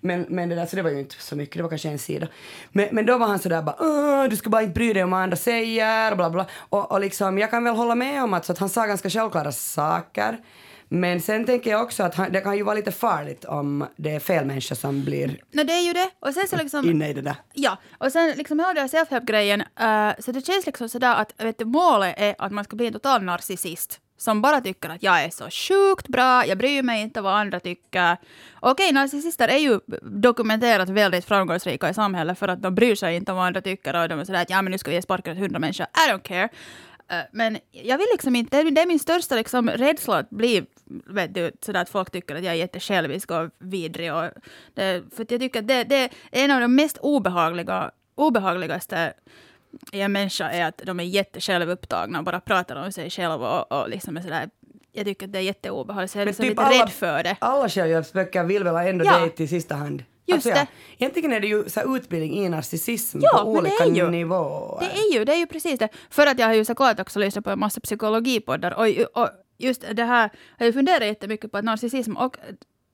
Men, 0.02 0.26
men 0.30 0.50
det 0.50 0.56
där, 0.56 0.66
så 0.66 0.76
det 0.76 0.82
var 0.82 0.90
ju 0.90 1.00
inte 1.00 1.16
så 1.20 1.36
mycket, 1.36 1.56
det 1.58 1.62
var 1.64 1.70
kanske 1.70 1.90
en 1.90 2.00
sida. 2.00 2.28
Men, 2.72 2.88
men 2.92 3.06
då 3.06 3.18
var 3.18 3.28
han 3.28 3.40
sådär 3.40 3.62
bara 3.62 3.76
"Åh, 3.80 4.30
du 4.30 4.36
ska 4.36 4.50
bara 4.50 4.62
inte 4.62 4.74
bry 4.74 4.94
dig 4.94 5.04
om 5.04 5.12
vad 5.12 5.20
andra 5.22 5.38
säger 5.38 6.12
och 6.12 6.18
bla 6.18 6.30
bla. 6.30 6.46
Och, 6.70 6.92
och 6.92 7.00
liksom, 7.00 7.38
jag 7.38 7.50
kan 7.52 7.64
väl 7.64 7.76
hålla 7.76 7.96
med 7.96 8.24
om 8.24 8.34
att, 8.34 8.46
så 8.46 8.52
att 8.52 8.58
han 8.58 8.70
sa 8.70 8.86
ganska 8.86 9.10
självklara 9.10 9.52
saker. 9.52 10.38
Men 10.90 11.22
sen 11.22 11.46
tänker 11.46 11.72
jag 11.72 11.82
också 11.82 12.04
att 12.04 12.16
han, 12.16 12.32
det 12.32 12.42
kan 12.42 12.58
ju 12.58 12.64
vara 12.64 12.76
lite 12.76 12.92
farligt 12.92 13.46
om 13.46 13.86
det 13.96 14.12
är 14.16 14.20
fel 14.20 14.46
människa 14.46 14.76
som 14.76 15.04
blir 15.04 15.28
No, 15.52 15.64
det 15.64 15.74
är 15.74 15.82
ju 15.88 15.94
det. 15.94 16.10
Och 16.20 16.34
sen 16.34 16.48
så 16.48 16.56
liksom... 16.56 16.90
inne 16.90 17.10
i 17.10 17.14
det 17.14 17.22
där. 17.22 17.36
Ja, 17.54 17.78
och 17.98 18.12
sen 18.12 18.34
liksom 18.38 18.60
hela 18.60 18.74
den 18.74 18.82
här 18.82 18.88
self-help-grejen, 18.88 19.62
eh, 19.62 20.12
så 20.20 20.32
det 20.32 20.46
känns 20.46 20.66
liksom 20.66 20.90
sådär 20.90 21.16
att 21.16 21.34
vet 21.44 21.58
du, 21.60 21.66
målet 21.66 22.16
är 22.18 22.36
att 22.38 22.52
man 22.52 22.64
ska 22.64 22.76
bli 22.76 22.88
en 22.88 22.94
total 22.94 23.24
narcissist 23.24 24.00
som 24.18 24.42
bara 24.42 24.62
tycker 24.62 24.90
att 24.90 25.04
jag 25.04 25.24
är 25.24 25.30
så 25.30 25.50
sjukt 25.50 26.08
bra, 26.08 26.46
jag 26.46 26.58
bryr 26.58 26.84
mig 26.84 27.02
inte 27.02 27.22
vad 27.22 27.34
andra 27.34 27.60
tycker. 27.60 28.18
Okej, 28.60 28.92
narcissister 28.92 29.48
är 29.48 29.58
ju 29.58 29.80
dokumenterat 30.02 30.90
väldigt 30.90 31.26
framgångsrika 31.26 31.90
i 31.90 31.94
samhället 31.94 32.40
för 32.40 32.48
att 32.48 32.62
de 32.62 32.76
bryr 32.76 32.96
sig 32.96 33.16
inte 33.16 33.32
om 33.32 33.38
vad 33.38 33.48
andra 33.48 33.62
tycker 33.62 34.02
och 34.02 34.10
de 34.10 34.20
är 34.20 34.26
sådär 34.26 34.42
att 34.42 34.50
ja 34.50 34.62
men 34.62 34.72
nu 34.72 34.78
ska 34.78 34.92
vi 34.92 34.96
ge 34.96 35.02
sparken 35.02 35.34
åt 35.34 35.40
hundra 35.40 35.60
människor. 35.60 35.86
I 35.86 36.12
don't 36.12 36.22
care. 36.22 36.50
Eh, 37.08 37.18
men 37.32 37.58
jag 37.72 37.98
vill 37.98 38.08
liksom 38.12 38.36
inte, 38.36 38.64
det 38.64 38.82
är 38.82 38.88
min 38.88 39.00
största 39.00 39.36
liksom 39.36 39.70
rädsla 39.70 40.18
att 40.18 40.30
bli, 40.30 40.66
vet 41.06 41.34
du, 41.34 41.52
sådär 41.62 41.82
att 41.82 41.90
folk 41.90 42.12
tycker 42.12 42.36
att 42.36 42.44
jag 42.44 42.54
är 42.54 42.58
jättesjälvisk 42.58 43.32
och 43.32 43.50
vidrig. 43.60 44.14
Och 44.14 44.30
det, 44.74 45.04
för 45.16 45.24
att 45.24 45.32
jag 45.32 45.40
tycker 45.40 45.60
att 45.60 45.68
det, 45.68 45.84
det 45.84 45.96
är 45.96 46.10
en 46.32 46.52
av 46.52 46.62
de 46.62 46.76
mest 46.76 46.98
obehagliga, 46.98 47.92
obehagligaste 48.16 49.14
i 49.92 50.02
en 50.02 50.12
människa 50.12 50.50
är 50.50 50.66
att 50.66 50.78
de 50.86 51.00
är 51.00 51.04
jättesjälvupptagna 51.04 52.20
och 52.20 52.26
bara 52.26 52.40
pratar 52.40 52.76
om 52.76 52.92
sig 52.92 53.10
själva 53.10 53.62
och, 53.62 53.82
och 53.82 53.90
liksom 53.90 54.18
är 54.18 54.22
sådär, 54.22 54.50
jag 54.92 55.06
tycker 55.06 55.26
att 55.26 55.34
det 55.34 55.40
är 55.40 55.44
jätteobehagligt, 55.44 56.12
så 56.12 56.18
jag 56.18 56.22
är 56.22 56.26
liksom 56.26 56.44
typ 56.44 56.50
lite 56.50 56.62
alla- 56.62 56.84
rädd 56.84 56.90
för 56.90 57.24
det. 57.24 57.36
Alla 57.40 57.70
självhjälpsböcker 57.70 58.44
vill 58.44 58.64
väl 58.64 58.88
ändå 58.88 59.06
Ja. 59.06 59.20
dig 59.20 59.30
till 59.30 59.50
sista 59.50 59.76
hand? 59.76 60.04
Just 60.28 60.46
ja, 60.46 60.54
det. 60.56 60.68
Egentligen 60.98 61.34
är 61.34 61.40
det 61.40 61.48
ju 61.48 61.70
så 61.70 61.80
här 61.80 61.96
utbildning 61.96 62.38
i 62.46 62.50
narcissism 62.50 63.20
Ja, 63.22 63.38
på 63.44 63.62
det 63.62 63.70
olika 63.82 63.86
ju- 63.86 64.10
nivåer. 64.10 64.80
Det 64.80 65.00
är 65.00 65.14
ju, 65.20 65.26
det 65.26 65.34
är 65.34 65.38
ju 65.38 65.46
precis 65.48 65.80
det. 65.80 65.90
För 66.10 66.28
att 66.28 66.40
jag 66.40 66.48
har 66.48 66.54
ju 66.54 66.66
såklart 66.66 67.00
också 67.00 67.20
lyssnat 67.20 67.44
på 67.46 67.50
en 67.52 67.60
massa 67.60 67.82
psykologipoddar 67.82 68.72
och, 68.72 68.88
och 69.24 69.30
just 69.58 69.86
det 69.94 70.04
här 70.04 70.30
har 70.60 70.66
jag 70.66 70.74
funderat 70.74 71.08
jättemycket 71.08 71.52
på 71.52 71.58
att 71.58 71.64
narcissism 71.66 72.18
och 72.18 72.38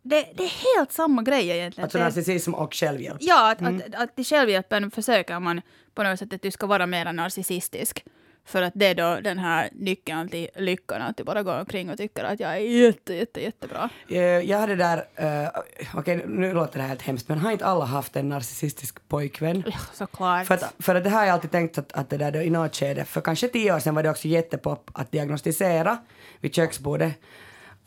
det, 0.02 0.28
det 0.36 0.44
är 0.44 0.76
helt 0.78 0.92
samma 0.92 1.22
grej 1.22 1.50
egentligen. 1.50 1.84
Alltså 1.86 1.98
narcissism 1.98 2.54
och 2.54 2.74
självhjälp. 2.74 3.18
Ja, 3.22 3.52
att, 3.52 3.62
att, 3.62 3.96
att 3.96 4.20
i 4.20 4.24
självhjälpen 4.24 4.92
försöker 4.92 5.40
man 5.40 5.62
på 5.96 6.04
något 6.04 6.20
sätt 6.20 6.34
att 6.34 6.42
du 6.42 6.52
ska 6.52 6.68
vara 6.68 6.86
mer 6.86 7.14
narcissistisk. 7.14 8.04
För 8.46 8.62
att 8.62 8.74
det 8.76 8.86
är 8.86 8.96
då 8.96 9.20
den 9.22 9.40
här 9.40 9.70
nyckeln 9.74 10.30
till 10.30 10.48
lyckan, 10.56 11.02
att 11.02 11.18
du 11.18 11.24
bara 11.24 11.44
går 11.44 11.60
omkring 11.60 11.90
och 11.90 11.98
tycker 11.98 12.24
att 12.24 12.40
jag 12.40 12.52
är 12.52 12.58
jätte, 12.58 13.14
jätte, 13.14 13.42
jättebra. 13.42 13.90
Eh, 14.08 14.20
Jag 14.20 14.60
hade 14.60 14.76
där, 14.76 14.98
uh, 14.98 15.50
okej 15.96 16.24
nu 16.28 16.54
låter 16.54 16.78
det 16.78 16.82
här 16.82 16.90
helt 16.90 17.02
hemskt, 17.02 17.30
men 17.30 17.38
har 17.38 17.52
inte 17.52 17.66
alla 17.66 17.86
haft 17.86 18.16
en 18.16 18.30
narcissistisk 18.30 19.08
pojkvän? 19.08 19.64
Ja, 19.68 19.74
Såklart. 19.94 20.48
För 20.48 20.54
att, 20.54 20.74
för 20.80 20.96
att 20.96 21.04
det 21.04 21.10
här 21.10 21.18
har 21.20 21.26
jag 21.26 21.34
alltid 21.34 21.52
tänkt 21.52 21.78
att, 21.78 21.92
att 21.94 22.10
det 22.10 22.18
där 22.18 22.32
då 22.32 22.42
i 22.42 22.50
något 22.50 22.76
skede, 22.76 23.06
för 23.06 23.22
kanske 23.22 23.48
tio 23.48 23.76
år 23.76 23.80
sedan 23.80 23.96
var 23.96 24.04
det 24.04 24.10
också 24.10 24.28
jättepop 24.28 24.92
att 24.94 25.12
diagnostisera 25.12 25.98
vid 26.40 26.56
köksbordet. 26.56 27.14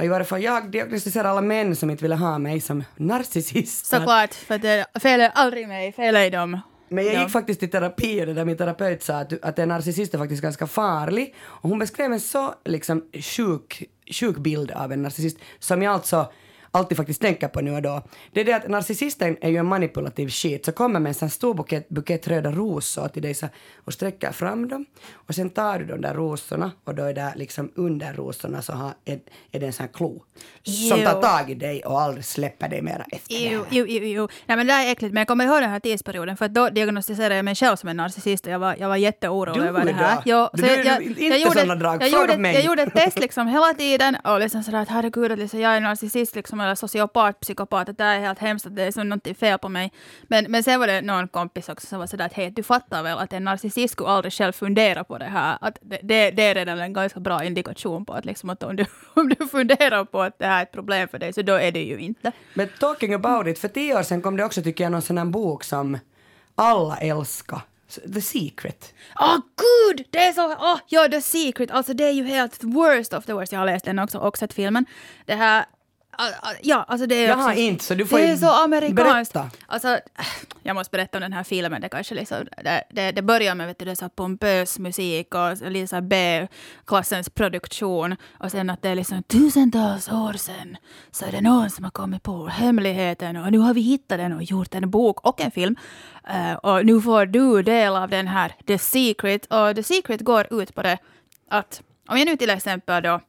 I 0.03 0.09
varje 0.09 0.25
fall 0.25 0.43
jag 0.43 0.71
diagnostiserade 0.71 1.29
alla 1.31 1.41
män 1.41 1.77
som 1.77 1.91
inte 1.91 2.05
ville 2.05 2.15
ha 2.15 2.39
mig 2.39 2.61
som 2.61 2.85
narcissist. 2.97 3.87
Såklart, 3.87 4.35
för 4.35 4.59
det, 4.59 4.87
fel 5.03 5.21
är 5.21 5.29
aldrig 5.35 5.69
mig, 5.69 5.93
fel 5.93 6.17
är 6.17 6.31
dem. 6.31 6.61
Men 6.89 7.05
jag 7.05 7.15
Ja. 7.15 7.21
gick 7.23 7.31
faktiskt 7.31 7.63
i 7.63 7.69
terapi 7.69 8.23
och 8.23 8.27
det 8.27 8.35
där 8.35 8.45
min 8.45 8.57
terapeut 8.57 9.03
sa 9.03 9.15
att, 9.15 9.33
att 9.45 9.59
en 9.59 9.69
narcissist 9.69 10.15
är 10.15 10.19
faktiskt 10.19 10.43
ganska 10.43 10.67
farlig. 10.67 11.35
Och 11.43 11.71
hon 11.71 11.79
beskrev 11.79 12.13
en 12.13 12.21
så 12.21 12.55
liksom 12.65 13.05
sjuk, 13.21 13.83
sjuk 14.11 14.37
bild 14.37 14.71
av 14.71 14.93
en 14.93 15.03
narcissist 15.03 15.39
som 15.59 15.83
jag 15.83 15.93
alltså 15.95 16.33
alltid 16.75 16.97
faktiskt 16.97 17.21
tänker 17.23 17.49
på 17.49 17.61
nu 17.61 17.75
och 17.75 17.83
då. 17.83 18.03
Det 18.33 18.41
är 18.41 18.45
det 18.45 18.53
att 18.53 18.69
narcissisten 18.69 19.37
är 19.41 19.51
ju 19.51 19.57
en 19.57 19.67
manipulativ 19.67 20.29
skit. 20.29 20.65
Så 20.65 20.73
kommer 20.73 21.01
med 21.01 21.11
en 21.11 21.15
sån 21.15 21.31
stor 21.31 21.55
bukett, 21.55 21.89
bukett 21.89 22.29
röda 22.29 22.51
rosor 22.53 23.09
till 23.09 23.23
dig 23.23 23.35
så, 23.35 23.47
och 23.85 23.93
sträcker 23.93 24.33
fram 24.33 24.69
dem. 24.69 24.87
Och 25.13 25.35
sen 25.35 25.51
tar 25.51 25.79
du 25.79 25.85
de 25.85 26.01
där 26.01 26.15
rosorna 26.15 26.73
och 26.85 26.95
då 26.95 27.03
är 27.05 27.15
det 27.15 27.33
liksom 27.37 27.73
under 27.75 28.13
rosorna 28.15 28.63
så 28.63 28.73
har, 28.73 28.93
är, 29.05 29.19
är 29.53 29.61
det 29.61 29.67
en 29.67 29.73
sån 29.73 29.89
klo. 29.89 30.23
Som 30.63 30.99
Ew. 30.99 31.05
tar 31.05 31.23
tag 31.23 31.51
i 31.51 31.55
dig 31.55 31.83
och 31.85 32.01
aldrig 32.01 32.25
släpper 32.25 32.69
dig 32.69 32.83
mera 32.83 33.05
efter 33.13 33.35
Jo, 33.53 33.65
jo, 33.71 33.85
jo, 33.89 34.05
jo. 34.05 34.29
Nej, 34.47 34.57
men 34.57 34.67
det 34.67 34.73
där 34.73 34.87
är 34.87 34.93
äckligt. 34.93 35.15
Men 35.15 35.21
jag 35.21 35.29
kommer 35.29 35.45
ihåg 35.45 35.61
den 35.63 35.71
här 35.71 35.81
tidsperioden 35.81 36.37
för 36.37 36.49
då 36.49 36.69
diagnostiserade 36.69 37.37
jag 37.37 37.45
mig 37.45 37.55
själv 37.55 37.77
som 37.77 37.89
en 37.89 37.97
narcissist 37.97 38.47
och 38.47 38.53
jag 38.53 38.59
var, 38.59 38.77
jag 38.79 38.89
var 38.89 38.97
jätteorolig 38.97 39.61
över 39.69 39.85
det 39.85 39.93
här. 39.93 40.23
Jo, 40.25 40.49
Du- 40.53 40.63
du- 40.63 41.27
inte 41.27 41.61
såna 41.61 41.75
drag. 41.75 42.03
Jag 42.03 42.09
gjorde, 42.09 42.39
mig. 42.39 42.55
jag 42.55 42.65
gjorde 42.65 42.83
ett 42.83 42.95
test 42.95 43.19
liksom 43.19 43.47
hela 43.49 43.75
tiden 43.75 44.17
och 44.25 44.41
liksom 44.41 44.63
sådär 44.63 44.79
att 44.83 44.89
herregud, 44.89 45.39
liksom, 45.39 45.61
jag 45.61 45.77
är 45.77 45.81
narcissist 45.81 46.35
liksom, 46.35 46.61
eller 46.65 46.75
sociopat, 46.75 47.41
psykopat, 47.41 47.89
att 47.89 47.99
det 47.99 48.05
är 48.05 48.21
helt 48.21 48.39
hemskt, 48.39 48.67
att 48.67 48.77
det 48.77 48.83
är 48.83 48.91
så 48.91 49.03
någonting 49.03 49.35
fel 49.35 49.59
på 49.59 49.69
mig. 49.69 49.93
Men, 50.23 50.45
men 50.49 50.63
sen 50.63 50.81
var 50.81 50.87
det 50.87 51.01
någon 51.01 51.29
kompis 51.29 51.69
också 51.69 51.87
som 51.87 51.99
var 51.99 52.07
sådär 52.07 52.27
att 52.27 52.33
hej, 52.33 52.51
du 52.51 52.63
fattar 52.63 53.03
väl 53.03 53.19
att 53.19 53.33
en 53.33 53.45
narcissist 53.45 53.93
skulle 53.93 54.09
aldrig 54.09 54.33
själv 54.33 54.53
fundera 54.53 55.05
på 55.05 55.19
det 55.19 55.25
här. 55.25 55.59
Att 55.61 55.79
det, 55.81 55.99
det, 56.03 56.31
det 56.31 56.43
är 56.43 56.55
redan 56.55 56.79
en 56.79 56.93
ganska 56.93 57.21
bra 57.21 57.45
indikation 57.45 58.05
på 58.05 58.13
att, 58.13 58.25
liksom, 58.25 58.51
att 58.51 58.63
om, 58.63 58.77
du, 58.77 58.87
om 59.15 59.29
du 59.29 59.49
funderar 59.49 60.05
på 60.05 60.23
att 60.23 60.39
det 60.39 60.47
här 60.47 60.59
är 60.59 60.63
ett 60.63 60.73
problem 60.73 61.09
för 61.09 61.19
dig 61.19 61.33
så 61.33 61.43
då 61.43 61.55
är 61.55 61.73
det 61.73 61.83
ju 61.83 61.99
inte. 61.99 62.33
Men 62.55 62.69
talking 62.81 63.15
about 63.15 63.47
it, 63.47 63.59
för 63.59 63.69
tio 63.69 63.99
år 63.99 64.03
sedan 64.03 64.23
kom 64.23 64.37
det 64.37 64.45
också 64.45 64.63
tycker 64.63 64.85
jag 64.85 64.93
någon 64.93 65.03
sån 65.03 65.19
här 65.19 65.25
bok 65.25 65.65
som 65.65 65.99
alla 66.55 66.97
älskar. 66.97 67.61
The 68.15 68.21
Secret. 68.21 68.95
Åh 69.21 69.37
gud! 69.37 70.07
Det 70.11 70.19
är 70.19 70.33
så... 70.33 70.53
Åh, 70.53 70.79
ja, 70.89 71.09
The 71.09 71.21
Secret. 71.21 71.71
Alltså 71.71 71.95
det 71.95 72.05
är 72.05 72.13
ju 72.13 72.25
helt 72.25 72.65
worst 72.65 73.15
of 73.15 73.25
the 73.25 73.33
worst. 73.33 73.53
Jag 73.53 73.59
har 73.59 73.67
läst 73.67 73.85
den 73.85 73.99
också 73.99 74.19
och 74.19 74.39
sett 74.39 74.53
filmen. 74.53 74.87
Det 75.25 75.35
här... 75.35 75.65
Ja, 76.63 76.85
alltså 76.89 77.07
det 77.07 77.15
är 77.15 77.29
Jag 77.29 77.39
också, 77.39 77.53
inte, 77.53 77.85
så 77.85 77.95
du 77.95 78.07
får 78.07 78.19
Det 78.19 78.25
är 78.25 78.37
så 78.37 78.51
amerikanskt. 78.65 79.33
berätta. 79.33 79.51
Alltså, 79.67 79.99
jag 80.63 80.75
måste 80.75 80.91
berätta 80.91 81.19
om 81.19 81.23
den 81.23 81.33
här 81.33 81.45
filmen. 81.45 81.81
Det, 81.81 81.89
kanske 81.89 82.15
liksom, 82.15 82.39
det, 82.65 82.85
det, 82.91 83.13
det 83.13 83.23
börjar 83.23 83.55
med 83.55 83.67
vet 83.67 83.79
du, 83.79 83.85
det 83.85 83.97
så 83.97 84.09
pompös 84.09 84.79
musik 84.79 85.35
och 85.35 85.71
lite 85.71 85.87
så 85.87 86.01
B-klassens 86.01 87.31
produktion. 87.31 88.17
Och 88.39 88.51
sen 88.51 88.71
att 88.71 88.83
det 88.83 88.89
är 88.89 88.95
liksom 88.95 89.23
tusentals 89.23 90.09
år 90.09 90.33
sedan 90.33 90.77
så 91.11 91.25
är 91.25 91.33
det 91.33 91.41
någon 91.41 91.71
som 91.71 91.85
har 91.85 91.91
kommit 91.91 92.23
på 92.23 92.47
hemligheten 92.47 93.37
och 93.37 93.53
nu 93.53 93.59
har 93.59 93.75
vi 93.75 93.81
hittat 93.81 94.19
den 94.19 94.33
och 94.33 94.43
gjort 94.43 94.75
en 94.75 94.91
bok 94.91 95.27
och 95.27 95.41
en 95.41 95.51
film. 95.51 95.77
Eh, 96.29 96.53
och 96.55 96.87
nu 96.87 97.01
får 97.01 97.27
du 97.27 97.63
del 97.63 97.97
av 97.97 98.09
den 98.11 98.29
här 98.29 98.55
The 98.67 98.79
Secret. 98.79 99.47
Och 99.47 99.77
The 99.77 99.83
Secret 99.83 100.21
går 100.21 100.47
ut 100.63 100.75
på 100.75 100.83
det 100.83 100.99
att 101.51 101.83
om 102.09 102.19
jag 102.19 102.27
nu 102.27 102.37
till 102.37 102.51
exempel 102.51 103.03
då 103.03 103.21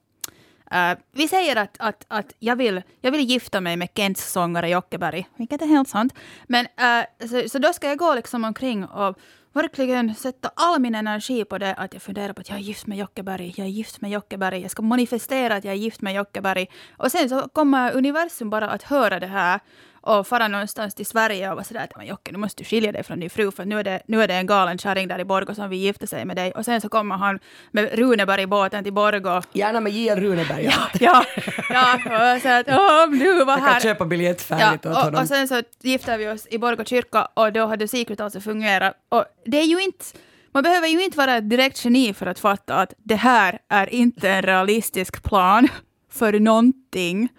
Uh, 0.75 0.97
vi 1.11 1.27
säger 1.27 1.55
att, 1.55 1.75
att, 1.79 2.05
att 2.07 2.33
jag, 2.39 2.55
vill, 2.55 2.81
jag 3.01 3.11
vill 3.11 3.29
gifta 3.29 3.61
mig 3.61 3.77
med 3.77 3.89
Kents 3.95 4.31
sångare 4.31 4.69
Jockeberg, 4.69 5.27
vilket 5.35 5.61
är 5.61 5.65
helt 5.65 5.89
sant. 5.89 6.13
Men, 6.47 6.65
uh, 6.65 7.27
så, 7.27 7.49
så 7.49 7.59
då 7.59 7.73
ska 7.73 7.87
jag 7.87 7.97
gå 7.97 8.15
liksom 8.15 8.43
omkring 8.43 8.85
och 8.85 9.19
verkligen 9.53 10.15
sätta 10.15 10.51
all 10.55 10.81
min 10.81 10.95
energi 10.95 11.45
på 11.45 11.57
det 11.57 11.73
att 11.73 11.93
jag 11.93 12.01
funderar 12.01 12.33
på 12.33 12.41
att 12.41 12.49
jag 12.49 12.57
är 12.57 12.61
gift 12.61 12.87
med 12.87 12.97
Jockeberg, 12.97 13.53
jag 13.57 13.67
är 13.67 13.71
gift 13.71 14.01
med 14.01 14.11
Jockeberg, 14.11 14.61
jag 14.61 14.71
ska 14.71 14.81
manifestera 14.81 15.55
att 15.55 15.63
jag 15.63 15.71
är 15.71 15.77
gift 15.77 16.01
med 16.01 16.13
Jockeberg. 16.13 16.67
Och 16.97 17.11
sen 17.11 17.29
så 17.29 17.49
kommer 17.53 17.95
universum 17.95 18.49
bara 18.49 18.69
att 18.69 18.83
höra 18.83 19.19
det 19.19 19.27
här 19.27 19.59
och 20.05 20.27
fara 20.27 20.47
någonstans 20.47 20.95
till 20.95 21.05
Sverige 21.05 21.49
och 21.49 21.55
vara 21.55 21.63
sådär 21.63 21.83
att 21.83 21.97
"Men 21.97 22.05
Jocke, 22.07 22.31
nu 22.31 22.37
måste 22.37 22.63
du 22.63 22.67
skilja 22.69 22.91
dig 22.91 23.03
från 23.03 23.19
din 23.19 23.29
fru 23.29 23.51
för 23.51 23.65
nu 23.65 23.79
är 23.79 23.83
det, 23.83 24.01
nu 24.07 24.23
är 24.23 24.27
det 24.27 24.33
en 24.33 24.45
galen 24.47 24.77
kärring 24.77 25.07
där 25.07 25.19
i 25.19 25.25
Borgå 25.25 25.55
som 25.55 25.69
vill 25.69 25.79
gifta 25.79 26.07
sig 26.07 26.25
med 26.25 26.35
dig. 26.35 26.51
Och 26.51 26.65
sen 26.65 26.81
så 26.81 26.89
kommer 26.89 27.15
han 27.17 27.39
med 27.71 27.89
Runeberg-båten 27.93 28.83
till 28.83 28.93
Borgå 28.93 29.41
Gärna 29.53 29.79
med 29.79 29.91
J.L. 29.91 30.19
Runeberg. 30.19 30.63
Ja, 30.65 30.87
ja, 30.99 31.23
ja 31.69 32.35
och 32.35 32.41
så 32.41 32.49
att 32.49 32.67
åh, 32.69 33.03
om 33.03 33.19
du 33.19 33.45
var 33.45 33.53
Jag 33.53 33.59
kan 33.59 33.67
här. 33.73 33.79
köpa 33.79 34.05
biljett 34.05 34.45
Ja, 34.49 34.57
färdigt 34.57 34.85
åt 34.85 34.91
och, 34.97 35.01
honom. 35.03 35.21
och 35.21 35.27
sen 35.27 35.47
så 35.47 35.61
gifte 35.81 36.17
vi 36.17 36.27
oss 36.29 36.47
i 36.49 36.57
Borgå 36.57 36.83
kyrka 36.83 37.25
och 37.33 37.53
då 37.53 37.65
hade 37.65 37.87
Secret 37.87 38.19
alltså 38.19 38.39
fungerat. 38.41 38.93
Och 39.09 39.25
det 39.45 39.57
är 39.59 39.65
ju 39.65 39.81
inte, 39.83 40.05
man 40.53 40.63
behöver 40.63 40.87
ju 40.87 41.03
inte 41.03 41.17
vara 41.17 41.35
ett 41.37 41.49
direkt 41.49 41.85
geni 41.85 42.13
för 42.13 42.25
att 42.25 42.39
fatta 42.39 42.75
att 42.75 42.93
det 42.97 43.15
här 43.15 43.59
är 43.69 43.93
inte 43.93 44.29
en 44.29 44.41
realistisk 44.41 45.23
plan 45.23 45.67
för 46.11 46.39
någonting. 46.39 47.29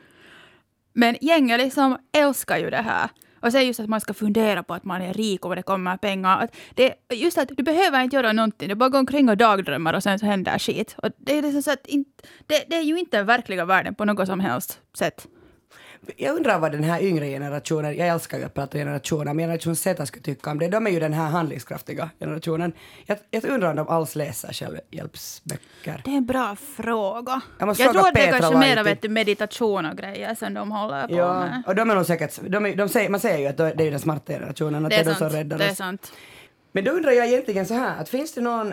Men 0.97 1.17
gänget 1.21 1.59
liksom 1.59 1.99
älskar 2.13 2.59
ju 2.59 2.71
det 2.71 2.83
här. 2.83 3.11
Och 3.41 3.53
sen 3.53 3.67
just 3.67 3.81
att 3.81 3.89
man 3.89 4.01
ska 4.01 4.15
fundera 4.15 4.63
på 4.63 4.75
att 4.75 4.85
man 4.85 5.03
är 5.03 5.15
rik 5.15 5.45
och 5.45 5.49
vad 5.49 5.59
det 5.59 5.63
kommer 5.63 5.97
pengar. 5.97 6.39
Att 6.39 6.57
det, 6.75 6.95
just 7.15 7.39
att 7.39 7.49
du 7.49 7.63
behöver 7.63 8.03
inte 8.03 8.17
göra 8.17 8.33
någonting, 8.33 8.69
du 8.69 8.75
bara 8.75 8.89
går 8.89 8.99
omkring 8.99 9.29
och 9.29 9.37
dagdrömmar 9.37 9.95
och 9.95 10.03
sen 10.03 10.19
så 10.19 10.27
händer 10.27 10.59
skit. 10.59 10.95
Och 10.99 11.11
det, 11.17 11.39
är 11.39 11.43
liksom 11.43 11.63
så 11.63 11.71
att 11.71 11.87
in, 11.87 12.05
det, 12.47 12.65
det 12.71 12.77
är 12.77 12.83
ju 12.83 12.99
inte 12.99 13.17
den 13.17 13.27
verkliga 13.27 13.65
världen 13.65 13.95
på 13.95 14.05
något 14.05 14.27
som 14.27 14.41
helst 14.41 14.81
sätt. 14.95 15.29
Jag 16.17 16.37
undrar 16.37 16.59
vad 16.59 16.73
den 16.73 16.85
här 16.85 17.03
yngre 17.03 17.27
generationen, 17.29 17.97
jag 17.97 18.09
älskar 18.09 18.39
ju 18.39 18.45
att 18.45 18.55
prata 18.55 18.79
generationer, 18.79 19.25
men 19.25 19.39
generation 19.39 19.77
Z 19.77 20.07
skulle 20.07 20.23
tycka 20.23 20.51
om 20.51 20.59
det. 20.59 20.69
De 20.69 20.87
är 20.87 20.91
ju 20.91 21.01
den 21.01 21.13
här 21.13 21.27
handlingskraftiga 21.29 22.11
generationen. 22.21 22.73
Jag, 23.07 23.19
jag 23.31 23.45
undrar 23.45 23.71
om 23.71 23.77
de 23.77 23.89
alls 23.89 24.15
läser 24.17 24.53
självhjälpsböcker. 24.53 26.03
Det 26.05 26.11
är 26.11 26.17
en 26.17 26.27
bra 26.27 26.57
fråga. 26.77 27.41
Jag 27.59 27.69
Jag 27.69 27.77
tror 27.77 28.09
att 28.09 28.15
det 28.15 28.21
är 28.27 28.39
kanske 28.41 28.55
Laiti. 28.55 28.83
vet 28.83 29.03
du, 29.03 29.09
meditation 29.09 29.87
och 29.87 29.97
grejer 29.97 30.35
som 30.35 30.55
de 30.55 30.71
håller 30.73 31.09
på 31.09 31.15
Ja, 31.15 31.41
med. 31.41 31.63
och 31.67 31.75
de 31.75 31.91
är 31.91 31.95
nog 31.95 32.07
säkert, 32.07 32.41
de 32.49 32.67
är, 32.67 32.77
de 32.77 32.89
säger, 32.89 33.09
man 33.11 33.21
säger 33.21 33.39
ju 33.39 33.47
att 33.47 33.57
det 33.57 33.85
är 33.87 33.91
den 33.91 34.01
smarta 34.01 34.33
generationen, 34.33 34.85
att 34.87 34.91
Det 34.91 34.97
det 34.97 35.01
är 35.03 35.05
är 35.05 35.11
de 35.11 35.15
som 35.19 35.29
räddar 35.29 35.59
Det 35.59 35.65
är 35.65 35.71
oss. 35.71 35.77
sant. 35.77 36.13
Men 36.73 36.85
då 36.85 36.91
undrar 36.91 37.13
jag 37.13 37.27
egentligen 37.27 37.67
så 37.67 37.75
här, 37.75 38.01
att 38.01 38.09
finns 38.09 38.35
det 38.35 38.41
någon 38.41 38.73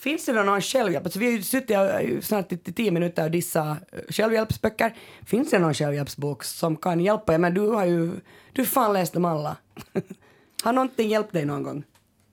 Finns 0.00 0.26
det 0.26 0.32
någon 0.32 0.60
självhjälp? 0.60 1.04
Alltså 1.04 1.18
vi 1.18 1.26
har 1.26 1.32
ju 1.32 1.42
suttit 1.42 1.76
här 1.76 2.20
snart 2.20 2.52
i 2.52 2.56
tio 2.56 2.90
minuter 2.90 3.24
och 3.24 3.30
dissa 3.30 3.76
eh, 3.92 3.98
självhjälpsböcker. 4.08 4.94
Finns 5.26 5.50
det 5.50 5.58
någon 5.58 5.74
självhjälpsbok 5.74 6.44
som 6.44 6.76
kan 6.76 7.00
hjälpa? 7.00 7.38
Men 7.38 7.54
du 7.54 7.60
har 7.60 7.86
ju, 7.86 8.10
du 8.52 8.64
fan 8.64 8.92
läst 8.92 9.12
dem 9.12 9.24
alla. 9.24 9.56
har 10.62 10.72
någonting 10.72 11.08
hjälpt 11.08 11.32
dig 11.32 11.44
någon 11.44 11.62
gång? 11.62 11.84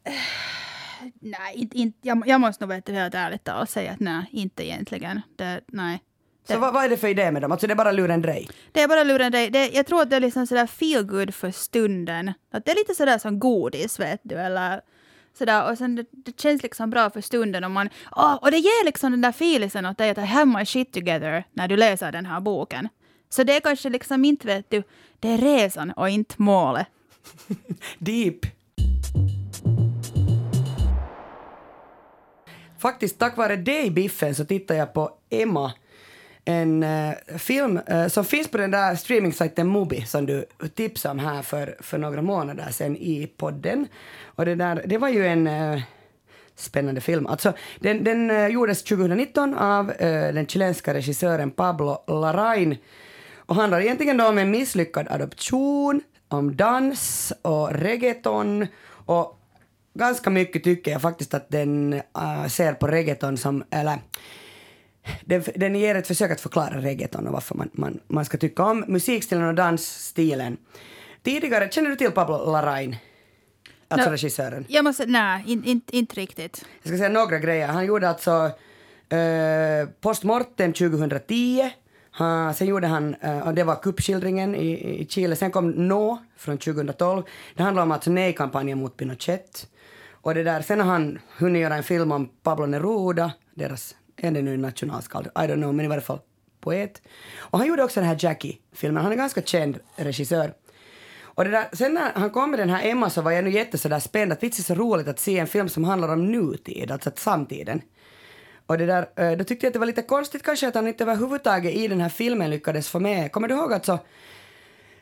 Nej, 1.19 1.56
inte, 1.56 1.77
inte, 1.77 2.08
jag, 2.08 2.23
jag 2.25 2.41
måste 2.41 2.63
nog 2.63 2.75
veta 2.75 2.91
helt 2.91 3.15
ärligt 3.15 3.43
talat 3.43 3.69
säga 3.69 3.91
att 3.91 3.99
nej, 3.99 4.25
inte 4.32 4.67
egentligen. 4.67 5.21
Det, 5.36 5.62
nej. 5.67 6.03
Så 6.47 6.60
vad, 6.60 6.73
vad 6.73 6.86
är 6.86 6.89
det 6.89 6.97
för 6.97 7.08
idé 7.08 7.32
med 7.32 7.41
dem? 7.41 7.51
Alltså 7.51 7.67
det 7.67 7.73
är 7.73 7.75
bara 7.75 7.91
lurendrej? 7.91 8.49
Det 8.71 8.82
är 8.82 8.88
bara 8.88 9.03
luren 9.03 9.32
dig. 9.32 9.49
Det, 9.49 9.69
jag 9.69 9.88
tror 9.88 10.01
att 10.01 10.10
det 10.10 10.15
är 10.15 10.19
liksom 10.19 10.47
sådär 10.47 10.67
feel 10.67 11.03
good 11.03 11.34
för 11.34 11.51
stunden. 11.51 12.34
Att 12.51 12.65
det 12.65 12.71
är 12.71 12.75
lite 12.75 12.95
sådär 12.95 13.17
som 13.17 13.39
godis, 13.39 13.99
vet 13.99 14.19
du. 14.23 14.36
Eller 14.36 14.82
sådär. 15.38 15.71
Och 15.71 15.78
sen 15.78 15.95
det, 15.95 16.06
det 16.12 16.39
känns 16.41 16.63
liksom 16.63 16.89
bra 16.89 17.10
för 17.10 17.21
stunden. 17.21 17.63
Och, 17.63 17.71
man, 17.71 17.89
Oh, 18.15 18.36
och 18.36 18.52
det 18.52 18.58
ger 18.58 18.86
liksom 18.86 19.12
den 19.12 19.21
där 19.21 19.30
feelingen 19.30 19.86
åt 19.86 19.97
dig 19.97 20.10
att 20.10 20.17
I 20.17 20.21
have 20.21 20.45
my 20.45 20.65
shit 20.65 20.93
together 20.93 21.43
när 21.54 21.67
du 21.67 21.78
läser 21.78 22.12
den 22.12 22.26
här 22.26 22.39
boken. 22.39 22.89
Så 23.30 23.43
det 23.43 23.56
är 23.56 23.60
kanske 23.60 23.89
liksom 23.89 24.26
inte, 24.26 24.47
vet 24.47 24.69
du, 24.69 24.84
det 25.19 25.30
är 25.30 25.38
resan 25.38 25.91
och 25.91 26.10
inte 26.10 26.36
målet. 26.38 26.88
Deep. 27.97 28.45
Faktiskt 32.78 33.19
tack 33.19 33.38
vare 33.38 33.56
dig 33.56 33.91
Biffen 33.91 34.36
så 34.36 34.45
tittar 34.45 34.76
jag 34.76 34.93
på 34.93 35.12
Emma. 35.30 35.73
En 36.49 36.83
uh, 36.83 37.38
film 37.38 37.79
uh, 37.91 38.07
som 38.07 38.25
finns 38.25 38.47
på 38.47 38.57
den 38.57 38.71
där 38.71 38.95
streamingsajten 38.95 39.71
Mubi 39.71 40.05
som 40.05 40.25
du 40.25 40.45
tipsade 40.75 41.12
om 41.12 41.19
här 41.19 41.41
för, 41.41 41.77
för 41.79 41.97
några 41.97 42.21
månader 42.21 42.71
sedan 42.71 42.95
i 42.95 43.27
podden. 43.38 43.88
Och 44.25 44.45
det, 44.45 44.55
där, 44.55 44.83
det 44.86 44.97
var 44.97 45.10
ju 45.10 45.27
en 45.27 45.47
uh, 45.47 45.81
spännande 46.55 47.01
film. 47.01 47.27
Alltså, 47.27 47.53
den 47.79 48.03
den 48.03 48.51
gjordes 48.51 48.83
2019 48.83 49.53
av 49.53 49.93
den 50.33 50.47
chilenska 50.47 50.93
regissören 50.93 51.51
Pablo 51.51 52.03
Larraín 52.07 52.77
och 53.36 53.55
handlar 53.55 53.81
egentligen 53.81 54.17
då 54.17 54.27
om 54.27 54.38
en 54.38 54.51
misslyckad 54.51 55.07
adoption, 55.10 56.01
om 56.27 56.55
dans 56.55 57.33
och 57.41 57.73
reggaeton 57.73 58.67
och 59.05 59.39
ganska 59.93 60.29
mycket 60.29 60.63
tycker 60.63 60.91
jag 60.91 61.01
faktiskt 61.01 61.33
att 61.33 61.49
den 61.49 62.01
ser 62.49 62.73
på 62.73 62.88
reggaeton 62.88 63.38
som, 63.38 63.63
eller 63.71 63.99
den, 65.26 65.43
den 65.56 65.76
ger 65.76 65.96
ett 65.96 66.08
försök 66.08 66.32
att 66.32 66.41
förklara 66.41 66.82
reggaeton 66.82 67.28
och 67.28 67.34
varför 67.34 67.56
man, 67.56 67.70
man, 67.74 68.00
man 68.08 68.26
ska 68.26 68.38
tycka 68.38 68.63
om 68.63 68.86
musikstilen 68.88 69.43
och 69.48 69.56
dansstilen. 69.56 70.58
Tidigare, 71.24 71.70
känner 71.72 71.89
du 71.89 71.96
till 71.96 72.12
Pablo 72.12 72.52
Larraín? 72.52 72.96
Alltså 73.88 74.10
No. 74.10 74.12
regissören. 74.13 74.65
Jag 74.70 74.84
måste, 74.84 75.06
nej, 75.06 75.43
in, 75.48 75.63
in, 75.63 75.82
inte 75.91 76.15
riktigt. 76.15 76.65
Jag 76.84 76.89
ska 76.89 76.98
säga 76.98 77.10
några 77.10 77.39
grejer. 77.39 77.67
Han 77.67 77.86
gjorde 77.86 78.10
alltså 78.10 78.52
eh, 79.15 79.89
Postmortem 80.02 80.74
2010. 80.74 81.70
Han, 82.12 82.54
sen 82.54 82.67
gjorde 82.67 82.88
han, 82.88 83.15
eh, 83.22 83.48
och 83.48 83.54
det 83.54 83.63
var 83.63 83.76
kuppskildringen 83.76 84.56
i, 84.56 84.72
i 85.02 85.08
Chile. 85.10 85.36
Sen 85.36 85.52
kom 85.52 85.70
No 85.72 86.17
från 86.38 86.58
2012. 86.58 87.24
Det 87.56 87.63
handlar 87.63 87.84
om 87.84 87.91
alltså 87.91 88.10
nej-kampanjen 88.12 88.78
mot 88.78 88.98
Pinochet. 88.98 89.67
Och 90.12 90.34
det 90.34 90.43
där, 90.43 90.62
sen 90.62 90.80
har 90.80 90.88
han 90.88 91.20
hunnit 91.38 91.62
göra 91.62 91.76
en 91.76 91.84
film 91.84 92.12
om 92.12 92.30
Pablo 92.43 92.65
Neruda, 92.65 93.32
deras, 93.56 93.96
är 94.17 94.32
det 94.32 94.41
nu 94.41 94.58
nationalskald? 94.58 95.27
I 95.27 95.30
don't 95.30 95.56
know, 95.56 95.73
men 95.73 95.86
i 95.86 95.88
varje 95.88 96.01
fall 96.01 96.19
poet. 96.62 97.01
Och 97.38 97.60
han 97.60 97.67
gjorde 97.67 97.84
också 97.84 97.99
den 97.99 98.10
här 98.10 98.17
Jackie-filmen. 98.19 99.03
Han 99.03 99.12
är 99.12 99.15
ganska 99.15 99.41
känd 99.41 99.80
regissör. 99.95 100.53
Och 101.21 101.43
det 101.43 101.49
där, 101.49 101.67
sen 101.73 101.93
när 101.93 102.13
han 102.13 102.30
kom 102.30 102.51
med 102.51 102.60
den 102.60 102.69
här 102.69 102.89
Emma 102.89 103.10
så 103.10 103.21
var 103.21 103.32
jag 103.32 103.43
nu 103.43 103.49
jätte 103.49 103.77
sådär 103.77 103.99
spänd 103.99 104.32
att 104.32 104.43
vits 104.43 104.60
är 104.60 104.63
så 104.63 104.75
roligt 104.75 105.08
att 105.08 105.19
se 105.19 105.39
en 105.39 105.47
film 105.47 105.69
som 105.69 105.84
handlar 105.84 106.13
om 106.13 106.32
nutid, 106.32 106.91
alltså 106.91 107.12
samtiden. 107.15 107.82
Och 108.65 108.77
det 108.77 108.86
där, 108.86 109.10
eh, 109.15 109.38
då 109.38 109.43
tyckte 109.43 109.65
jag 109.65 109.69
att 109.69 109.73
det 109.73 109.80
var 109.80 109.86
lite 109.86 110.01
konstigt 110.01 110.43
kanske 110.43 110.67
att 110.67 110.75
han 110.75 110.88
inte 110.88 111.03
överhuvudtaget 111.03 111.75
i 111.75 111.88
den 111.88 112.01
här 112.01 112.10
filmen 112.10 112.49
lyckades 112.49 112.89
få 112.89 112.99
med, 112.99 113.32
kommer 113.32 113.47
du 113.47 113.56
ihåg 113.56 113.73
alltså 113.73 113.99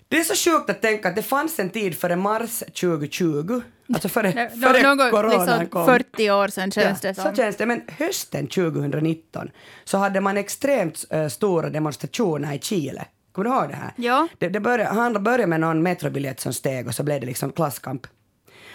det 0.07 0.19
är 0.19 0.23
så 0.23 0.35
sjukt 0.35 0.69
att 0.69 0.81
tänka 0.81 1.09
att 1.09 1.15
det 1.15 1.21
fanns 1.21 1.59
en 1.59 1.69
tid 1.69 1.97
före 1.97 2.15
mars 2.15 2.59
2020, 2.59 3.61
alltså 3.93 4.09
före, 4.09 4.31
det 4.31 4.49
före 4.49 4.83
var 4.83 4.95
något 4.95 5.11
coronan 5.11 5.39
liksom 5.59 5.67
kom. 5.67 5.85
40 5.85 6.31
år 6.31 6.47
sedan 6.47 6.71
känns 6.71 7.03
Ja, 7.03 7.09
det 7.09 7.15
som. 7.15 7.23
så 7.23 7.35
känns 7.35 7.55
det. 7.55 7.65
Men 7.65 7.81
hösten 7.97 8.47
2019 8.47 9.49
så 9.83 9.97
hade 9.97 10.21
man 10.21 10.37
extremt 10.37 11.05
eh, 11.09 11.27
stora 11.27 11.69
demonstrationer 11.69 12.53
i 12.55 12.59
Chile. 12.59 13.05
Kommer 13.31 13.49
du 13.49 13.55
ihåg 13.55 13.69
det 13.69 13.75
här? 13.75 13.91
Ja. 13.95 14.27
Det, 14.37 14.49
det 14.49 14.59
började, 14.59 14.93
han 14.93 15.23
började 15.23 15.47
med 15.47 15.59
någon 15.59 15.83
metrobiljett 15.83 16.39
som 16.39 16.53
steg 16.53 16.87
och 16.87 16.95
så 16.95 17.03
blev 17.03 17.19
det 17.19 17.25
liksom 17.27 17.51
klasskamp. 17.51 18.07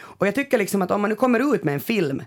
Och 0.01 0.27
jag 0.27 0.35
tycker 0.35 0.59
liksom 0.59 0.83
att 0.83 0.90
om 0.90 1.01
man 1.01 1.11
nu 1.11 1.16
kommer 1.16 1.55
ut 1.55 1.64
med 1.64 1.75
en 1.75 1.81
film 1.81 2.23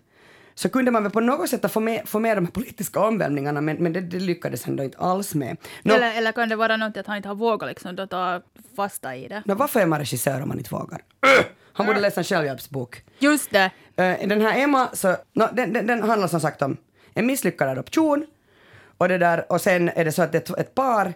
så 0.55 0.69
kunde 0.69 0.91
man 0.91 1.03
väl 1.03 1.11
på 1.11 1.19
något 1.19 1.49
sätt 1.49 1.71
få 1.71 1.79
med, 1.79 2.01
få 2.05 2.19
med 2.19 2.37
de 2.37 2.45
här 2.45 2.51
politiska 2.51 2.99
omvälvningarna 2.99 3.61
men, 3.61 3.77
men 3.77 3.93
det, 3.93 4.01
det 4.01 4.19
lyckades 4.19 4.63
han 4.63 4.75
då 4.75 4.83
inte 4.83 4.97
alls 4.97 5.35
med. 5.35 5.57
Nå, 5.83 5.93
Eller, 5.93 6.17
eller 6.17 6.31
kan 6.31 6.49
det 6.49 6.55
vara 6.55 6.77
något 6.77 6.97
att 6.97 7.07
han 7.07 7.17
inte 7.17 7.29
har 7.29 7.35
vågat 7.35 7.69
liksom 7.69 7.95
då 7.95 8.07
ta 8.07 8.41
fasta 8.75 9.15
i 9.15 9.27
det? 9.27 9.43
nå, 9.45 9.55
varför 9.55 9.79
är 9.79 9.85
man 9.85 9.99
regissör 9.99 10.41
om 10.41 10.47
man 10.47 10.57
inte 10.57 10.75
vågar? 10.75 11.01
Öh! 11.39 11.45
Han 11.73 11.85
borde 11.85 11.99
läsa 11.99 12.21
en 12.21 12.23
självhjälpsbok. 12.23 13.03
Just 13.19 13.51
det. 13.51 13.71
Eh, 13.95 14.27
den 14.27 14.41
här 14.41 14.59
Emma, 14.59 14.89
så, 14.93 15.15
no, 15.33 15.47
den, 15.53 15.73
den, 15.73 15.87
den 15.87 16.03
handlar 16.03 16.27
som 16.27 16.39
sagt 16.39 16.61
om 16.61 16.77
en 17.13 17.25
misslyckad 17.25 17.69
adoption. 17.69 18.25
Och, 18.97 19.07
det 19.07 19.17
där, 19.17 19.51
och 19.51 19.61
sen 19.61 19.89
är 19.89 20.05
det 20.05 20.11
så 20.11 20.21
att 20.21 20.31
det 20.31 20.49
är 20.49 20.59
ett, 20.59 20.75
par, 20.75 21.13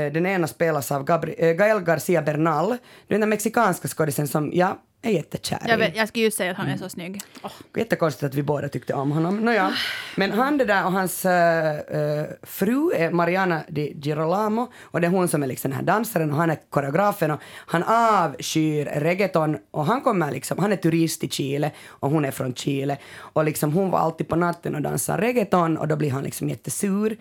den 0.00 0.26
ena 0.26 0.46
spelas 0.46 0.92
av 0.92 1.04
Gabri, 1.04 1.34
eh, 1.38 1.52
Gael 1.52 1.80
Garcia 1.80 2.22
Bernal, 2.22 2.76
den 3.08 3.20
där 3.20 3.26
mexikanska 3.26 3.88
skådisen 3.88 4.28
som 4.28 4.50
jag 4.54 4.76
är 5.02 5.10
jättekär 5.10 5.58
Jag, 5.68 5.78
i. 5.78 5.80
vet, 5.80 5.96
jag 5.96 6.08
skulle 6.08 6.24
just 6.24 6.36
säga 6.36 6.50
att 6.50 6.56
han 6.56 6.68
är 6.68 6.76
så 6.76 6.88
snygg. 6.88 7.20
Åh. 7.42 7.50
Jättekonstigt 7.76 8.24
att 8.24 8.34
vi 8.34 8.42
båda 8.42 8.68
tyckte 8.68 8.94
om 8.94 9.12
honom. 9.12 9.36
Nåja. 9.36 9.72
Men 10.16 10.32
han 10.32 10.58
det 10.58 10.64
där 10.64 10.84
och 10.84 10.92
hans 10.92 11.24
eh, 11.24 11.76
eh, 11.76 12.26
fru 12.42 12.92
är 12.96 13.10
Mariana 13.10 13.62
Di 13.68 14.00
Girolamo 14.02 14.72
och 14.82 15.00
det 15.00 15.06
är 15.06 15.10
hon 15.10 15.28
som 15.28 15.42
är 15.42 15.46
liksom 15.46 15.70
den 15.70 15.78
här 15.78 15.86
dansaren 15.86 16.30
och 16.30 16.36
han 16.36 16.50
är 16.50 16.58
koreografen 16.70 17.30
och 17.30 17.40
han 17.66 17.82
avskyr 17.82 18.84
reggaeton 18.84 19.58
och 19.70 19.86
han 19.86 20.00
kommer 20.00 20.30
liksom, 20.30 20.58
han 20.58 20.72
är 20.72 20.76
turist 20.76 21.24
i 21.24 21.28
Chile 21.28 21.70
och 21.86 22.10
hon 22.10 22.24
är 22.24 22.30
från 22.30 22.54
Chile 22.54 22.98
och 23.16 23.44
liksom 23.44 23.72
hon 23.72 23.90
var 23.90 23.98
alltid 23.98 24.28
på 24.28 24.36
natten 24.36 24.74
och 24.74 24.82
dansar 24.82 25.18
reggaeton 25.18 25.76
och 25.76 25.88
då 25.88 25.96
blir 25.96 26.10
han 26.10 26.24
liksom 26.24 26.48
jättesur. 26.48 27.16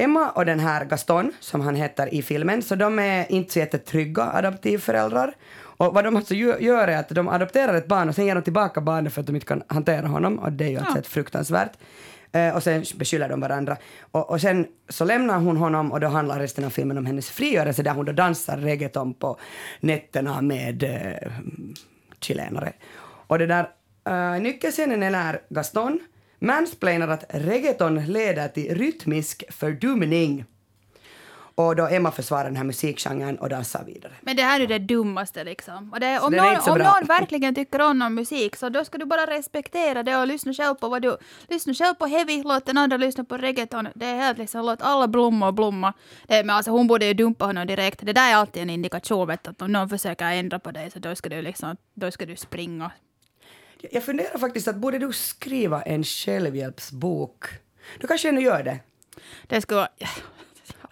Emma 0.00 0.30
och 0.30 0.46
den 0.46 0.60
här 0.60 0.84
Gaston, 0.84 1.32
som 1.40 1.60
han 1.60 1.74
heter 1.74 2.14
i 2.14 2.22
filmen, 2.22 2.62
så 2.62 2.74
de 2.74 2.98
är 2.98 3.32
inte 3.32 3.52
så 3.52 3.58
jättetrygga 3.58 4.22
adoptivföräldrar. 4.22 5.34
Och 5.62 5.94
vad 5.94 6.04
de 6.04 6.16
alltså 6.16 6.34
gö- 6.34 6.60
gör 6.60 6.88
är 6.88 6.96
att 6.96 7.08
de 7.08 7.28
adopterar 7.28 7.74
ett 7.74 7.86
barn 7.86 8.08
och 8.08 8.14
sen 8.14 8.26
ger 8.26 8.34
de 8.34 8.42
tillbaka 8.42 8.80
barnet 8.80 9.12
för 9.12 9.20
att 9.20 9.26
de 9.26 9.34
inte 9.34 9.46
kan 9.46 9.62
hantera 9.66 10.06
honom 10.06 10.38
och 10.38 10.52
det 10.52 10.64
är 10.64 10.68
ju 10.68 10.78
alltså 10.78 10.98
ett 10.98 11.06
fruktansvärt. 11.06 11.72
Eh, 12.32 12.56
och 12.56 12.62
sen 12.62 12.84
beskyller 12.96 13.28
de 13.28 13.40
varandra. 13.40 13.76
Och, 14.10 14.30
och 14.30 14.40
sen 14.40 14.66
så 14.88 15.04
lämnar 15.04 15.38
hon 15.38 15.56
honom 15.56 15.92
och 15.92 16.00
då 16.00 16.08
handlar 16.08 16.38
resten 16.38 16.64
av 16.64 16.70
filmen 16.70 16.98
om 16.98 17.06
hennes 17.06 17.30
frigörelse 17.30 17.82
där 17.82 17.94
hon 17.94 18.04
då 18.04 18.12
dansar 18.12 18.56
reggaeton 18.56 19.14
på 19.14 19.36
nätterna 19.80 20.40
med 20.40 20.82
eh, 20.82 21.32
chilenare. 22.20 22.72
Och 23.02 23.38
det 23.38 23.46
där, 23.46 23.68
uh, 24.08 24.42
nyckelscenen 24.42 25.02
är 25.02 25.10
när 25.10 25.40
Gaston 25.48 26.00
mansplainar 26.40 27.08
att 27.08 27.24
reggaeton 27.28 28.06
leder 28.06 28.48
till 28.48 28.74
rytmisk 28.74 29.44
fördumning. 29.52 30.44
Och 31.54 31.76
då 31.76 31.86
Emma 31.86 32.10
försvarar 32.10 32.44
den 32.44 32.56
här 32.56 32.64
musikgenren 32.64 33.38
och 33.38 33.48
dansar 33.48 33.84
vidare. 33.84 34.12
Men 34.20 34.36
det 34.36 34.42
här 34.42 34.56
är 34.56 34.60
ju 34.60 34.66
det 34.66 34.78
dummaste 34.78 35.44
liksom. 35.44 35.92
Och 35.92 36.00
det, 36.00 36.18
om 36.18 36.32
någon, 36.32 36.56
om 36.56 36.78
någon 36.78 37.04
verkligen 37.06 37.54
tycker 37.54 37.80
om 37.80 37.98
någon 37.98 38.14
musik 38.14 38.56
så 38.56 38.68
då 38.68 38.84
ska 38.84 38.98
du 38.98 39.04
bara 39.04 39.26
respektera 39.26 40.02
det 40.02 40.16
och 40.16 40.26
lyssna 40.26 40.54
själv 40.54 40.74
på 40.74 40.88
vad 40.88 41.02
du... 41.02 41.16
Lyssna 41.48 41.74
själv 41.74 41.94
på 41.94 42.06
heavy, 42.06 42.42
låt 42.42 42.66
den 42.66 42.78
andra 42.78 42.96
lyssna 42.96 43.24
på 43.24 43.36
reggaeton. 43.36 43.88
Det 43.94 44.06
är 44.06 44.16
helt 44.16 44.38
liksom, 44.38 44.66
låt 44.66 44.82
alla 44.82 45.08
blomma 45.08 45.46
och 45.46 45.54
blomma. 45.54 45.92
Det, 46.26 46.44
men 46.44 46.56
alltså 46.56 46.70
hon 46.70 46.86
borde 46.86 47.06
ju 47.06 47.14
dumpa 47.14 47.44
honom 47.44 47.66
direkt. 47.66 48.06
Det 48.06 48.12
där 48.12 48.30
är 48.30 48.34
alltid 48.34 48.62
en 48.62 48.70
indikation 48.70 49.28
vet, 49.28 49.48
att 49.48 49.62
om 49.62 49.72
någon 49.72 49.88
försöker 49.88 50.24
ändra 50.24 50.58
på 50.58 50.70
dig 50.70 50.90
så 50.90 50.98
då 50.98 51.14
ska 51.14 51.28
du 51.28 51.42
liksom, 51.42 51.76
då 51.94 52.10
ska 52.10 52.26
du 52.26 52.36
springa. 52.36 52.90
Jag 53.90 54.04
funderar 54.04 54.38
faktiskt 54.38 54.68
att 54.68 54.76
borde 54.76 54.98
du 54.98 55.12
skriva 55.12 55.82
en 55.82 56.04
självhjälpsbok? 56.04 57.44
Du 58.00 58.06
kanske 58.06 58.32
nu 58.32 58.40
gör 58.40 58.62
det. 58.62 58.78
Det 59.46 59.60
skulle... 59.60 59.88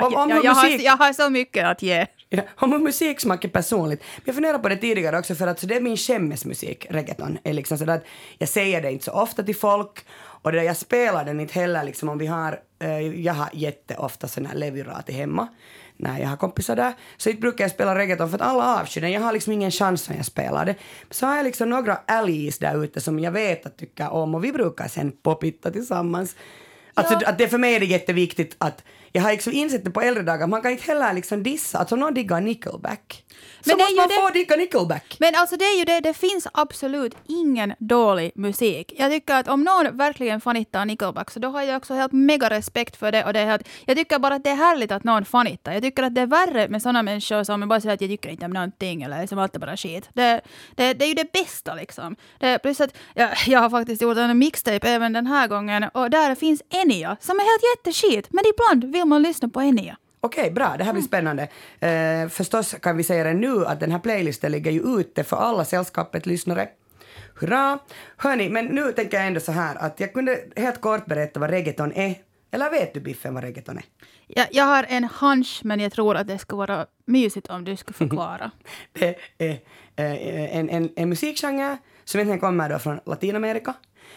Om- 0.00 0.14
om 0.14 0.30
jag, 0.30 0.44
jag, 0.44 0.54
har, 0.54 0.64
musik- 0.64 0.82
jag 0.82 0.96
har 0.96 1.12
så 1.12 1.30
mycket 1.30 1.66
att 1.66 1.82
ge. 1.82 2.06
Ja, 2.28 2.42
om 2.56 2.72
hur 2.72 2.78
musiksmak 2.78 3.44
är 3.44 3.48
personligt. 3.48 4.00
Men 4.16 4.22
jag 4.24 4.34
funderar 4.34 4.58
på 4.58 4.68
det 4.68 4.76
tidigare 4.76 5.18
också 5.18 5.34
för 5.34 5.46
att 5.46 5.60
så 5.60 5.66
det 5.66 5.76
är 5.76 5.80
min 5.80 5.96
skämmesmusik, 5.96 6.86
reggaeton. 6.90 7.38
Är 7.44 7.52
liksom 7.52 7.78
sådär 7.78 7.94
att 7.96 8.04
jag 8.38 8.48
säger 8.48 8.82
det 8.82 8.92
inte 8.92 9.04
så 9.04 9.12
ofta 9.12 9.42
till 9.42 9.56
folk 9.56 10.04
och 10.18 10.52
det 10.52 10.64
jag 10.64 10.76
spelar 10.76 11.24
den 11.24 11.40
inte 11.40 11.54
heller 11.54 11.84
liksom 11.84 12.08
om 12.08 12.18
vi 12.18 12.26
har, 12.26 12.60
eh, 12.82 12.98
jag 13.00 13.34
har 13.34 13.48
jätteofta 13.52 14.28
sån 14.28 14.46
här 14.46 14.54
levirati 14.54 15.12
hemma 15.12 15.48
när 15.98 16.18
jag 16.20 16.28
har 16.28 16.36
kompisar 16.36 16.76
där. 16.76 16.92
Så 17.16 17.28
inte 17.30 17.40
brukar 17.40 17.64
jag 17.64 17.70
spela 17.70 17.98
reggaeton 17.98 18.28
för 18.30 18.36
att 18.36 18.42
alla 18.42 18.80
avskyr 18.80 19.00
den. 19.00 19.12
Jag 19.12 19.20
har 19.20 19.32
liksom 19.32 19.52
ingen 19.52 19.70
chans 19.70 20.08
när 20.08 20.16
jag 20.16 20.24
spelar 20.26 20.64
det. 20.66 20.74
Så 21.10 21.26
har 21.26 21.36
jag 21.36 21.44
liksom 21.44 21.70
några 21.70 21.98
allies 22.06 22.58
där 22.58 22.84
ute 22.84 23.00
som 23.00 23.18
jag 23.18 23.32
vet 23.32 23.66
att 23.66 23.76
tycker 23.78 24.08
om 24.10 24.34
och 24.34 24.44
vi 24.44 24.52
brukar 24.52 24.88
sen 24.88 25.12
popitta 25.22 25.70
tillsammans. 25.70 26.36
Alltså 26.94 27.14
Ja. 27.20 27.28
att 27.28 27.38
det 27.38 27.48
för 27.48 27.58
mig 27.58 27.74
är 27.74 27.80
det 27.80 27.86
jätteviktigt 27.86 28.54
att 28.58 28.84
jag 29.12 29.22
har 29.22 29.30
liksom 29.32 29.52
insett 29.52 29.84
det 29.84 29.90
på 29.90 30.00
äldre 30.00 30.22
dagar, 30.22 30.46
man 30.46 30.62
kan 30.62 30.70
inte 30.70 30.84
heller 30.84 31.12
liksom 31.12 31.42
dissa, 31.42 31.78
alltså 31.78 31.94
om 31.94 32.00
någon 32.00 32.14
diggar 32.14 32.40
Nickelback 32.40 33.24
så 33.60 33.70
Men 33.70 33.78
måste 33.78 33.94
man 33.96 34.08
det- 34.08 34.14
få 34.14 34.30
digga 34.30 34.56
Nickelback. 34.56 35.16
Men 35.20 35.34
alltså 35.34 35.56
det 35.56 35.64
är 35.64 35.78
ju 35.78 35.84
det, 35.84 36.00
det 36.00 36.14
finns 36.14 36.46
absolut 36.52 37.14
ingen 37.28 37.74
dålig 37.78 38.32
musik. 38.34 38.92
Jag 38.96 39.10
tycker 39.10 39.34
att 39.34 39.48
om 39.48 39.64
någon 39.64 39.96
verkligen 39.96 40.40
fanittar 40.40 40.84
Nickelback 40.84 41.30
så 41.30 41.38
då 41.40 41.48
har 41.48 41.62
jag 41.62 41.76
också 41.76 41.94
helt 41.94 42.12
mega 42.12 42.50
respekt 42.50 42.96
för 42.96 43.12
det. 43.12 43.24
Och 43.24 43.32
det 43.32 43.40
är 43.40 43.46
helt, 43.46 43.68
jag 43.86 43.96
tycker 43.96 44.18
bara 44.18 44.34
att 44.34 44.44
det 44.44 44.50
är 44.50 44.54
härligt 44.54 44.92
att 44.92 45.04
någon 45.04 45.24
fanittar. 45.24 45.72
Jag 45.72 45.82
tycker 45.82 46.02
att 46.02 46.14
det 46.14 46.20
är 46.20 46.26
värre 46.26 46.68
med 46.68 46.82
sådana 46.82 47.02
människor 47.02 47.44
som 47.44 47.68
bara 47.68 47.80
säger 47.80 47.94
att 47.94 48.00
jag 48.00 48.10
tycker 48.10 48.28
inte 48.28 48.44
om 48.46 48.50
någonting 48.52 49.02
eller 49.02 49.20
liksom 49.20 49.38
allt 49.38 49.54
är 49.54 49.58
bara 49.60 49.76
skit. 49.76 50.08
Det, 50.12 50.40
det, 50.76 50.94
det 50.94 51.04
är 51.04 51.08
ju 51.08 51.14
det 51.14 51.32
bästa 51.32 51.74
liksom. 51.74 52.16
Det, 52.38 52.58
plus 52.58 52.80
att 52.80 52.96
jag, 53.14 53.28
jag 53.46 53.60
har 53.60 53.70
faktiskt 53.70 54.02
gjort 54.02 54.16
en 54.16 54.38
mixtape 54.38 54.88
även 54.88 55.12
den 55.12 55.26
här 55.26 55.48
gången 55.48 55.84
och 55.94 56.10
där 56.10 56.34
finns 56.34 56.62
Enya 56.70 57.16
som 57.20 57.38
är 57.38 57.44
helt 57.44 57.78
jätteskit. 57.78 58.26
Men 58.30 58.44
ibland 58.46 58.92
vill 59.00 59.08
man 59.08 59.22
lyssna 59.22 59.48
på 59.48 59.62
Enya. 59.62 59.96
Okej, 60.20 60.50
bra. 60.50 60.74
Det 60.78 60.84
här 60.84 60.92
blir 60.92 61.02
spännande. 61.02 61.48
Eh, 61.80 62.28
förstås 62.28 62.74
kan 62.82 62.96
vi 62.96 63.04
säga 63.04 63.24
det 63.24 63.34
nu 63.34 63.66
att 63.66 63.80
den 63.80 63.92
här 63.92 63.98
playlisten 63.98 64.52
ligger 64.52 64.70
ju 64.70 64.80
ute 65.00 65.24
för 65.24 65.36
alla 65.36 65.64
sällskapet 65.64 66.26
lyssnare. 66.26 66.68
Hurra! 67.40 67.78
Hörni, 68.16 68.48
men 68.48 68.66
nu 68.66 68.92
tänker 68.92 69.16
jag 69.16 69.26
ändå 69.26 69.40
så 69.40 69.52
här 69.52 69.76
att 69.76 70.00
jag 70.00 70.12
kunde 70.12 70.38
helt 70.56 70.80
kort 70.80 71.06
berätta 71.06 71.40
vad 71.40 71.50
reggaeton 71.50 71.92
är. 71.92 72.14
Eller 72.50 72.70
vet 72.70 72.94
du 72.94 73.00
Biffen 73.00 73.34
vad 73.34 73.44
reggaeton 73.44 73.76
är? 73.76 73.84
Jag, 74.26 74.46
jag 74.50 74.64
har 74.64 74.86
en 74.88 75.04
hunch, 75.20 75.60
men 75.64 75.80
jag 75.80 75.92
tror 75.92 76.16
att 76.16 76.26
det 76.28 76.38
skulle 76.38 76.58
vara 76.58 76.86
mysigt 77.04 77.46
om 77.48 77.64
du 77.64 77.76
skulle 77.76 77.94
förklara. 77.94 78.50
Det 78.92 79.16
är 79.38 79.50
eh, 79.96 80.56
en, 80.56 80.70
en, 80.70 80.90
en 80.96 81.08
musikgenre 81.08 81.78
som 82.04 82.18
egentligen 82.20 82.40
kommer 82.40 82.68
då 82.68 82.78
från 82.78 83.00
Latinamerika. 83.06 83.74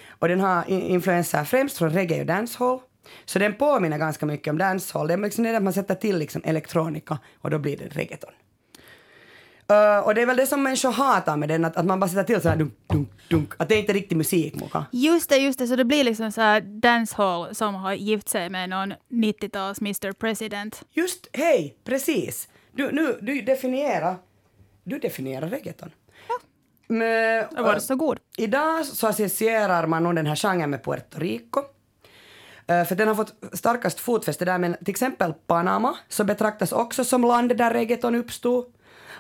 Och 0.10 0.28
den 0.28 0.40
har 0.40 0.70
in- 0.70 0.82
influenser 0.82 1.44
främst 1.44 1.78
från 1.78 1.90
reggae 1.90 2.20
och 2.20 2.26
dancehall. 2.26 2.80
Så 3.26 3.40
den 3.40 3.54
påminner 3.54 3.98
ganska 3.98 4.26
mycket 4.26 4.52
om 4.52 4.58
dancehall. 4.58 5.08
Det 5.08 5.14
är 5.14 5.18
liksom 5.18 5.44
det 5.44 5.58
att 5.58 5.64
man 5.64 5.74
sätter 5.74 5.96
till 5.96 6.18
liksom 6.18 6.42
elektronika 6.46 7.20
och 7.42 7.50
då 7.50 7.60
blir 7.60 7.78
det 7.78 7.88
reggaeton. 7.88 8.32
Uh, 9.72 10.00
och 10.08 10.16
det 10.16 10.22
är 10.22 10.26
väl 10.26 10.38
det 10.38 10.48
som 10.48 10.64
människor 10.64 10.92
hatar 10.92 11.38
med 11.38 11.50
den, 11.50 11.66
att, 11.66 11.78
att 11.78 11.86
man 11.86 12.00
bara 12.00 12.10
sätter 12.10 12.24
till 12.24 12.42
så 12.42 12.50
här 12.50 12.56
dunk, 12.56 12.74
dunk, 12.88 13.10
dunk. 13.30 13.54
Att 13.58 13.70
det 13.70 13.76
är 13.76 13.80
inte 13.80 13.94
riktig 13.94 14.16
musik, 14.16 14.56
Moka. 14.56 14.86
Just 14.92 15.30
det, 15.30 15.38
just 15.38 15.60
det. 15.60 15.68
Så 15.68 15.76
det 15.76 15.86
blir 15.86 16.04
liksom 16.04 16.32
så 16.32 16.42
här 16.42 16.62
dancehall 16.62 17.56
som 17.56 17.76
har 17.76 17.94
gift 17.94 18.30
sig 18.30 18.50
med 18.50 18.70
någon 18.70 18.94
90-tals 19.10 19.82
Mr 19.82 20.12
President. 20.12 20.84
Just, 20.92 21.28
hej, 21.34 21.76
precis. 21.84 22.48
Du, 22.72 22.92
nu, 22.92 23.20
du 23.22 23.42
definierar, 23.42 24.16
du 24.84 25.00
definierar 25.00 25.50
reggaeton. 25.50 25.92
Ja. 26.28 26.36
Men, 26.88 27.46
Det 27.56 27.62
var 27.62 27.80
så 27.80 27.96
god. 27.96 28.20
Idag 28.38 28.86
så 28.86 29.08
associerar 29.08 29.88
man 29.88 30.04
nog 30.04 30.16
den 30.16 30.26
här 30.26 30.36
genren 30.36 30.70
med 30.70 30.84
Puerto 30.84 31.20
Rico. 31.20 31.62
Eh, 32.68 32.86
för 32.86 32.96
den 32.96 33.08
har 33.08 33.16
fått 33.16 33.34
starkast 33.54 34.00
fotfäste 34.00 34.46
där, 34.46 34.58
men 34.58 34.76
till 34.86 34.90
exempel 34.90 35.34
Panama 35.48 35.98
så 36.10 36.24
betraktas 36.24 36.72
också 36.72 37.04
som 37.04 37.22
landet 37.22 37.58
där 37.58 37.74
reggaeton 37.74 38.16
uppstod. 38.16 38.66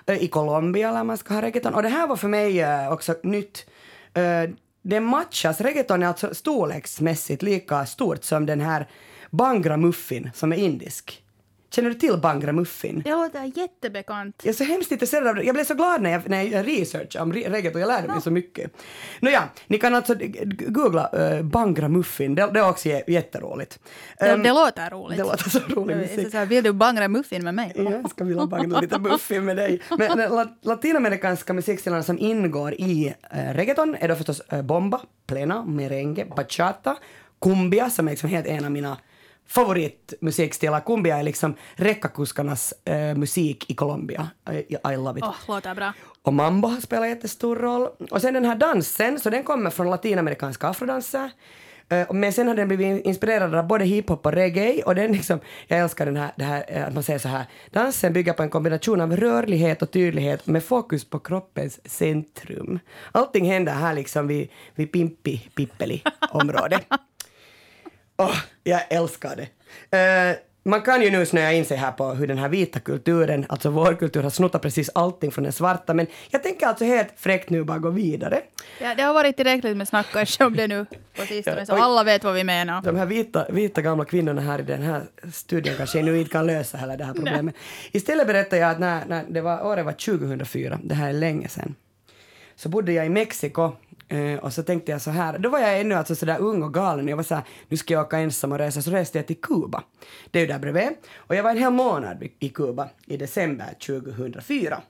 Eh, 0.06 0.23
I 0.23 0.27
Colombia 0.27 0.91
där 0.91 1.04
man 1.04 1.17
ska 1.17 1.34
ha 1.34 1.41
reggaeton. 1.41 1.73
Och 1.73 1.84
det 1.84 1.89
här 1.89 2.08
var 2.08 2.15
för 2.15 2.27
mig 2.27 2.62
eh, 2.62 2.91
också 2.91 3.15
nytt. 3.23 3.65
Det 4.84 4.99
matchas, 4.99 5.62
reggaeton 5.62 6.04
är 6.04 6.08
alltså 6.08 6.36
storleksmässigt 6.36 7.41
lika 7.41 7.86
stort 7.86 8.23
som 8.23 8.45
den 8.45 8.62
här 8.62 8.88
Bangra 9.30 9.77
muffin 9.77 10.32
som 10.34 10.51
är 10.51 10.58
indisk. 10.58 11.23
Känner 11.75 11.89
du 11.89 11.95
till 11.95 12.17
Bangra 12.17 12.51
muffin? 12.53 13.01
Det 13.05 13.12
låter 13.12 13.51
jättebekant. 13.57 14.36
Jag 14.43 14.49
är 14.49 14.53
så 14.53 14.63
hemskt 14.63 14.91
intresserad 14.91 15.27
av 15.27 15.36
det. 15.36 15.43
Jag 15.43 15.55
blev 15.55 15.63
så 15.65 15.73
glad 15.73 16.01
när 16.01 16.10
jag, 16.12 16.29
när 16.29 16.41
jag 16.43 16.67
researchade 16.67 17.23
om 17.23 17.34
re- 17.34 17.49
reggaeton. 17.49 17.81
Jag 17.81 17.88
lärde 17.88 18.07
mig 18.07 18.21
så 18.21 18.31
mycket. 18.31 18.71
Nåja, 19.19 19.43
ni 19.67 19.77
kan 19.77 19.95
alltså 19.95 20.15
googla 20.67 21.10
uh, 21.38 21.41
Bangra 21.43 21.89
muffin. 21.89 22.36
Det, 22.36 22.49
det 22.53 22.60
är 22.60 22.69
också 22.69 22.89
jä- 22.89 23.03
jätteroligt. 23.07 23.79
Det, 24.19 24.25
Ehm, 24.25 24.43
det 24.43 24.49
låter 24.53 24.89
roligt. 24.89 25.17
det 25.17 25.23
låter 25.23 25.49
så 25.49 25.60
rolig 25.60 25.97
musik. 25.97 26.31
så 26.31 26.38
här, 26.38 26.45
vill 26.45 26.63
du 26.63 26.73
bangra 26.73 27.07
muffin 27.07 27.43
med 27.43 27.53
mig? 27.55 27.71
Ja, 27.75 27.84
jag 27.91 28.10
ska 28.10 28.23
vilja 28.23 28.45
bangla 28.45 28.79
lite 28.79 28.99
muffin 28.99 29.45
med 29.45 29.57
dig. 29.57 29.81
Men 29.97 30.17
la- 30.17 30.55
latinamerikanska 30.62 31.53
musikstilarna 31.53 32.03
som 32.03 32.19
ingår 32.19 32.73
i 32.73 33.13
uh, 33.36 33.53
reggaeton 33.53 33.95
är 33.99 34.07
då 34.07 34.15
förstås 34.15 34.41
uh, 34.53 34.62
bomba, 34.62 35.01
plena, 35.27 35.65
merengue, 35.65 36.25
bachata, 36.36 36.95
cumbia 37.41 37.89
som 37.89 38.07
är 38.07 38.12
liksom 38.12 38.29
helt 38.29 38.47
en 38.47 38.65
av 38.65 38.71
mina 38.71 38.97
favoritmusikstilar. 39.51 40.79
Cumbia 40.79 41.17
är 41.17 41.23
liksom 41.23 41.55
räckakuskarnas 41.75 42.73
uh, 42.89 43.17
musik 43.17 43.69
i 43.71 43.75
Colombia. 43.75 44.29
I, 44.51 44.75
I 44.93 44.95
love 44.95 45.19
it. 45.19 45.25
Åh, 45.25 45.35
låter 45.47 45.75
bra. 45.75 45.93
Och 46.21 46.33
mambo 46.33 46.67
har 46.67 46.81
spelat 46.81 47.09
jättestor 47.09 47.55
roll. 47.55 47.89
Och 48.11 48.21
sen 48.21 48.33
den 48.33 48.45
här 48.45 48.55
dansen, 48.55 49.19
så 49.19 49.29
den 49.29 49.43
kommer 49.43 49.69
från 49.69 49.89
latinamerikanska 49.89 50.67
afrodanser. 50.67 51.31
Eh, 51.91 52.13
Men 52.13 52.33
sen 52.33 52.47
har 52.47 52.55
den 52.55 52.67
blivit 52.67 53.05
inspirerad 53.05 53.55
av 53.55 53.67
både 53.67 53.85
hiphop 53.85 54.25
och 54.25 54.31
reggae 54.31 54.81
och 54.83 54.95
den 54.95 55.11
liksom, 55.11 55.39
jag 55.67 55.79
älskar 55.79 56.05
den 56.05 56.17
här, 56.17 56.31
det 56.35 56.43
här, 56.43 56.63
eh, 56.67 56.87
att 56.87 56.93
man 56.93 57.03
säger 57.03 57.19
så 57.19 57.27
här, 57.27 57.45
dansen 57.71 58.13
bygger 58.13 58.33
på 58.33 58.43
en 58.43 58.49
kombination 58.49 59.01
av 59.01 59.17
rörlighet 59.17 59.81
och 59.81 59.91
tydlighet 59.91 60.47
med 60.47 60.63
fokus 60.63 61.05
på 61.09 61.19
kroppens 61.19 61.79
centrum. 61.85 62.79
Allting 63.11 63.45
händer 63.45 63.73
här 63.73 63.93
liksom 63.93 64.27
vid, 64.27 64.49
vid 64.75 64.91
Pimpi 64.91 65.37
Pippeli 65.55 66.03
område. 66.31 66.79
Åh, 68.21 68.38
jag 68.63 68.81
älskar 68.89 69.36
det. 69.36 69.47
Eh, 69.97 70.38
man 70.63 70.81
kan 70.81 71.01
ju 71.01 71.12
nu 71.12 71.25
snöa 71.25 71.53
in 71.53 71.65
sig 71.65 71.77
här 71.77 71.91
på 71.91 72.10
hur 72.10 72.27
den 72.27 72.38
här 72.38 72.49
vita 72.49 72.79
kulturen, 72.79 73.45
alltså 73.49 73.69
vår 73.69 73.93
kultur, 73.93 74.23
har 74.23 74.29
snottat 74.29 74.62
precis 74.62 74.89
allting 74.95 75.31
från 75.31 75.43
den 75.43 75.53
svarta, 75.53 75.93
men 75.93 76.07
jag 76.29 76.43
tänker 76.43 76.67
alltså 76.67 76.86
helt 76.86 77.13
fräckt 77.17 77.49
nu 77.49 77.63
bara 77.63 77.77
gå 77.77 77.89
vidare. 77.89 78.41
Ja, 78.81 78.95
det 78.95 79.03
har 79.03 79.13
varit 79.13 79.38
tillräckligt 79.38 79.77
med 79.77 79.88
snack 79.88 80.07
kanske 80.13 80.45
om 80.45 80.55
det 80.55 80.67
nu 80.67 80.86
på 81.15 81.21
sistone, 81.21 81.65
så 81.65 81.75
alla 81.75 82.03
vet 82.03 82.23
vad 82.23 82.34
vi 82.34 82.43
menar. 82.43 82.81
De 82.81 82.95
här 82.95 83.05
vita, 83.05 83.45
vita 83.49 83.81
gamla 83.81 84.05
kvinnorna 84.05 84.41
här 84.41 84.60
i 84.60 84.63
den 84.63 84.81
här 84.81 85.03
studien 85.34 85.75
kanske 85.77 86.01
nu 86.01 86.19
inte 86.19 86.31
kan 86.31 86.47
lösa 86.47 86.77
hela 86.77 86.97
det 86.97 87.03
här 87.03 87.13
problemet. 87.13 87.55
Istället 87.91 88.27
berättar 88.27 88.57
jag 88.57 88.71
att 88.71 88.79
när, 88.79 89.05
när 89.05 89.25
det 89.29 89.41
var, 89.41 89.65
året 89.65 89.86
var 89.86 89.91
2004, 89.93 90.79
det 90.84 90.95
här 90.95 91.10
är 91.10 91.13
länge 91.13 91.47
sedan, 91.47 91.75
så 92.55 92.69
bodde 92.69 92.93
jag 92.93 93.05
i 93.05 93.10
Mexiko 93.10 93.71
eh, 94.12 94.39
och 94.39 94.54
så 94.54 94.63
tänkte 94.63 94.91
jag 94.91 95.02
så 95.02 95.12
här, 95.12 95.38
då 95.38 95.50
var 95.50 95.60
jag 95.60 95.80
ännu 95.80 95.95
alltså 95.95 96.15
så 96.15 96.26
där 96.26 96.39
ung 96.39 96.63
och 96.63 96.74
galen, 96.74 97.08
jag 97.08 97.15
var 97.17 97.24
så 97.24 97.36
här, 97.36 97.43
nu 97.69 97.78
ska 97.78 97.93
jag 97.93 98.06
åka 98.06 98.17
ensam 98.17 98.52
och 98.52 98.58
resa, 98.58 98.82
så 98.82 98.91
reste 98.91 99.17
jag 99.17 99.28
till 99.28 99.41
Kuba. 99.41 99.84
Det 100.32 100.39
är 100.39 100.41
ju 100.41 100.47
där 100.47 100.60
bredvid. 100.60 100.89
Och 101.15 101.36
jag 101.36 101.43
var 101.43 101.52
en 101.52 101.58
hel 101.58 101.71
månad 101.74 102.24
i 102.39 102.50
Kuba 102.50 102.89
i 103.06 103.17
december 103.17 103.74
2004. 103.86 104.82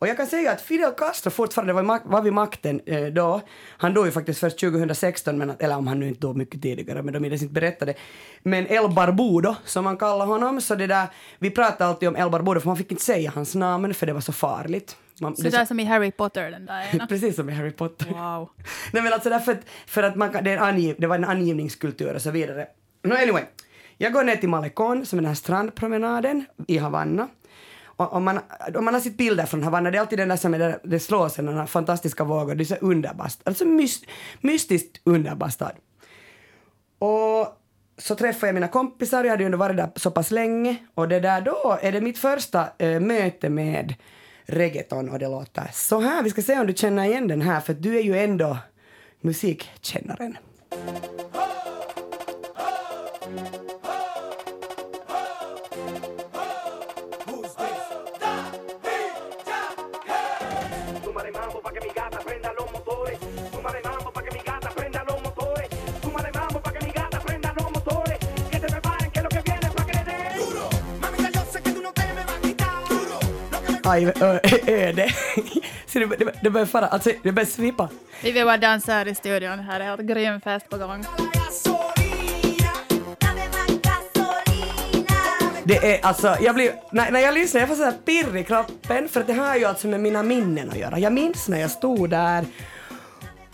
Och 0.00 0.08
jag 0.08 0.16
kan 0.16 0.26
säga 0.26 0.52
att 0.52 0.60
Fidel 0.60 0.92
Castro 0.92 1.30
fortfarande 1.30 1.72
var, 1.72 2.00
var 2.04 2.22
vid 2.22 2.32
makten 2.32 2.80
eh, 2.86 3.04
då. 3.06 3.40
Han 3.78 3.94
dog 3.94 4.06
ju 4.06 4.12
faktiskt 4.12 4.40
först 4.40 4.58
2016, 4.60 5.38
men, 5.38 5.50
att- 5.50 5.62
eller 5.62 5.76
om 5.76 5.86
han 5.86 6.00
nu 6.00 6.08
inte 6.08 6.20
dog 6.20 6.36
mycket 6.36 6.62
tidigare, 6.62 7.02
men 7.02 7.14
de 7.14 7.20
minns 7.20 7.42
inte 7.42 7.54
berättade. 7.54 7.94
Men 8.42 8.66
El 8.66 8.90
Barbudo, 8.94 9.54
som 9.64 9.84
man 9.84 9.96
kallar 9.96 10.26
honom, 10.26 10.60
så 10.60 10.74
det 10.74 10.86
där, 10.86 11.06
vi 11.38 11.50
pratade 11.50 11.90
alltid 11.90 12.08
om 12.08 12.16
El 12.16 12.30
Barbudo, 12.30 12.60
för 12.60 12.68
man 12.68 12.76
fick 12.76 12.90
inte 12.92 13.04
säga 13.04 13.32
hans 13.34 13.54
namn, 13.54 13.94
för 13.94 14.06
det 14.06 14.12
var 14.12 14.20
så 14.20 14.32
farligt. 14.32 14.96
Man, 15.20 15.36
Så 15.36 15.42
det- 15.42 15.50
där 15.50 15.64
som 15.64 15.80
i 15.80 15.84
Harry 15.84 16.10
Potter, 16.10 16.50
den 16.50 16.66
där 16.66 16.94
ena. 16.94 17.06
Precis 17.08 17.36
som 17.36 17.50
i 17.50 17.52
Harry 17.52 17.70
Potter. 17.70 18.06
Wow. 18.06 18.48
Nej 18.92 19.02
men 19.02 19.12
alltså 19.12 19.30
därför 19.30 19.52
att, 19.52 19.60
för 19.86 20.02
att 20.02 20.16
man 20.16 20.30
kan, 20.32 20.44
det, 20.44 20.56
angiv, 20.56 20.96
det 20.98 21.06
var 21.06 21.14
en 21.16 21.24
angivningskultur 21.24 22.14
och 22.14 22.22
så 22.22 22.30
vidare. 22.30 22.66
No 23.02 23.14
anyway, 23.14 23.42
jag 23.96 24.12
går 24.12 24.24
ner 24.24 24.36
till 24.36 24.48
Malecon 24.48 25.06
som 25.06 25.18
är 25.18 25.22
den 25.22 25.28
här 25.28 25.34
strandpromenaden 25.34 26.44
i 26.66 26.78
Havanna. 26.78 27.28
Och 27.84 28.12
om 28.12 28.24
man, 28.24 28.38
om 28.74 28.84
man 28.84 28.94
har 28.94 29.00
sett 29.00 29.16
bilder 29.16 29.46
från 29.46 29.62
Havanna, 29.62 29.90
det 29.90 29.96
är 29.98 30.00
alltid 30.00 30.18
den 30.18 30.28
där 30.28 30.36
som 30.36 30.54
är 30.54 30.58
där, 30.58 30.78
det 30.84 31.00
slår 31.00 31.28
sig, 31.28 31.44
den 31.44 31.66
fantastiska 31.66 32.24
vågor, 32.24 32.54
det 32.54 32.62
är 32.62 32.64
så 32.64 32.74
underbart, 32.74 33.32
alltså 33.44 33.64
myst, 33.64 34.04
mystiskt 34.40 35.00
underbar 35.04 35.48
stad. 35.48 35.72
Och 36.98 37.62
så 37.98 38.14
träffade 38.14 38.46
jag 38.46 38.54
mina 38.54 38.68
kompisar, 38.68 39.24
jag 39.24 39.30
hade 39.30 39.42
ju 39.42 39.46
ändå 39.46 39.58
varit 39.58 39.76
där 39.76 39.90
så 39.96 40.10
pass 40.10 40.30
länge 40.30 40.76
och 40.94 41.08
det 41.08 41.20
där 41.20 41.40
då 41.40 41.78
är 41.82 41.92
det 41.92 42.00
mitt 42.00 42.18
första 42.18 42.68
eh, 42.78 43.00
möte 43.00 43.48
med 43.48 43.94
reggaeton 44.48 45.08
och 45.08 45.18
det 45.18 45.28
låter 45.28 45.70
så 45.72 46.00
här. 46.00 46.22
Vi 46.22 46.30
ska 46.30 46.42
se 46.42 46.60
om 46.60 46.66
du 46.66 46.72
känner 46.72 47.04
igen 47.04 47.28
den 47.28 47.40
här 47.40 47.60
för 47.60 47.72
att 47.72 47.82
du 47.82 47.98
är 47.98 48.02
ju 48.02 48.18
ändå 48.18 48.58
musikkännaren. 49.20 50.36
Aj, 73.88 74.12
ö, 74.20 74.38
öde. 74.66 75.08
Så 75.86 75.98
det, 75.98 76.06
det, 76.06 76.32
det 76.42 76.50
börjar 76.50 76.66
fara, 76.66 76.86
alltså 76.86 77.10
det 77.22 77.32
börjar 77.32 77.46
svipa. 77.46 77.88
Vi 78.22 78.32
vill 78.32 78.44
bara 78.44 78.56
dansa 78.56 78.92
här 78.92 79.08
i 79.08 79.14
studion. 79.14 79.58
Här 79.58 79.80
är 79.80 79.84
helt 79.84 80.00
grym 80.00 80.40
fest 80.40 80.68
på 80.68 80.76
gång. 80.76 81.04
Det 85.64 85.94
är 85.94 86.06
alltså, 86.06 86.36
jag 86.40 86.54
blir, 86.54 86.72
när, 86.92 87.10
när 87.10 87.20
jag 87.20 87.34
lyssnar 87.34 87.60
jag 87.60 87.68
får 87.68 87.76
sådär 87.76 87.94
pirr 88.04 88.36
i 88.36 88.44
kroppen 88.44 89.08
för 89.08 89.20
att 89.20 89.26
det 89.26 89.32
har 89.32 89.56
ju 89.56 89.64
alltså 89.64 89.86
med 89.86 90.00
mina 90.00 90.22
minnen 90.22 90.70
att 90.70 90.78
göra. 90.78 90.98
Jag 90.98 91.12
minns 91.12 91.48
när 91.48 91.60
jag 91.60 91.70
stod 91.70 92.10
där 92.10 92.44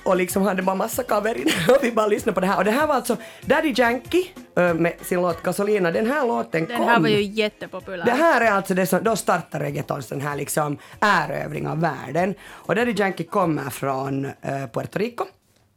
och 0.05 0.17
liksom 0.17 0.43
hade 0.43 0.63
bara 0.63 0.77
massa 0.77 1.03
kaverin 1.03 1.49
och 1.69 1.79
vi 1.83 1.93
bara 1.93 2.07
lyssnade 2.07 2.35
på 2.35 2.41
det 2.41 2.47
här. 2.47 2.59
Och 2.59 2.65
det 2.65 2.71
här 2.71 2.87
var 2.87 2.95
alltså 2.95 3.17
Daddy 3.41 3.75
Yankee 3.77 4.27
ö, 4.57 4.75
med 4.75 4.93
sin 5.03 5.23
låt 5.23 5.43
Gasolina. 5.43 5.91
Den 5.91 6.07
här 6.07 6.27
låten 6.27 6.65
Den 6.67 6.77
kom. 6.77 6.87
här 6.89 7.01
var 7.01 7.09
ju 7.09 7.23
jättepopulär. 7.23 8.05
Det 8.05 8.11
här 8.13 8.41
är 8.41 8.51
alltså 8.51 8.75
det 8.75 8.87
som, 8.87 9.05
då 9.05 9.17
startar 9.17 9.61
reggaetons 9.61 10.07
den 10.07 10.21
här 10.21 10.37
liksom 10.37 10.79
erövring 11.01 11.69
av 11.69 11.81
världen. 11.81 12.35
Och 12.45 12.75
Daddy 12.75 12.95
Yankee 12.99 13.25
kommer 13.27 13.71
från 13.71 14.25
eh, 14.25 14.67
Puerto 14.73 14.99
Rico. 14.99 15.25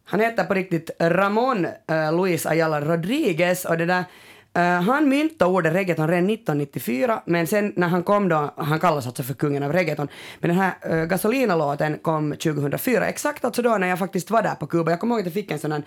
Han 0.06 0.20
heter 0.20 0.44
på 0.44 0.54
riktigt 0.54 0.92
Ramon 1.00 1.66
eh, 1.66 2.16
Luis 2.18 2.46
Ayala 2.46 2.82
Rodriguez 2.82 3.66
och 3.66 3.78
det 3.78 3.86
där 3.86 4.04
eh, 4.58 4.82
han 4.82 5.10
myntade 5.10 5.52
ordet 5.52 5.74
reggaeton 5.74 6.08
redan 6.08 6.30
1994 6.30 7.22
men 7.26 7.48
sen 7.48 7.74
när 7.76 7.88
han 7.88 8.04
kom 8.04 8.30
då, 8.30 8.54
han 8.58 8.80
kallas 8.80 9.06
alltså 9.08 9.24
för 9.24 9.34
kungen 9.34 9.64
av 9.64 9.74
reggaeton, 9.74 10.08
men 10.40 10.50
den 10.50 10.60
här 10.60 10.74
uh, 10.94 11.06
Gasolina-låten 11.06 12.00
kom 12.00 12.32
2004, 12.32 13.08
exakt 13.08 13.46
alltså 13.46 13.62
då 13.62 13.78
när 13.78 13.88
jag 13.88 14.00
faktiskt 14.00 14.32
var 14.32 14.42
där 14.42 14.56
på 14.56 14.68
Kuba. 14.68 14.92
Jag 14.92 15.00
kommer 15.00 15.16
ihåg 15.16 15.20
att 15.20 15.26
jag 15.26 15.34
fick 15.34 15.52
en 15.52 15.60
sån 15.60 15.72
här 15.72 15.84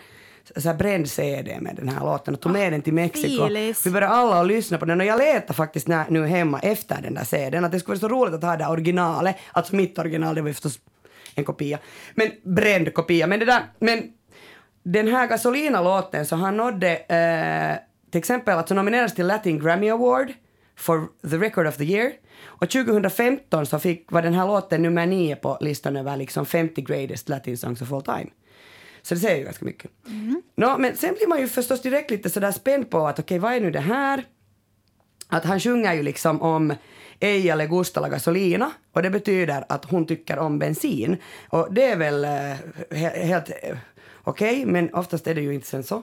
så 0.56 0.68
här 0.68 0.76
bränd 0.76 1.10
CD 1.10 1.58
med 1.60 1.76
den 1.76 1.88
här 1.88 2.00
låten 2.00 2.34
och 2.34 2.40
tog 2.40 2.52
med 2.52 2.72
den 2.72 2.82
till 2.82 2.94
Mexiko. 2.94 3.46
filis. 3.46 3.86
Vi 3.86 3.90
började 3.90 4.14
alla 4.14 4.40
att 4.40 4.46
lyssna 4.46 4.78
på 4.78 4.84
den 4.84 5.00
och 5.00 5.06
jag 5.06 5.18
letade 5.18 5.54
faktiskt 5.54 5.88
när, 5.88 6.04
nu 6.10 6.26
hemma 6.26 6.60
efter 6.60 7.02
den 7.02 7.14
där 7.14 7.24
CDn 7.24 7.64
att 7.64 7.72
det 7.72 7.80
skulle 7.80 7.98
vara 7.98 8.08
så 8.10 8.16
roligt 8.16 8.34
att 8.34 8.42
ha 8.42 8.56
det 8.56 8.66
originalet, 8.66 9.36
alltså 9.52 9.76
mitt 9.76 9.98
original, 9.98 10.34
det 10.34 10.40
var 10.40 10.48
ju 10.48 10.54
förstås 10.54 10.78
en 11.34 11.44
kopia, 11.44 11.78
men 12.14 12.30
bränd 12.42 12.94
kopia. 12.94 13.26
Men 13.26 13.38
det 13.38 13.44
där, 13.44 13.62
men 13.78 14.12
den 14.82 15.08
här 15.08 15.26
Gasolina-låten 15.26 16.26
så 16.26 16.36
han 16.36 16.56
nådde 16.56 16.96
eh, 16.96 17.89
till 18.10 18.18
exempel 18.18 18.58
alltså 18.58 18.74
nominerades 18.74 19.14
till 19.14 19.26
Latin 19.26 19.58
Grammy 19.58 19.88
Award 19.90 20.32
for 20.76 21.08
the 21.30 21.36
record 21.36 21.66
of 21.66 21.76
the 21.76 21.84
year 21.84 22.12
och 22.44 22.70
2015 22.70 23.66
så 23.66 23.78
fick, 23.78 24.12
var 24.12 24.22
den 24.22 24.34
här 24.34 24.46
låten 24.46 24.82
nummer 24.82 25.06
nio 25.06 25.36
på 25.36 25.58
listan 25.60 25.96
över 25.96 26.16
liksom 26.16 26.46
50 26.46 26.82
greatest 26.82 27.28
latin 27.28 27.58
songs 27.58 27.82
of 27.82 27.92
all 27.92 28.02
time. 28.02 28.26
Så 29.02 29.14
det 29.14 29.20
säger 29.20 29.36
ju 29.38 29.44
ganska 29.44 29.64
mycket. 29.64 29.90
Nå, 30.56 30.78
men 30.78 30.96
sen 30.96 31.14
blir 31.14 31.26
man 31.28 31.40
ju 31.40 31.48
förstås 31.48 31.82
direkt 31.82 32.10
lite 32.10 32.30
sådär 32.30 32.52
spänd 32.52 32.90
på 32.90 33.06
att 33.06 33.18
okej, 33.18 33.38
vad 33.38 33.52
är 33.52 33.60
nu 33.60 33.70
det 33.70 33.80
här? 33.80 34.24
Att 35.28 35.44
han 35.44 35.60
sjunger 35.60 35.94
ju 35.94 36.02
liksom 36.02 36.42
om 36.42 36.74
ej 37.20 37.50
eller 37.50 37.66
gusta 37.66 38.00
la 38.00 38.08
gasolina 38.08 38.72
och 38.92 39.02
det 39.02 39.10
betyder 39.10 39.64
att 39.68 39.84
hon 39.84 40.06
tycker 40.06 40.38
om 40.38 40.58
bensin. 40.58 41.16
Och 41.48 41.68
det 41.74 41.84
är 41.84 41.96
väl 41.96 42.24
eh, 42.24 42.30
he- 42.90 43.24
helt 43.24 43.50
eh, 43.62 43.76
okej, 44.22 44.66
men 44.66 44.94
oftast 44.94 45.26
är 45.26 45.34
det 45.34 45.40
ju 45.40 45.54
inte 45.54 45.66
sen 45.66 45.82
så. 45.82 46.02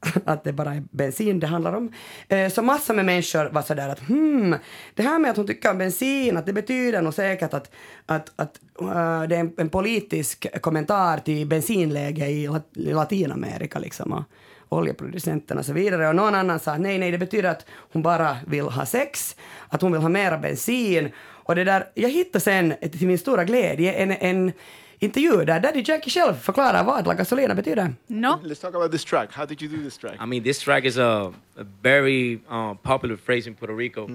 Att 0.24 0.44
det 0.44 0.52
bara 0.52 0.74
är 0.74 0.82
bensin 0.90 1.40
det 1.40 1.46
handlar 1.46 1.72
om. 1.72 1.92
Eh, 2.28 2.50
så 2.50 2.62
massor 2.62 2.94
med 2.94 3.04
människor 3.04 3.50
var 3.50 3.62
sådär 3.62 3.88
att 3.88 4.08
hmm, 4.08 4.54
det 4.94 5.02
här 5.02 5.18
med 5.18 5.30
att 5.30 5.36
hon 5.36 5.46
tycker 5.46 5.70
om 5.70 5.78
bensin, 5.78 6.36
att 6.36 6.46
det 6.46 6.52
betyder 6.52 7.02
nog 7.02 7.14
säkert 7.14 7.54
att, 7.54 7.70
att, 8.06 8.32
att 8.36 8.60
uh, 8.82 9.22
det 9.22 9.36
är 9.36 9.40
en, 9.40 9.52
en 9.56 9.68
politisk 9.68 10.60
kommentar 10.60 11.18
till 11.18 11.46
bensinläge 11.46 12.26
i, 12.26 12.48
i 12.74 12.92
Latinamerika 12.92 13.78
liksom. 13.78 14.12
Och, 14.12 14.22
oljeproducenterna 14.68 15.58
och 15.58 15.66
så 15.66 15.72
vidare. 15.72 16.08
Och 16.08 16.16
någon 16.16 16.34
annan 16.34 16.60
sa 16.60 16.76
nej, 16.76 16.98
nej, 16.98 17.10
det 17.10 17.18
betyder 17.18 17.50
att 17.50 17.66
hon 17.92 18.02
bara 18.02 18.36
vill 18.46 18.62
ha 18.62 18.86
sex, 18.86 19.36
att 19.68 19.82
hon 19.82 19.92
vill 19.92 20.00
ha 20.00 20.08
mera 20.08 20.38
bensin. 20.38 21.08
Och 21.18 21.54
det 21.54 21.64
där, 21.64 21.86
jag 21.94 22.08
hittade 22.08 22.40
sen 22.40 22.74
till 22.80 23.06
min 23.06 23.18
stora 23.18 23.44
glädje 23.44 23.92
en, 23.92 24.10
en 24.10 24.52
intervju 25.00 25.44
där 25.44 25.60
Daddy 25.60 25.82
Jackie 25.86 26.10
själv 26.10 26.34
förklarar 26.34 26.84
vad 26.84 27.06
La 27.06 27.14
Gasolina 27.14 27.54
betyder. 27.54 27.94
No. 28.06 28.28
Let's 28.44 28.60
talk 28.60 28.74
about 28.74 28.92
this 28.92 29.04
track. 29.04 29.32
How 29.32 29.46
did 29.46 29.62
you 29.62 29.68
do 29.76 29.82
this 29.82 29.98
track? 29.98 30.14
I 30.20 30.26
mean, 30.26 30.42
this 30.42 30.58
track 30.60 30.84
is 30.84 30.96
a, 30.98 31.32
a 31.56 31.64
very 31.82 32.40
uh, 32.50 32.74
popular 32.82 33.16
phrase 33.16 33.46
in 33.48 33.54
Puerto 33.54 33.74
Rico, 33.74 34.08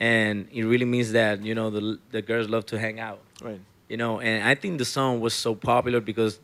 and 0.00 0.46
it 0.52 0.64
really 0.64 0.86
means 0.86 1.12
that 1.12 1.42
you 1.44 1.54
know 1.54 1.70
the 1.70 1.98
the 2.12 2.22
girls 2.22 2.48
love 2.48 2.64
to 2.66 2.78
hang 2.78 3.00
out. 3.00 3.18
Right. 3.44 3.60
You 3.88 3.96
know, 3.96 4.20
and 4.20 4.44
I 4.48 4.54
think 4.54 4.78
the 4.78 4.84
song 4.84 5.20
was 5.20 5.34
so 5.34 5.54
popular 5.54 6.00
because 6.00 6.38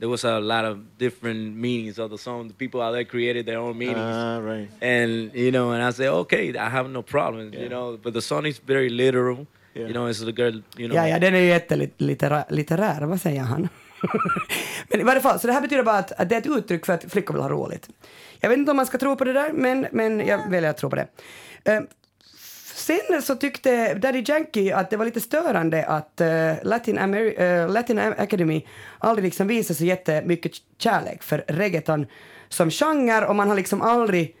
there 0.00 0.08
was 0.08 0.24
a 0.24 0.40
lot 0.40 0.64
of 0.64 0.78
different 0.98 1.56
meanings 1.56 1.98
of 1.98 2.10
the 2.10 2.18
song. 2.18 2.48
The 2.48 2.54
people 2.54 2.80
out 2.80 2.92
there 2.92 3.04
created 3.04 3.46
their 3.46 3.58
own 3.58 3.76
meanings. 3.78 3.98
Ah, 4.00 4.38
right. 4.38 4.68
and 4.80 5.30
you 5.34 5.50
know, 5.50 5.72
and 5.72 5.82
I 5.82 5.90
say, 5.92 6.08
okay, 6.08 6.56
I 6.56 6.68
have 6.68 6.88
no 6.90 7.02
problem, 7.02 7.50
Yeah. 7.52 7.60
you 7.62 7.68
know. 7.68 7.96
But 8.02 8.12
the 8.14 8.20
song 8.22 8.46
is 8.46 8.58
very 8.58 8.88
literal, 8.90 9.36
Yeah. 9.38 9.44
You 9.74 9.92
know. 9.92 10.10
It's 10.10 10.24
the 10.24 10.42
girl, 10.42 10.62
you 10.78 10.88
know. 10.88 10.96
Ja, 10.96 11.08
ja, 11.08 11.18
den 11.18 11.34
är 11.34 11.38
ju 11.38 11.46
jättelitterär, 11.46 13.02
vad 13.02 13.20
säger 13.20 13.40
han? 13.42 13.68
men 14.88 15.00
i 15.00 15.02
varje 15.02 15.20
fall, 15.20 15.40
så 15.40 15.46
det 15.46 15.52
här 15.52 15.60
betyder 15.60 15.82
bara 15.82 15.98
att, 15.98 16.12
att 16.12 16.28
det 16.28 16.34
är 16.34 16.38
ett 16.40 16.46
uttryck 16.46 16.86
för 16.86 16.92
att 16.92 17.12
flickor 17.12 17.34
vill 17.34 17.42
ha 17.42 17.48
roligt. 17.48 17.88
Jag 18.40 18.48
vet 18.48 18.58
inte 18.58 18.70
om 18.70 18.76
man 18.76 18.86
ska 18.86 18.98
tro 18.98 19.16
på 19.16 19.24
det 19.24 19.32
där, 19.32 19.52
men, 19.52 19.86
men 19.92 20.26
jag 20.26 20.50
väljer 20.50 20.70
att 20.70 20.76
tro 20.76 20.90
på 20.90 20.96
det. 20.96 21.06
Eh, 21.64 21.80
sen 22.74 23.22
så 23.22 23.34
tyckte 23.34 23.94
Daddy 23.94 24.24
Yankee 24.28 24.74
att 24.74 24.90
det 24.90 24.96
var 24.96 25.04
lite 25.04 25.20
störande 25.20 25.86
att 25.86 26.20
eh, 26.20 26.52
Latin, 26.62 26.98
Ameri- 26.98 27.62
eh, 27.62 27.70
Latin 27.72 27.98
Academy 27.98 28.66
aldrig 28.98 29.24
liksom 29.24 29.46
visade 29.48 29.74
så 29.78 29.84
jättemycket 29.84 30.52
kärlek 30.78 31.22
för 31.22 31.44
reggaeton 31.48 32.06
som 32.48 32.70
genre 32.70 33.26
och 33.26 33.36
man 33.36 33.48
har 33.48 33.56
liksom 33.56 33.82
aldrig 33.82 34.36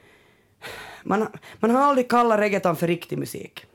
man, 1.02 1.28
man 1.60 1.70
har 1.70 1.82
aldrig 1.82 2.10
kallat 2.10 2.40
reggaeton 2.40 2.76
för 2.76 2.86
riktig 2.86 3.18
musik. 3.18 3.66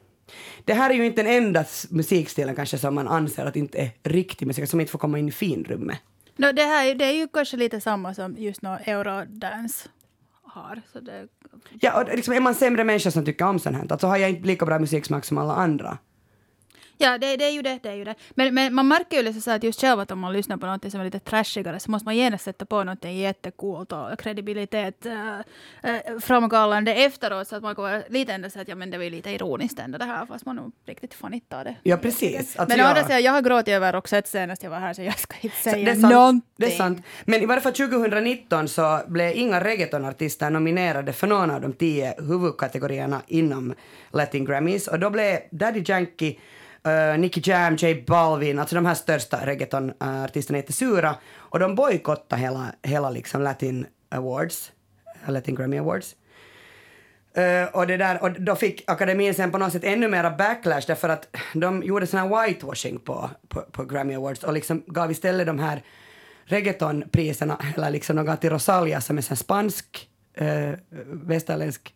Det 0.66 0.74
här 0.74 0.90
är 0.90 0.94
ju 0.94 1.06
inte 1.06 1.24
den 1.24 1.34
enda 1.34 1.66
musikstilen 1.90 2.56
kanske 2.56 2.78
som 2.78 2.96
man 2.96 3.08
anser 3.08 3.46
att 3.46 3.56
inte 3.56 3.78
är 3.78 3.92
riktig 4.04 4.48
musik, 4.48 4.70
som 4.70 4.80
inte 4.80 4.92
får 4.92 5.00
komma 5.00 5.20
in 5.20 5.28
i 5.28 5.32
finrummet. 5.32 5.98
No, 6.36 6.52
det, 6.52 6.62
här, 6.64 6.86
är- 6.88 6.96
det 6.96 7.06
är 7.06 7.12
ju 7.14 7.28
kanske 7.28 7.58
lite 7.58 7.82
samma 7.82 8.14
som 8.14 8.36
just 8.38 8.62
nå 8.62 8.78
eurodance 8.86 9.90
har. 10.44 10.82
Så 10.94 11.00
det, 11.00 11.28
Ja, 11.80 12.02
och 12.02 12.16
liksom 12.16 12.34
är 12.34 12.40
man 12.40 12.56
sämre 12.56 12.84
människa 12.84 13.12
som 13.12 13.26
tycker 13.26 13.46
om 13.46 13.60
sånt 13.60 13.76
här, 13.76 13.86
alltså 13.92 14.08
har 14.08 14.18
jag 14.18 14.30
inte 14.30 14.48
lika 14.48 14.66
bra 14.66 14.80
musiksmak 14.80 15.26
som 15.26 15.38
alla 15.38 15.54
andra. 15.56 15.98
Ja, 16.98 17.18
det, 17.18 17.38
det 17.38 17.46
är 17.46 17.52
ju 17.52 17.62
det. 17.62 17.80
det, 17.84 17.90
är 17.90 17.96
ju 17.96 18.04
det. 18.04 18.16
Men, 18.30 18.54
men 18.54 18.74
man 18.74 18.88
märker 18.88 19.18
ju 19.18 19.24
liksom 19.24 19.42
så 19.42 19.52
att 19.52 19.64
just 19.64 19.82
själv 19.82 20.00
att 20.00 20.12
om 20.12 20.20
man 20.20 20.34
lyssnar 20.34 20.58
på 20.58 20.66
något 20.66 20.92
som 20.92 21.00
är 21.00 21.06
lite 21.06 21.20
trashigare 21.20 21.80
så 21.80 21.92
måste 21.92 22.06
man 22.06 22.16
genast 22.16 22.44
sätta 22.44 22.66
på 22.66 22.84
något 22.84 23.04
jättecoolt 23.04 23.92
och 23.92 24.20
kredibilitet 24.20 25.06
äh, 25.06 25.40
äh, 25.84 26.20
framkallande 26.22 26.94
efteråt 26.94 27.48
så 27.48 27.56
att 27.56 27.64
man 27.64 27.76
går 27.76 28.12
lite 28.12 28.34
ändå 28.34 28.50
så 28.50 28.60
att 28.60 28.68
ja 28.68 28.76
men 28.76 28.92
det 28.92 28.98
var 28.98 29.04
ju 29.04 29.10
lite 29.10 29.30
ironiskt 29.30 29.80
ändå 29.80 29.98
det 29.98 30.06
här 30.06 30.26
fast 30.26 30.46
man 30.46 30.56
nog 30.56 30.72
riktigt 30.86 31.18
av 31.50 31.64
det. 31.64 31.76
Ja, 31.84 31.98
precis. 31.98 32.58
Men 32.68 32.82
å 32.82 32.84
andra 32.84 33.04
sidan, 33.04 33.24
jag 33.24 33.32
har 33.32 33.42
gråtit 33.42 33.74
över 33.74 33.94
Roxette 33.94 34.30
senast 34.30 34.64
jag 34.64 34.70
var 34.70 34.80
här 34.80 34.94
så 34.94 35.02
jag 35.02 35.20
ska 35.20 35.36
inte 35.42 35.58
Så 35.58 35.64
säga 35.64 35.86
det, 35.86 35.92
är 35.92 35.96
sant, 35.96 36.14
någonting. 36.14 36.50
det 36.58 36.66
är 36.66 36.78
sant. 36.78 37.06
Men 37.26 37.42
i 37.42 37.46
varje 37.46 37.62
fall 37.62 37.74
2019 37.74 38.68
så 38.68 39.02
blev 39.08 39.38
inga 39.38 39.64
reggaetonartister 39.64 40.50
nominerade 40.50 41.14
för 41.14 41.28
någon 41.28 41.52
av 41.52 41.62
de 41.62 41.74
tio 41.74 42.16
huvudkategorierna 42.22 43.22
inom 43.28 43.74
Latin 44.12 44.46
Grammys. 44.46 44.88
Och 44.88 45.00
då 45.00 45.10
blev 45.10 45.40
Daddy 45.52 45.84
Yankee, 45.88 46.40
uh, 46.88 47.20
Nicky 47.20 47.42
Jam, 47.44 47.76
J 47.76 48.04
Balvin, 48.08 48.60
alltså 48.60 48.76
de 48.76 48.86
här 48.86 48.94
största 48.94 49.46
reggaetonartisterna 49.46 50.58
är 50.58 50.62
jättesura. 50.62 51.16
Och 51.36 51.60
de 51.60 51.76
bojkottade 51.76 52.42
hela, 52.42 52.76
hela 52.82 53.10
liksom 53.10 53.42
Latin 53.42 53.86
Awards, 54.10 54.72
eh, 55.26 55.32
Latin 55.32 55.56
Grammy 55.56 55.78
Awards. 55.78 56.16
Uh, 57.38 57.76
och, 57.76 57.88
det 57.88 57.98
där, 57.98 58.24
och 58.24 58.32
då 58.32 58.56
fick 58.56 58.84
akademin 58.88 59.34
sen 59.34 59.52
på 59.52 59.58
något 59.58 59.74
sätt 59.74 59.84
ännu 59.84 60.08
mera 60.08 60.30
backlash 60.30 60.84
därför 60.88 61.10
att 61.10 61.36
de 61.54 61.84
gjorde 61.84 62.08
sån 62.08 62.20
här 62.20 62.48
whitewashing 62.48 63.00
på, 63.00 63.30
på, 63.48 63.62
på 63.62 63.86
Grammy 63.86 64.16
Awards 64.16 64.44
och 64.44 64.54
liksom 64.54 64.84
gav 64.88 65.12
istället 65.12 65.48
de 65.48 65.60
här 65.60 65.84
reggaetonpriserna, 66.46 67.58
eller 67.76 67.90
liksom 67.90 68.16
de 68.16 68.26
gav 68.26 68.36
till 68.36 68.50
Rosalia 68.50 69.02
som 69.02 69.18
är 69.18 69.32
en 69.32 69.38
spansk, 69.38 70.10
uh, 70.42 70.74
västerländsk 71.06 71.94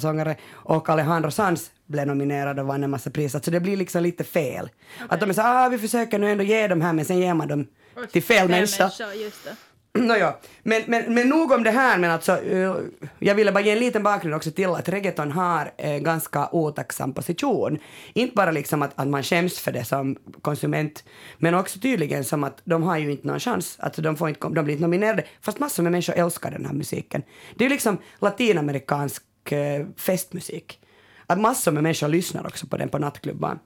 sångare 0.00 0.36
och 0.52 0.88
Alejandro 0.88 1.30
Sanz 1.30 1.70
blev 1.86 2.06
nominerad 2.06 2.58
och 2.58 2.66
vann 2.66 2.84
en 2.84 2.90
massa 2.90 3.10
priser. 3.10 3.40
Så 3.44 3.50
det 3.50 3.60
blir 3.60 3.76
liksom 3.76 4.02
lite 4.02 4.24
fel. 4.24 4.70
Att 5.08 5.20
de 5.20 5.30
är 5.30 5.34
så 5.34 5.42
ah, 5.44 5.68
vi 5.68 5.78
försöker 5.78 6.18
nu 6.18 6.30
ändå 6.30 6.44
ge 6.44 6.68
dem 6.68 6.80
här 6.80 6.92
men 6.92 7.04
sen 7.04 7.18
ger 7.18 7.34
man 7.34 7.48
dem 7.48 7.66
till 8.12 8.22
fel 8.22 8.48
människa. 8.48 8.90
just 9.14 9.44
det. 9.44 9.56
Nåja, 9.98 10.36
men, 10.62 10.82
men, 10.86 11.14
men 11.14 11.28
nog 11.28 11.52
om 11.52 11.62
det 11.62 11.70
här, 11.70 11.98
men 11.98 12.10
alltså, 12.10 12.38
eh, 12.44 12.74
jag 13.18 13.34
ville 13.34 13.52
bara 13.52 13.64
ge 13.64 13.70
en 13.70 13.78
liten 13.78 14.02
bakgrund 14.02 14.34
också 14.34 14.50
till 14.50 14.68
att 14.68 14.88
reggaeton 14.88 15.32
har 15.32 15.72
en 15.78 16.02
ganska 16.02 16.48
otacksam 16.52 17.14
position. 17.14 17.78
Inte 18.14 18.34
bara 18.34 18.50
liksom 18.50 18.82
att, 18.82 18.90
att 18.94 19.08
man 19.08 19.22
skäms 19.22 19.58
för 19.58 19.72
det 19.72 19.84
som 19.84 20.16
konsument, 20.42 21.04
men 21.38 21.54
också 21.54 21.78
tydligen 21.78 22.24
som 22.24 22.44
att 22.44 22.60
de 22.64 22.82
har 22.82 22.98
ju 22.98 23.10
inte 23.10 23.26
någon 23.26 23.40
chans. 23.40 23.76
Alltså 23.78 24.02
de, 24.02 24.16
får 24.16 24.28
inte, 24.28 24.48
de 24.48 24.64
blir 24.64 24.74
inte 24.74 24.82
nominerade, 24.82 25.24
fast 25.40 25.58
massor 25.58 25.82
med 25.82 25.92
människor 25.92 26.14
älskar 26.14 26.50
den 26.50 26.66
här 26.66 26.74
musiken. 26.74 27.22
Det 27.56 27.64
är 27.64 27.68
ju 27.68 27.74
liksom 27.74 27.98
latinamerikansk 28.18 29.22
eh, 29.52 29.86
festmusik. 29.96 30.80
Att 31.26 31.40
massor 31.40 31.72
med 31.72 31.82
människor 31.82 32.08
lyssnar 32.08 32.46
också 32.46 32.66
på 32.66 32.76
den 32.76 32.88
på 32.88 32.98
nattklubban. 32.98 33.58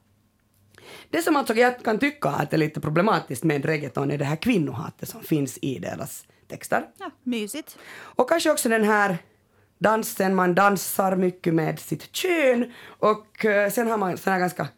Det 1.11 1.23
som 1.23 1.37
alltså 1.37 1.55
jag 1.55 1.85
kan 1.85 1.99
tycka 1.99 2.29
att 2.29 2.53
är 2.53 2.59
lite 2.59 2.81
problematiskt 2.81 3.45
med 3.45 3.65
reggaeton 3.65 4.11
är 4.11 4.19
det 4.19 4.25
här 4.25 4.37
kvinnohatet 4.37 5.09
som 5.09 5.21
finns 5.23 5.59
i 5.63 5.79
deras 5.79 6.27
texter. 6.49 6.85
Ja, 6.99 7.11
mysigt. 7.23 7.79
Och 7.99 8.29
kanske 8.29 8.51
också 8.51 8.69
den 8.69 8.85
här 8.85 9.19
dansen, 9.79 10.35
man 10.35 10.55
dansar 10.55 11.17
mycket 11.17 11.55
med 11.55 11.79
sitt 11.79 12.13
kön 12.17 12.73
och 12.87 13.45
eh, 13.45 13.71
sen 13.71 13.91
har 13.91 13.99
man 13.99 14.17
såna 14.17 14.35
här 14.35 14.41
ganska 14.41 14.69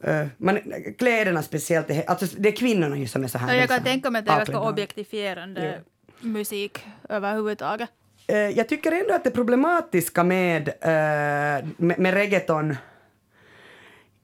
eh, 0.00 0.26
man, 0.36 0.58
kläderna 0.98 1.42
speciellt, 1.42 1.90
är- 1.90 2.10
alltså 2.10 2.26
det 2.38 2.48
är 2.48 2.56
kvinnorna 2.56 2.96
ju 2.96 3.06
som 3.06 3.24
är 3.24 3.28
så 3.28 3.38
här. 3.38 3.54
Ja, 3.54 3.60
jag 3.60 3.68
kan 3.68 3.78
så 3.78 3.84
tänka 3.84 4.10
mig 4.10 4.18
att 4.18 4.24
det 4.26 4.32
är 4.32 4.36
ganska 4.36 4.60
objektifierande 4.60 5.82
musik 6.20 6.84
överhuvudtaget. 7.08 7.90
Eh, 8.28 8.36
jag 8.36 8.68
tycker 8.68 8.92
ändå 8.92 9.14
att 9.14 9.24
det 9.24 9.30
problematiska 9.30 10.24
med, 10.24 10.68
eh, 10.68 11.66
med, 11.76 11.98
med 11.98 12.14
reggaeton 12.14 12.76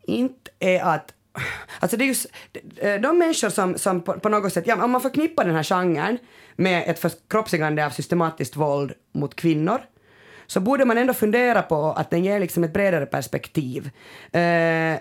inte 0.02 0.50
är 0.58 0.82
att 0.82 1.14
Alltså 1.80 1.96
det 1.96 2.04
är 2.04 2.06
just 2.06 2.26
eh, 2.76 3.00
de 3.00 3.18
människor 3.18 3.48
som, 3.48 3.78
som 3.78 4.02
på, 4.02 4.12
på 4.12 4.28
något 4.28 4.52
sätt, 4.52 4.66
ja, 4.66 4.84
om 4.84 4.90
man 4.90 5.00
förknippar 5.00 5.44
den 5.44 5.54
här 5.54 5.62
genren 5.62 6.18
med 6.56 6.84
ett 6.86 6.98
förkroppsligande 6.98 7.86
av 7.86 7.90
systematiskt 7.90 8.56
våld 8.56 8.92
mot 9.12 9.36
kvinnor 9.36 9.80
så 10.46 10.60
borde 10.60 10.84
man 10.84 10.98
ändå 10.98 11.14
fundera 11.14 11.62
på 11.62 11.92
att 11.92 12.10
den 12.10 12.24
ger 12.24 12.40
liksom 12.40 12.64
ett 12.64 12.72
bredare 12.72 13.06
perspektiv. 13.06 13.90
Eh, 14.32 14.98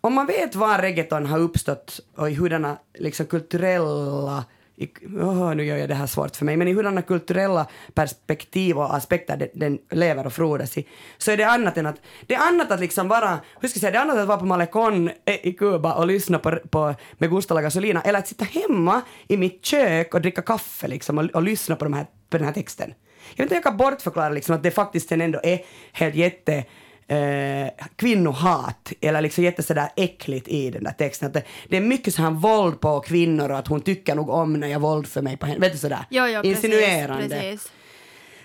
om 0.00 0.14
man 0.14 0.26
vet 0.26 0.54
var 0.54 0.78
reggaeton 0.78 1.26
har 1.26 1.38
uppstått 1.38 2.00
och 2.16 2.30
i 2.30 2.34
hurdana 2.34 2.78
liksom 2.98 3.26
kulturella 3.26 4.44
i, 4.76 4.86
oh, 5.16 5.54
nu 5.54 5.64
gör 5.64 5.76
jag 5.76 5.88
det 5.88 5.94
här 5.94 6.06
svårt 6.06 6.36
för 6.36 6.44
mig, 6.44 6.56
men 6.56 6.68
i 6.68 6.72
hurdana 6.72 7.02
kulturella 7.02 7.66
perspektiv 7.94 8.78
och 8.78 8.94
aspekter 8.94 9.36
den, 9.36 9.48
den 9.54 9.78
lever 9.90 10.26
och 10.26 10.32
frodas 10.32 10.78
i, 10.78 10.86
så 11.18 11.30
är 11.30 11.36
det 11.36 11.44
annat 11.44 11.78
än 11.78 11.86
att, 11.86 12.00
det 12.26 12.34
är 12.34 12.48
annat 12.48 12.70
att 12.70 12.80
liksom 12.80 13.08
vara, 13.08 13.38
hur 13.60 13.68
ska 13.68 13.76
jag 13.76 13.80
säga, 13.80 13.90
det 13.90 13.98
är 13.98 14.02
annat 14.02 14.18
att 14.18 14.28
vara 14.28 14.38
på 14.38 14.44
Malecon 14.46 15.10
eh, 15.24 15.46
i 15.46 15.52
Kuba 15.52 15.94
och 15.94 16.06
lyssna 16.06 16.38
på, 16.38 16.58
på 16.70 16.94
med 17.18 17.30
Gusta 17.30 17.54
La 17.54 17.62
Gasolina, 17.62 18.02
eller 18.02 18.18
att 18.18 18.28
sitta 18.28 18.44
hemma 18.44 19.02
i 19.28 19.36
mitt 19.36 19.64
kök 19.64 20.14
och 20.14 20.20
dricka 20.20 20.42
kaffe 20.42 20.88
liksom 20.88 21.18
och, 21.18 21.24
och 21.24 21.42
lyssna 21.42 21.76
på, 21.76 21.84
de 21.84 21.92
här, 21.92 22.06
på 22.30 22.38
den 22.38 22.46
här 22.46 22.54
texten. 22.54 22.94
Jag 23.34 23.36
vet 23.36 23.42
inte, 23.44 23.54
jag 23.54 23.62
kan 23.62 23.76
bortförklara 23.76 24.28
liksom 24.28 24.54
att 24.54 24.62
det 24.62 24.70
faktiskt 24.70 25.08
sen 25.08 25.20
ändå 25.20 25.40
är 25.42 25.60
helt 25.92 26.14
jätte 26.14 26.64
eh, 27.08 27.86
kvinnohat 27.96 28.92
eller 29.00 29.20
liksom 29.20 29.44
jätte 29.44 29.62
sådär 29.62 29.88
äckligt 29.96 30.48
i 30.48 30.70
den 30.70 30.84
där 30.84 30.92
texten. 30.92 31.26
Att 31.26 31.34
det, 31.34 31.42
det 31.68 31.76
är 31.76 31.80
mycket 31.80 32.14
så 32.14 32.22
här 32.22 32.30
våld 32.30 32.80
på 32.80 33.00
kvinnor 33.00 33.50
och 33.50 33.58
att 33.58 33.68
hon 33.68 33.80
tycker 33.80 34.14
nog 34.14 34.28
om 34.28 34.52
när 34.52 34.68
jag 34.68 34.80
våld 34.80 35.06
för 35.06 35.22
mig 35.22 35.36
på 35.36 35.46
henne. 35.46 35.60
Vet 35.60 35.72
du 35.72 35.78
sådär? 35.78 36.06
Jo, 36.10 36.26
jo, 36.26 36.42
Insinuerande. 36.42 37.28
Precis, 37.28 37.40
precis. 37.40 37.72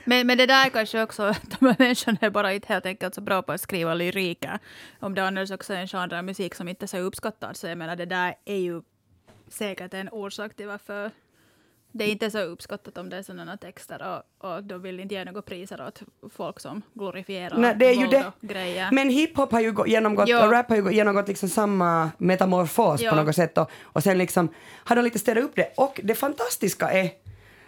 Men, 0.03 0.27
men 0.27 0.37
det 0.37 0.45
där 0.45 0.65
är 0.65 0.69
kanske 0.69 1.03
också, 1.03 1.35
de 1.59 1.65
här 1.65 1.75
människorna 1.79 2.17
är 2.21 2.29
bara 2.29 2.53
inte 2.53 2.73
helt 2.73 2.85
enkelt 2.85 3.15
så 3.15 3.21
bra 3.21 3.41
på 3.41 3.51
att 3.51 3.61
skriva 3.61 3.93
lyriker. 3.93 4.59
Om 4.99 5.15
det 5.15 5.23
annars 5.27 5.51
också 5.51 5.73
är 5.73 5.77
en 5.77 5.87
genre 5.87 6.17
av 6.17 6.23
musik 6.23 6.55
som 6.55 6.67
inte 6.67 6.85
är 6.85 6.87
så 6.87 6.97
uppskattad, 6.97 7.57
så 7.57 7.67
jag 7.67 7.77
menar 7.77 7.95
det 7.95 8.05
där 8.05 8.35
är 8.45 8.55
ju 8.55 8.81
säkert 9.47 9.93
en 9.93 10.09
orsak 10.09 10.55
till 10.55 10.67
varför 10.67 11.11
det 11.91 12.03
är 12.03 12.07
inte 12.11 12.31
så 12.31 12.39
uppskattat 12.39 12.97
om 12.97 13.09
det 13.09 13.17
är 13.17 13.23
sådana 13.23 13.57
texter 13.57 14.23
och, 14.39 14.47
och 14.51 14.63
då 14.63 14.77
vill 14.77 14.99
inte 14.99 15.15
ge 15.15 15.25
några 15.25 15.41
priser 15.41 15.87
åt 15.87 16.01
folk 16.35 16.59
som 16.59 16.81
glorifierar 16.93 17.57
Nej, 17.57 17.75
det 17.79 17.85
är 17.85 17.93
ju 17.93 18.07
det. 18.07 18.31
grejer. 18.41 18.89
Men 18.91 19.09
hiphop 19.09 19.51
har 19.51 19.59
ju 19.61 19.71
gå- 19.71 19.87
genomgått, 19.87 20.29
Jo. 20.29 20.37
och 20.39 20.51
rap 20.51 20.69
har 20.69 20.75
ju 20.75 20.81
gå- 20.83 20.91
genomgått 20.91 21.27
liksom 21.27 21.49
samma 21.49 22.11
metamorfos 22.17 23.01
Jo. 23.03 23.09
på 23.09 23.15
något 23.15 23.35
sätt 23.35 23.57
och, 23.57 23.71
och 23.83 24.03
sen 24.03 24.17
liksom 24.17 24.53
har 24.73 24.95
de 24.95 25.01
lite 25.01 25.19
städat 25.19 25.43
upp 25.43 25.55
det. 25.55 25.73
Och 25.77 25.99
det 26.03 26.15
fantastiska 26.15 26.91
är 26.91 27.09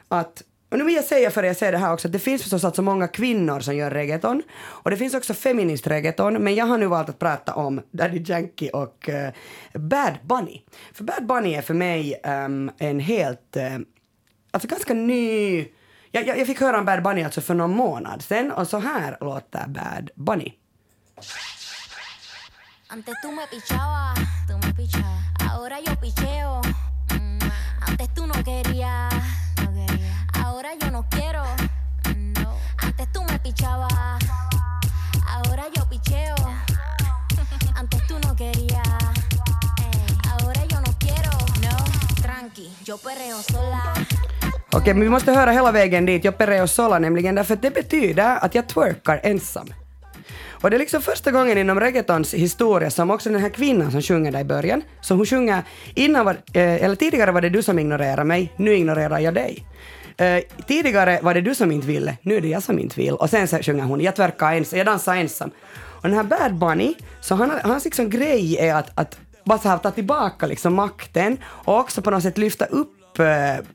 att 0.08 0.44
och 0.72 0.78
nu 0.78 0.84
vill 0.84 0.96
jag 0.96 1.04
säga 1.06 1.32
för 1.32 1.44
jag 1.44 1.56
säger 1.58 1.72
det 1.72 1.78
här 1.78 1.94
också 1.94 2.08
att 2.08 2.12
det 2.12 2.20
finns 2.20 2.42
förstås 2.42 2.64
alltså 2.64 2.82
många 2.82 3.08
kvinnor 3.08 3.60
som 3.60 3.76
gör 3.76 3.92
reggaeton 3.92 4.44
och 4.62 4.90
det 4.92 4.98
finns 4.98 5.14
också 5.14 5.34
feminist 5.34 5.88
reggaeton 5.88 6.34
men 6.34 6.56
jag 6.56 6.66
har 6.66 6.78
nu 6.78 6.86
valt 6.88 7.10
att 7.10 7.20
prata 7.20 7.54
om 7.56 7.82
Daddy 7.92 8.24
Yankee 8.28 8.70
och 8.70 9.10
eh, 9.10 9.32
Bad 9.74 10.14
Bunny. 10.24 10.62
För 10.94 11.04
Bad 11.04 11.26
Bunny 11.26 11.54
är 11.54 11.62
för 11.62 11.74
mig 11.74 12.20
ehm, 12.24 12.72
en 12.78 13.00
helt, 13.00 13.56
eh, 13.58 13.78
alltså 14.52 14.68
ganska 14.68 14.94
ny 14.94 15.58
jag, 16.12 16.28
jag, 16.28 16.38
jag 16.40 16.48
fick 16.48 16.60
höra 16.62 16.80
om 16.80 16.86
Bad 16.86 17.04
Bunny 17.04 17.24
alltså 17.24 17.42
för 17.42 17.54
någon 17.54 17.76
månad 17.76 18.22
sedan 18.22 18.52
och 18.52 18.68
så 18.68 18.80
här 18.80 19.18
låter 19.22 19.68
Bad 19.68 20.10
Bunny. 20.16 20.54
Antes 22.90 23.16
tú 23.22 23.32
me 23.32 23.48
pichabas, 23.48 24.20
tú 24.48 24.58
me 24.58 24.74
pichabas. 24.74 25.24
Ahora 25.50 25.80
yo 25.80 25.96
picheo. 25.96 26.62
Mm, 27.12 27.40
Antes 27.88 28.14
tú 28.14 28.28
no 28.28 28.34
querías, 28.44 29.14
no 29.58 29.72
quería. 29.74 30.14
Ahora 30.44 30.70
yo 30.82 30.92
no 30.92 31.06
quiero. 31.10 31.44
No. 32.16 32.58
Antes 32.78 33.12
tú 33.14 33.24
me 33.24 33.40
pichabas. 33.40 33.92
Ahora 35.28 35.64
yo 35.76 35.86
picheo. 35.90 36.36
Antes 37.76 38.08
tú 38.08 38.20
no 38.20 38.36
querías. 38.36 38.88
Ey, 39.86 40.18
Ahora 40.32 40.66
yo 40.66 40.82
no 40.82 40.94
quiero. 41.00 41.32
No. 41.62 42.22
Tranqui, 42.22 42.70
yo 42.84 42.98
perreo 42.98 43.42
sola. 43.42 43.94
Okej, 44.74 44.94
men 44.94 45.04
vi 45.04 45.10
måste 45.10 45.32
höra 45.32 45.52
hela 45.52 45.72
vägen 45.72 46.06
dit, 46.06 46.24
jag 46.24 46.38
Perreo 46.38 46.68
Sola 46.68 47.00
nämligen, 47.00 47.36
därför 47.36 47.54
att 47.54 47.62
det 47.62 47.72
betyder 47.72 48.38
att 48.46 48.56
jag 48.56 48.68
twerkar 48.68 49.20
ensam. 49.24 49.74
Och 50.50 50.70
det 50.70 50.78
är 50.78 50.80
liksom 50.80 51.02
första 51.02 51.32
gången 51.32 51.58
inom 51.58 51.80
reggaetons 51.80 52.34
historia 52.34 52.90
som 52.90 53.12
också 53.12 53.30
den 53.30 53.42
här 53.42 53.50
kvinnan 53.50 53.92
som 53.92 54.02
sjunger 54.02 54.32
där 54.32 54.40
i 54.40 54.44
början, 54.44 54.82
så 55.02 55.16
hon 55.16 55.26
sjunger, 55.26 55.64
innan 55.96 56.26
var, 56.26 56.34
eh, 56.34 56.84
eller 56.84 56.96
tidigare 56.96 57.32
var 57.32 57.42
det 57.42 57.50
du 57.50 57.64
som 57.64 57.80
ignorerade 57.80 58.24
mig, 58.24 58.54
nu 58.58 58.74
ignorerar 58.74 59.20
jag 59.20 59.34
dig. 59.34 59.66
Eh, 60.18 60.44
tidigare 60.68 61.20
var 61.22 61.34
det 61.34 61.42
du 61.42 61.56
som 61.56 61.72
inte 61.72 61.88
ville, 61.88 62.18
nu 62.22 62.36
är 62.36 62.42
det 62.42 62.48
jag 62.48 62.64
som 62.64 62.80
inte 62.80 63.00
vill. 63.00 63.14
Och 63.14 63.30
sen 63.30 63.48
så 63.48 63.58
sjunger 63.58 63.84
hon, 63.84 64.02
jag 64.02 64.16
twerkar 64.16 64.54
ensam, 64.54 64.78
jag 64.78 64.86
dansar 64.86 65.16
ensam. 65.16 65.52
Och 65.76 66.04
den 66.04 66.14
här 66.14 66.24
Bad 66.24 66.56
Bunny, 66.56 66.94
så 67.22 67.36
han, 67.36 67.52
hans 67.64 67.86
liksom 67.86 68.10
grej 68.10 68.58
är 68.60 68.76
att, 68.76 68.92
att 68.96 69.18
bara 69.46 69.60
så 69.60 69.70
här 69.70 69.78
ta 69.78 69.92
tillbaka 69.92 70.48
liksom 70.48 70.74
makten 70.74 71.38
och 71.44 71.80
också 71.80 72.02
på 72.02 72.12
något 72.12 72.24
sätt 72.24 72.38
lyfta 72.38 72.66
upp 72.66 73.20
eh, 73.20 73.66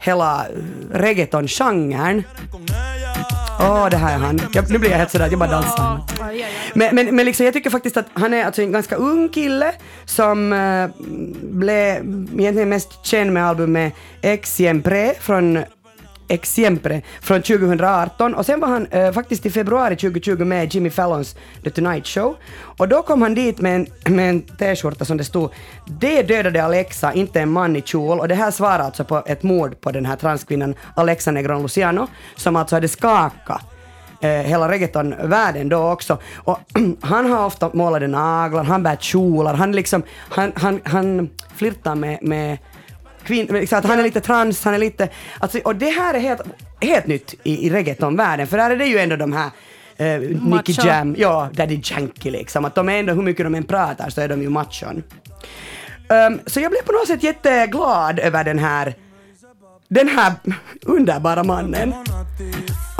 hela 0.00 0.46
reggaeton-genren. 0.92 2.22
Åh, 3.60 3.88
det 3.90 3.96
här 3.96 4.14
är 4.14 4.18
han. 4.18 4.40
Jag, 4.52 4.70
nu 4.70 4.78
blir 4.78 4.90
jag 4.90 4.98
helt 4.98 5.10
sådär 5.10 5.24
att 5.24 5.30
jag 5.30 5.38
bara 5.40 5.50
dansar. 5.50 6.00
Men, 6.74 6.94
men, 6.94 7.16
men 7.16 7.26
liksom, 7.26 7.44
jag 7.46 7.54
tycker 7.54 7.70
faktiskt 7.70 7.96
att 7.96 8.06
han 8.12 8.34
är 8.34 8.44
alltså 8.44 8.62
en 8.62 8.72
ganska 8.72 8.96
ung 8.96 9.28
kille 9.28 9.72
som 10.04 10.52
eh, 10.52 10.88
blev 11.42 11.96
egentligen 12.38 12.68
mest 12.68 13.06
känd 13.06 13.32
med 13.32 13.46
albumet 13.46 13.94
Exempre 14.22 15.14
från 15.20 15.64
exempel 16.30 17.00
från 17.22 17.42
2018 17.42 18.34
och 18.34 18.46
sen 18.46 18.60
var 18.60 18.68
han 18.68 18.86
eh, 18.86 19.12
faktiskt 19.12 19.46
i 19.46 19.50
februari 19.50 19.96
2020 19.96 20.44
med 20.44 20.64
i 20.64 20.68
Jimmy 20.76 20.90
Fallons 20.90 21.36
The 21.64 21.70
Tonight 21.70 22.06
Show. 22.06 22.36
Och 22.78 22.88
då 22.88 23.02
kom 23.02 23.22
han 23.22 23.34
dit 23.34 23.60
med 23.60 23.74
en, 23.74 24.14
med 24.14 24.30
en 24.30 24.42
t-skjorta 24.42 25.04
som 25.04 25.16
det 25.16 25.24
stod 25.24 25.50
“Det 25.86 26.22
dödade 26.22 26.64
Alexa, 26.64 27.12
inte 27.12 27.40
en 27.40 27.50
man 27.50 27.76
i 27.76 27.82
kjol” 27.82 28.20
och 28.20 28.28
det 28.28 28.34
här 28.34 28.50
svarar 28.50 28.78
alltså 28.78 29.04
på 29.04 29.22
ett 29.26 29.42
mord 29.42 29.80
på 29.80 29.90
den 29.92 30.06
här 30.06 30.16
transkvinnan 30.16 30.74
Alexa 30.94 31.30
Negron 31.30 31.62
Luciano 31.62 32.06
som 32.36 32.56
alltså 32.56 32.76
hade 32.76 32.88
skakat 32.88 33.62
eh, 34.20 34.30
hela 34.30 34.68
reggaetonvärlden 34.68 35.68
då 35.68 35.90
också. 35.90 36.18
Och 36.36 36.58
han 37.00 37.30
har 37.30 37.46
ofta 37.46 37.70
målade 37.72 38.06
naglar, 38.06 38.64
han 38.64 38.82
bär 38.82 38.96
kjolar, 38.96 39.54
han 39.54 39.72
liksom, 39.72 40.02
han, 40.28 40.52
han, 40.54 40.80
han 40.84 41.30
flirtar 41.56 41.94
med, 41.94 42.18
med 42.22 42.58
liksom 43.28 43.78
att 43.78 43.84
han 43.84 43.98
är 43.98 44.02
lite 44.02 44.20
trans, 44.20 44.64
han 44.64 44.74
är 44.74 44.78
lite, 44.78 45.08
alltså, 45.38 45.58
och 45.58 45.76
det 45.76 45.90
här 45.90 46.14
är 46.14 46.18
helt, 46.18 46.40
helt 46.80 47.06
nytt 47.06 47.34
i, 47.42 47.66
i 47.66 47.70
reggaetonvärlden, 47.70 48.46
för 48.46 48.58
här 48.58 48.70
är 48.70 48.76
det 48.76 48.86
ju 48.86 48.98
ändå 48.98 49.16
de 49.16 49.32
här 49.32 49.50
eh, 49.96 50.20
Nicky. 50.20 50.74
Jam, 50.84 51.14
ja, 51.18 51.50
Daddy 51.52 51.80
Yankee 51.84 52.30
liksom, 52.30 52.64
att 52.64 52.74
de 52.74 52.88
är 52.88 52.98
ändå, 52.98 53.12
hur 53.12 53.22
mycket 53.22 53.46
de 53.46 53.54
än 53.54 53.64
pratar 53.64 54.10
så 54.10 54.20
är 54.20 54.28
de 54.28 54.42
ju 54.42 54.48
machon. 54.48 55.02
Um, 56.08 56.40
så 56.46 56.60
jag 56.60 56.70
blev 56.70 56.82
på 56.82 56.92
något 56.92 57.06
sätt 57.06 57.22
jätteglad 57.22 58.18
över 58.18 58.44
den 58.44 58.58
här, 58.58 58.94
den 59.88 60.08
här 60.08 60.32
underbara 60.86 61.44
mannen. 61.44 61.94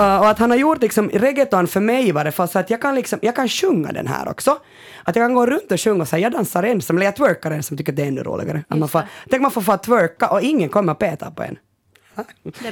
Uh, 0.01 0.21
och 0.21 0.29
att 0.29 0.39
han 0.39 0.51
har 0.51 0.59
gjort 0.59 0.83
liksom 0.83 1.11
reggaeton 1.11 1.67
för 1.67 1.81
mig 1.81 2.09
i 2.09 2.13
varje 2.13 2.33
fall 2.33 2.49
så 2.49 2.59
att 2.59 2.71
jag 2.71 2.81
kan 2.81 2.95
liksom, 2.95 3.19
jag 3.23 3.37
kan 3.37 3.49
sjunga 3.49 3.93
den 3.93 4.07
här 4.07 4.29
också. 4.29 4.59
Att 5.05 5.17
jag 5.17 5.25
kan 5.25 5.35
gå 5.35 5.47
runt 5.47 5.73
och 5.73 5.81
sjunga 5.81 6.03
och 6.03 6.09
säga 6.09 6.23
jag 6.23 6.33
dansar 6.33 6.63
ensam, 6.63 6.97
eller 6.97 7.07
jag 7.07 7.17
twerkar 7.17 7.51
ensam, 7.51 7.77
tycker 7.79 7.93
det 7.93 8.03
är 8.03 8.07
ännu 8.07 8.23
roligare. 8.23 8.65
Att 8.69 8.79
man 8.79 8.89
får, 8.89 9.03
tänk 9.31 9.43
man 9.43 9.51
får 9.51 9.61
få 9.61 9.77
twerka 9.77 10.29
och 10.29 10.41
ingen 10.43 10.69
kommer 10.69 10.95
peta 10.95 11.31
på 11.31 11.43
en. 11.43 11.59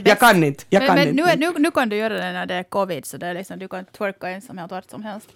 Jag 0.04 0.18
kan 0.18 0.44
inte, 0.44 0.64
jag 0.68 0.80
men 0.80 0.86
kan 0.86 0.96
men 0.96 1.08
inte. 1.08 1.36
nu, 1.36 1.52
nu, 1.52 1.58
nu 1.58 1.70
kan 1.70 1.88
du 1.88 1.96
göra 1.96 2.14
det 2.14 2.32
när 2.32 2.46
det 2.46 2.54
är 2.54 2.62
covid, 2.62 3.06
så 3.06 3.16
det 3.16 3.26
är 3.26 3.34
liksom, 3.34 3.58
du 3.58 3.68
kan 3.68 3.84
twerka 3.84 4.28
ensam 4.28 4.58
helt 4.58 4.70
vart 4.70 4.90
som 4.90 5.02
helst. 5.02 5.28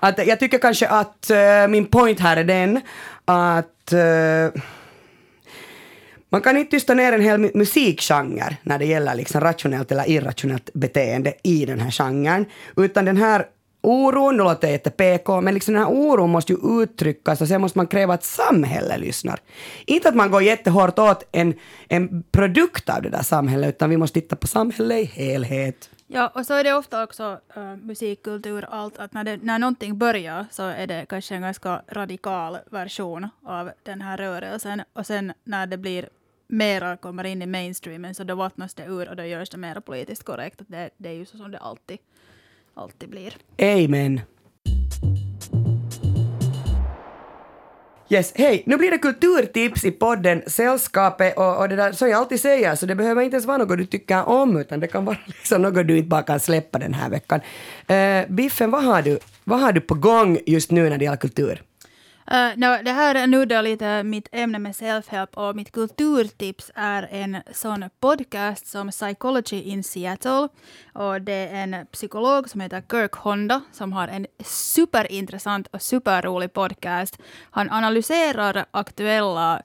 Att 0.00 0.26
jag 0.26 0.40
tycker 0.40 0.58
kanske 0.58 0.88
att 0.88 1.30
eh, 1.30 1.68
min 1.68 1.86
point 1.86 2.20
här 2.20 2.36
är 2.36 2.44
den 2.44 2.80
att 3.24 3.92
eh, 3.92 4.62
man 6.30 6.40
kan 6.40 6.56
inte 6.56 6.70
tysta 6.70 6.94
ner 6.94 7.12
en 7.12 7.20
hel 7.20 7.50
musikgenre 7.54 8.56
när 8.62 8.78
det 8.78 8.84
gäller 8.84 9.14
liksom 9.14 9.40
rationellt 9.40 9.92
eller 9.92 10.10
irrationellt 10.10 10.70
beteende 10.74 11.34
i 11.42 11.66
den 11.66 11.80
här 11.80 11.90
genren. 11.90 12.46
Utan 12.76 13.04
den 13.04 13.16
här 13.16 13.46
oron, 13.80 14.36
nu 14.36 14.42
låter 14.42 14.66
det 14.68 14.72
jätte-PK, 14.72 15.40
men 15.40 15.54
liksom 15.54 15.74
den 15.74 15.82
här 15.82 15.90
oron 15.90 16.30
måste 16.30 16.52
ju 16.52 16.82
uttryckas 16.82 17.40
och 17.40 17.48
sen 17.48 17.60
måste 17.60 17.78
man 17.78 17.86
kräva 17.86 18.14
att 18.14 18.24
samhället 18.24 19.00
lyssnar. 19.00 19.40
Inte 19.86 20.08
att 20.08 20.14
man 20.14 20.30
går 20.30 20.42
jättehårt 20.42 20.98
åt 20.98 21.28
en, 21.32 21.54
en 21.88 22.22
produkt 22.22 22.88
av 22.88 23.02
det 23.02 23.08
där 23.08 23.22
samhället, 23.22 23.68
utan 23.68 23.90
vi 23.90 23.96
måste 23.96 24.20
titta 24.20 24.36
på 24.36 24.46
samhället 24.46 24.98
i 24.98 25.04
helhet. 25.04 25.90
Ja, 26.06 26.32
och 26.34 26.46
så 26.46 26.54
är 26.54 26.64
det 26.64 26.74
ofta 26.74 27.02
också 27.02 27.38
uh, 27.56 27.76
musikkultur, 27.76 28.66
allt 28.70 28.98
att 28.98 29.12
när, 29.12 29.24
det, 29.24 29.38
när 29.42 29.58
någonting 29.58 29.98
börjar 29.98 30.46
så 30.50 30.62
är 30.62 30.86
det 30.86 31.06
kanske 31.08 31.34
en 31.34 31.42
ganska 31.42 31.82
radikal 31.88 32.58
version 32.70 33.28
av 33.46 33.70
den 33.82 34.00
här 34.00 34.16
rörelsen. 34.16 34.82
Och 34.92 35.06
sen 35.06 35.32
när 35.44 35.66
det 35.66 35.76
blir 35.76 36.08
mera 36.50 36.96
kommer 36.96 37.24
in 37.24 37.42
i 37.42 37.46
mainstreamen 37.46 38.14
så 38.14 38.24
då 38.24 38.34
vattnas 38.34 38.74
det 38.74 38.84
ur 38.84 39.08
och 39.08 39.16
då 39.16 39.24
görs 39.24 39.50
det 39.50 39.56
mera 39.56 39.80
politiskt 39.80 40.24
korrekt. 40.24 40.60
Det, 40.66 40.90
det 40.96 41.08
är 41.08 41.14
ju 41.14 41.26
så 41.26 41.36
som 41.36 41.50
det 41.50 41.58
alltid, 41.58 41.98
alltid 42.74 43.08
blir. 43.08 43.36
Amen. 43.58 44.20
Yes, 48.12 48.32
hej, 48.34 48.62
nu 48.66 48.76
blir 48.76 48.90
det 48.90 48.98
kulturtips 48.98 49.84
i 49.84 49.90
podden 49.90 50.42
Sällskapet 50.46 51.36
och, 51.36 51.58
och 51.58 51.68
det 51.68 51.76
där 51.76 51.92
som 51.92 52.08
jag 52.08 52.18
alltid 52.18 52.40
säger 52.40 52.74
så 52.74 52.86
det 52.86 52.94
behöver 52.94 53.22
inte 53.22 53.34
ens 53.34 53.46
vara 53.46 53.58
något 53.58 53.78
du 53.78 53.86
tycker 53.86 54.28
om 54.28 54.56
utan 54.56 54.80
det 54.80 54.86
kan 54.86 55.04
vara 55.04 55.16
liksom 55.26 55.62
något 55.62 55.86
du 55.86 55.96
inte 55.96 56.08
bara 56.08 56.22
kan 56.22 56.40
släppa 56.40 56.78
den 56.78 56.94
här 56.94 57.10
veckan. 57.10 57.40
Uh, 57.90 58.34
Biffen, 58.34 58.70
vad 58.70 58.84
har, 58.84 59.02
du, 59.02 59.18
vad 59.44 59.60
har 59.60 59.72
du 59.72 59.80
på 59.80 59.94
gång 59.94 60.38
just 60.46 60.70
nu 60.70 60.90
när 60.90 60.98
det 60.98 61.04
gäller 61.04 61.16
kultur? 61.16 61.62
Eh, 62.26 62.36
uh, 62.36 62.56
no, 62.56 62.82
det 62.84 62.92
här 62.92 63.46
då 63.46 63.60
lite 63.60 64.02
mitt 64.02 64.28
ämne 64.32 64.58
med 64.58 64.72
self-help 64.72 65.34
och 65.34 65.56
mitt 65.56 65.72
kulturtips 65.72 66.70
är 66.74 67.08
en 67.10 67.36
sån 67.52 67.84
podcast 68.00 68.66
som 68.66 68.90
Psychology 68.90 69.62
in 69.62 69.84
Seattle. 69.84 70.48
Och 70.92 71.22
det 71.22 71.32
är 71.32 71.62
en 71.62 71.86
psykolog 71.86 72.50
som 72.50 72.60
heter 72.60 72.82
Kirk 72.90 73.12
Honda 73.12 73.60
som 73.72 73.92
har 73.92 74.08
en 74.08 74.26
superintressant 74.44 75.66
och 75.66 75.82
superrolig 75.82 76.52
podcast. 76.52 77.18
Han 77.50 77.70
analyserar 77.70 78.64
aktuella 78.70 79.62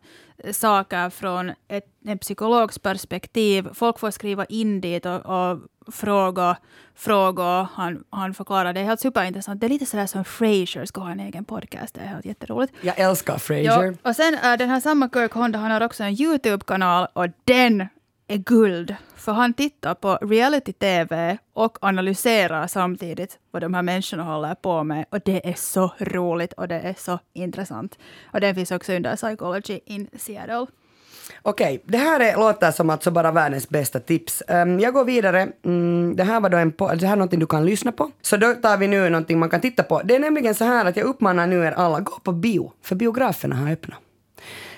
saker 0.51 1.09
från 1.09 1.51
ett 1.67 1.95
en 2.07 2.17
psykologs 2.17 2.79
perspektiv. 2.79 3.67
Folk 3.73 3.99
får 3.99 4.11
skriva 4.11 4.45
in 4.45 4.81
dit 4.81 5.05
och, 5.05 5.25
och 5.25 5.59
fråga 5.91 6.57
frågor. 6.95 7.67
Han, 7.73 8.03
han 8.09 8.33
förklarar. 8.33 8.73
Det 8.73 8.79
är 8.79 8.83
helt 8.83 8.99
superintressant. 8.99 9.61
Det 9.61 9.67
är 9.67 9.69
lite 9.69 9.85
sådär 9.85 10.05
som 10.05 10.25
Frasier 10.25 10.85
ska 10.85 11.01
ha 11.01 11.11
en 11.11 11.19
egen 11.19 11.45
podcast. 11.45 11.95
Det 11.95 12.01
är 12.01 12.07
helt 12.07 12.25
jätteroligt. 12.25 12.73
Jag 12.81 12.99
älskar 12.99 13.37
Frasier. 13.37 13.83
Ja, 14.03 14.09
och 14.09 14.15
sen 14.15 14.33
äh, 14.33 14.57
den 14.57 14.69
här 14.69 14.79
samma 14.79 15.09
Kirk 15.09 15.31
Honda, 15.31 15.59
han 15.59 15.71
har 15.71 15.81
också 15.81 16.03
en 16.03 16.21
YouTube-kanal 16.21 17.07
och 17.13 17.27
den 17.43 17.87
är 18.27 18.37
guld. 18.37 18.95
För 19.15 19.31
han 19.31 19.53
tittar 19.53 19.93
på 19.93 20.17
reality-tv 20.21 21.37
och 21.53 21.77
analyserar 21.81 22.67
samtidigt 22.67 23.39
vad 23.51 23.61
de 23.61 23.73
här 23.73 23.81
människorna 23.81 24.23
håller 24.23 24.55
på 24.55 24.83
med. 24.83 25.05
Och 25.09 25.19
det 25.25 25.49
är 25.49 25.53
så 25.53 25.93
roligt 25.99 26.53
och 26.53 26.67
det 26.67 26.79
är 26.79 26.95
så 26.97 27.19
intressant. 27.33 27.97
Och 28.33 28.41
det 28.41 28.55
finns 28.55 28.71
också 28.71 28.93
under 28.93 29.15
Psychology 29.15 29.79
in 29.85 30.07
Seattle. 30.17 30.65
Okej, 31.41 31.81
det 31.85 31.97
här 31.97 32.19
är, 32.19 32.35
låter 32.35 32.71
som 32.71 32.89
alltså 32.89 33.11
bara 33.11 33.31
världens 33.31 33.69
bästa 33.69 33.99
tips. 33.99 34.43
Um, 34.47 34.79
jag 34.79 34.93
går 34.93 35.05
vidare. 35.05 35.47
Mm, 35.65 36.15
det 36.15 36.23
här 36.23 36.39
var 36.39 36.49
då 36.49 36.57
en, 36.57 36.73
po- 36.73 36.89
alltså 36.89 37.01
det 37.01 37.07
här 37.07 37.13
är 37.13 37.17
någonting 37.17 37.39
du 37.39 37.47
kan 37.47 37.65
lyssna 37.65 37.91
på. 37.91 38.11
Så 38.21 38.37
då 38.37 38.53
tar 38.53 38.77
vi 38.77 38.87
nu 38.87 39.09
någonting 39.09 39.39
man 39.39 39.49
kan 39.49 39.61
titta 39.61 39.83
på. 39.83 40.01
Det 40.01 40.15
är 40.15 40.19
nämligen 40.19 40.55
så 40.55 40.65
här 40.65 40.85
att 40.85 40.97
jag 40.97 41.05
uppmanar 41.05 41.47
nu 41.47 41.65
er 41.65 41.71
alla, 41.71 41.99
gå 41.99 42.19
på 42.23 42.31
bio, 42.31 42.71
för 42.83 42.95
biograferna 42.95 43.55
har 43.55 43.71
öppnat. 43.71 43.99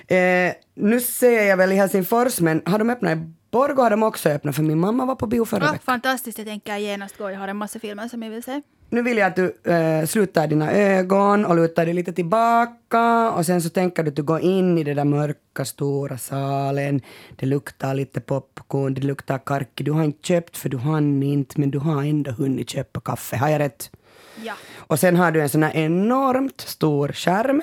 Eh, 0.06 0.52
nu 0.74 1.00
ser 1.00 1.42
jag 1.42 1.56
väl 1.56 1.72
i 1.72 1.74
Helsingfors, 1.74 2.40
men 2.40 2.62
har 2.64 2.78
de 2.78 2.90
öppnat 2.90 3.18
i 3.18 3.32
Borgå 3.50 3.82
har 3.82 3.90
de 3.90 4.02
också 4.02 4.28
öppnat, 4.28 4.56
för 4.56 4.62
min 4.62 4.78
mamma 4.78 5.06
var 5.06 5.14
på 5.14 5.26
bio 5.26 5.44
förra 5.44 5.64
Ah, 5.68 5.72
veckan. 5.72 5.78
fantastiskt, 5.84 6.38
jag 6.38 6.46
tänker 6.46 6.76
genast 6.76 7.18
gå. 7.18 7.30
Jag 7.30 7.38
har 7.38 7.48
en 7.48 7.56
massa 7.56 7.78
filmer 7.78 8.08
som 8.08 8.22
jag 8.22 8.30
vill 8.30 8.42
se. 8.42 8.60
Nu 8.90 9.02
vill 9.02 9.16
jag 9.18 9.26
att 9.26 9.36
du 9.36 9.72
eh, 9.72 10.06
slutar 10.06 10.46
dina 10.46 10.72
ögon 10.72 11.44
och 11.44 11.56
lutar 11.56 11.84
dig 11.84 11.94
lite 11.94 12.12
tillbaka 12.12 13.30
och 13.30 13.46
sen 13.46 13.62
så 13.62 13.68
tänker 13.68 14.02
du 14.02 14.08
att 14.08 14.16
du 14.16 14.22
går 14.22 14.40
in 14.40 14.78
i 14.78 14.84
den 14.84 14.96
där 14.96 15.04
mörka 15.04 15.64
stora 15.64 16.18
salen. 16.18 17.00
Det 17.36 17.46
luktar 17.46 17.94
lite 17.94 18.20
popcorn, 18.20 18.94
det 18.94 19.00
luktar 19.00 19.38
karki. 19.38 19.84
Du 19.84 19.92
har 19.92 20.04
inte 20.04 20.26
köpt 20.28 20.56
för 20.56 20.68
du 20.68 20.78
hann 20.78 21.22
inte 21.22 21.60
men 21.60 21.70
du 21.70 21.78
har 21.78 22.02
ändå 22.04 22.30
hunnit 22.30 22.70
köpa 22.70 23.00
kaffe. 23.00 23.36
Har 23.36 23.48
jag 23.48 23.58
rätt? 23.58 23.90
Ja. 24.44 24.54
Och 24.76 24.98
sen 24.98 25.16
har 25.16 25.30
du 25.32 25.42
en 25.42 25.48
sån 25.48 25.62
här 25.62 25.76
enormt 25.76 26.60
stor 26.60 27.08
skärm. 27.08 27.62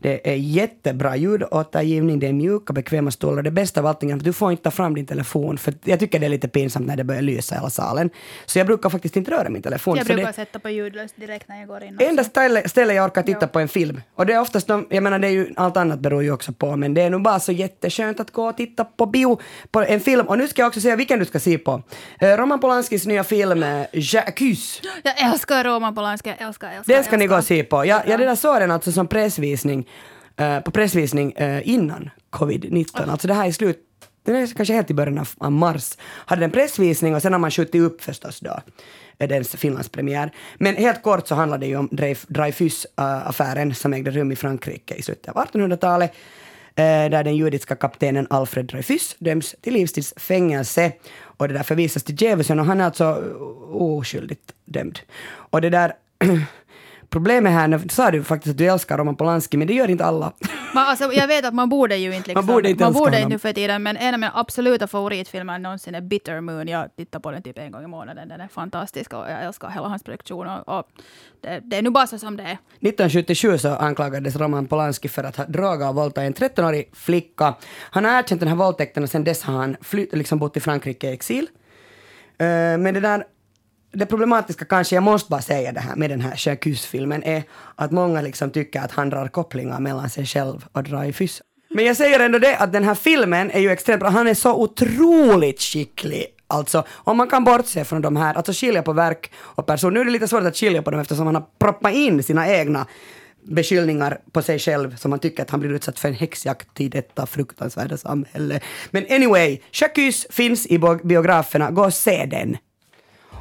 Det 0.00 0.30
är 0.30 0.34
jättebra 0.34 1.16
ljudåtergivning, 1.16 2.18
det 2.18 2.26
är 2.26 2.32
mjuka 2.32 2.72
bekväma 2.72 3.10
stolar. 3.10 3.42
Det 3.42 3.50
bästa 3.50 3.80
av 3.80 3.86
allting 3.86 4.10
är 4.10 4.16
att 4.16 4.24
du 4.24 4.32
får 4.32 4.50
inte 4.50 4.62
ta 4.62 4.70
fram 4.70 4.94
din 4.94 5.06
telefon 5.06 5.58
för 5.58 5.74
jag 5.84 6.00
tycker 6.00 6.18
det 6.18 6.26
är 6.26 6.30
lite 6.30 6.48
pinsamt 6.48 6.86
när 6.86 6.96
det 6.96 7.04
börjar 7.04 7.22
lysa 7.22 7.54
i 7.54 7.58
hela 7.58 7.70
salen. 7.70 8.10
Så 8.46 8.58
jag 8.58 8.66
brukar 8.66 8.90
faktiskt 8.90 9.16
inte 9.16 9.30
röra 9.30 9.48
min 9.48 9.62
telefon. 9.62 9.96
Jag 9.96 10.06
brukar 10.06 10.26
det, 10.26 10.32
sätta 10.32 10.58
på 10.58 10.68
ljudlöst 10.70 11.14
direkt 11.16 11.48
när 11.48 11.58
jag 11.58 11.68
går 11.68 11.82
in. 11.84 11.94
också. 11.94 12.06
Enda 12.08 12.24
ställe, 12.24 12.68
ställe 12.68 12.94
jag 12.94 13.04
orkar 13.04 13.22
titta 13.22 13.38
Ja. 13.40 13.46
på 13.46 13.58
en 13.60 13.68
film. 13.68 14.00
Och 14.14 14.26
det 14.26 14.32
är 14.32 14.40
oftast 14.40 14.66
de, 14.66 14.86
jag 14.90 15.02
menar 15.02 15.18
det 15.18 15.26
är 15.26 15.30
ju, 15.30 15.52
allt 15.56 15.76
annat 15.76 16.00
beror 16.00 16.22
ju 16.22 16.32
också 16.32 16.52
på, 16.52 16.76
men 16.76 16.94
det 16.94 17.02
är 17.02 17.10
nog 17.10 17.22
bara 17.22 17.40
så 17.40 17.52
jätteskönt 17.52 18.20
att 18.20 18.30
gå 18.30 18.46
och 18.48 18.56
titta 18.56 18.84
på 18.84 19.06
bio 19.06 19.40
på 19.70 19.80
en 19.82 20.00
film. 20.00 20.26
Och 20.26 20.38
nu 20.38 20.48
ska 20.48 20.62
jag 20.62 20.66
också 20.68 20.80
säga 20.80 20.96
vilken 20.96 21.18
du 21.18 21.24
ska 21.24 21.40
se 21.40 21.58
på. 21.58 21.82
Eh, 22.20 22.28
Roman 22.36 22.60
Polanskis 22.60 23.06
nya 23.06 23.24
film 23.24 23.62
eh, 23.62 23.82
Jacques. 23.92 24.80
Jag 25.02 25.30
älskar 25.32 25.64
Roman 25.64 25.94
Polanski, 25.94 26.28
jag 26.38 26.48
älskar, 26.48 26.68
älskar, 26.78 26.94
Den 26.94 27.04
ska 27.04 27.16
ni 27.16 27.26
gå 27.26 27.34
och 27.34 27.38
älskar. 27.38 27.54
se 27.56 27.64
på. 27.64 27.84
Jag, 27.86 28.02
jag 28.08 28.18
det 28.20 28.24
där 28.26 28.34
såg 28.34 28.60
den 28.60 28.70
alltså 28.70 28.92
som 28.92 29.06
pressvisning, 29.06 29.88
eh, 30.36 30.60
på 30.60 30.70
pressvisning 30.70 31.32
eh, 31.32 31.68
innan 31.68 32.10
covid-19. 32.30 33.10
Alltså 33.10 33.28
det 33.28 33.34
här 33.34 33.46
är 33.46 33.52
slut, 33.52 33.78
den 34.24 34.34
är 34.36 34.46
kanske 34.46 34.74
helt 34.74 34.90
i 34.90 34.94
början 34.94 35.26
av, 35.38 35.52
mars. 35.52 35.96
Hade 36.02 36.40
den 36.40 36.50
pressvisning 36.50 37.14
och 37.14 37.22
sen 37.22 37.32
har 37.32 37.40
man 37.40 37.50
skjutit 37.50 37.80
upp 37.82 38.02
förstås 38.02 38.40
då 38.40 38.60
eh, 39.18 39.28
dens 39.28 39.56
Finlandspremiär. 39.56 40.30
Men 40.58 40.76
helt 40.76 41.02
kort 41.02 41.28
så 41.28 41.34
handlar 41.34 41.58
det 41.58 41.66
ju 41.66 41.76
om 41.76 41.88
Dreyf- 41.88 42.26
Dreyfus-affären 42.28 43.74
som 43.74 43.92
ägde 43.94 44.10
rum 44.10 44.32
i 44.32 44.36
Frankrike 44.36 44.94
i 44.94 45.02
slutet 45.02 45.28
av 45.36 45.46
1800-talet. 45.46 46.12
eh, 46.74 46.84
Där 46.84 47.24
den 47.24 47.36
judiska 47.36 47.76
kaptenen 47.76 48.26
Alfred 48.30 48.66
Dreyfus 48.66 49.16
döms 49.18 49.54
till 49.60 49.72
livstids 49.72 50.14
fängelse 50.16 50.92
och 51.38 51.48
det 51.48 51.54
där 51.54 51.62
förvisas 51.62 52.02
till 52.02 52.22
djävulen 52.22 52.60
och 52.60 52.66
han 52.66 52.80
är 52.80 52.84
alltså 52.84 53.22
oskyldigt 53.72 54.52
dömd. 54.64 54.98
Och 55.28 55.60
det 55.60 55.70
där 55.70 55.92
Problemet 57.10 57.52
här, 57.52 57.68
nu 57.68 57.80
sa 57.88 58.10
du 58.10 58.24
faktiskt 58.24 58.50
att 58.50 58.58
du 58.58 58.64
älskar 58.64 58.98
Roman 58.98 59.16
Polanski, 59.16 59.56
men 59.56 59.66
det 59.66 59.74
gör 59.74 59.90
inte 59.90 60.04
alla. 60.04 60.32
Man, 60.74 60.86
alltså, 60.86 61.12
jag 61.12 61.28
vet 61.28 61.44
att 61.44 61.54
man 61.54 61.68
borde 61.68 61.96
ju 61.96 62.14
inte 62.16 62.28
liksom, 62.28 62.46
Man 62.46 62.54
borde 62.54 62.70
inte 62.70 62.84
man 62.84 62.92
borde 62.92 63.16
inte 63.16 63.28
nu 63.28 63.38
för 63.38 63.52
tiden, 63.52 63.82
men 63.82 63.96
en 63.96 64.14
av 64.14 64.20
mina 64.20 64.32
absoluta 64.34 64.86
favoritfilmer 64.86 65.58
någonsin 65.58 65.94
är 65.94 66.00
Bitter 66.00 66.40
Moon. 66.40 66.68
Jag 66.68 66.96
tittar 66.96 67.20
på 67.20 67.30
den 67.30 67.42
typ 67.42 67.58
en 67.58 67.72
gång 67.72 67.84
i 67.84 67.86
månaden. 67.86 68.28
Den 68.28 68.40
är 68.40 68.48
fantastisk 68.48 69.12
och 69.12 69.30
jag 69.30 69.44
älskar 69.44 69.70
hela 69.70 69.88
hans 69.88 70.02
produktion. 70.02 70.46
Och, 70.46 70.78
och 70.78 70.88
det, 71.40 71.60
det 71.64 71.76
är 71.76 71.82
nu 71.82 71.90
bara 71.90 72.06
så 72.06 72.18
som 72.18 72.36
det 72.36 72.42
är. 72.42 72.52
1977 72.52 73.58
så 73.58 73.74
anklagades 73.74 74.36
Roman 74.36 74.66
Polanski 74.66 75.08
för 75.08 75.24
att 75.24 75.36
ha 75.36 75.44
drogat 75.44 75.88
och 75.88 75.94
våldtagit 75.94 76.40
en 76.40 76.48
13-årig 76.48 76.90
flicka. 76.92 77.54
Han 77.78 78.04
har 78.04 78.18
erkänt 78.18 78.40
den 78.40 78.48
här 78.48 78.56
våldtäkten 78.56 79.02
och 79.02 79.10
sen 79.10 79.24
dess 79.24 79.42
har 79.42 79.54
han 79.54 79.76
flytt, 79.80 80.12
liksom 80.12 80.38
bott 80.38 80.56
i 80.56 80.60
Frankrike 80.60 81.10
i 81.10 81.12
exil. 81.12 81.46
Eh, 82.38 82.46
men 82.78 82.94
det 82.94 83.00
där 83.00 83.24
det 83.92 84.06
problematiska 84.06 84.64
kanske, 84.64 84.94
jag 84.94 85.02
måste 85.02 85.30
bara 85.30 85.42
säga 85.42 85.72
det 85.72 85.80
här 85.80 85.96
med 85.96 86.10
den 86.10 86.20
här 86.20 86.34
Jacques-filmen, 86.36 87.22
är 87.22 87.42
att 87.74 87.90
många 87.90 88.20
liksom 88.20 88.50
tycker 88.50 88.80
att 88.80 88.92
han 88.92 89.10
drar 89.10 89.28
kopplingar 89.28 89.80
mellan 89.80 90.10
sig 90.10 90.26
själv 90.26 90.64
och 90.72 90.82
Dreyfus. 90.82 91.42
Men 91.68 91.84
jag 91.84 91.96
säger 91.96 92.20
ändå 92.20 92.38
det 92.38 92.56
att 92.56 92.72
den 92.72 92.84
här 92.84 92.94
filmen 92.94 93.50
är 93.50 93.60
ju 93.60 93.70
extremt 93.70 94.00
bra, 94.00 94.08
han 94.08 94.28
är 94.28 94.34
så 94.34 94.54
otroligt 94.54 95.60
skicklig. 95.60 96.26
Alltså, 96.48 96.84
om 96.90 97.16
man 97.16 97.28
kan 97.28 97.44
bortse 97.44 97.84
från 97.84 98.02
de 98.02 98.16
här, 98.16 98.34
alltså 98.34 98.52
skilja 98.52 98.82
på 98.82 98.92
verk 98.92 99.30
och 99.36 99.66
person. 99.66 99.94
Nu 99.94 100.00
är 100.00 100.04
det 100.04 100.10
lite 100.10 100.28
svårt 100.28 100.42
att 100.42 100.56
skilja 100.56 100.82
på 100.82 100.90
dem 100.90 101.00
eftersom 101.00 101.26
han 101.26 101.34
har 101.34 101.44
proppat 101.58 101.92
in 101.92 102.22
sina 102.22 102.48
egna 102.48 102.86
beskyllningar 103.48 104.18
på 104.32 104.42
sig 104.42 104.58
själv 104.58 104.96
som 104.96 105.12
han 105.12 105.18
tycker 105.18 105.42
att 105.42 105.50
han 105.50 105.60
blir 105.60 105.70
utsatt 105.70 105.98
för 105.98 106.08
en 106.08 106.14
häxjakt 106.14 106.80
i 106.80 106.88
detta 106.88 107.26
fruktansvärda 107.26 107.96
samhälle. 107.96 108.60
Men 108.90 109.06
anyway, 109.10 109.58
Jacques 109.72 110.26
finns 110.30 110.66
i 110.66 110.78
biograferna, 111.04 111.70
gå 111.70 111.84
och 111.84 111.94
se 111.94 112.26
den. 112.26 112.56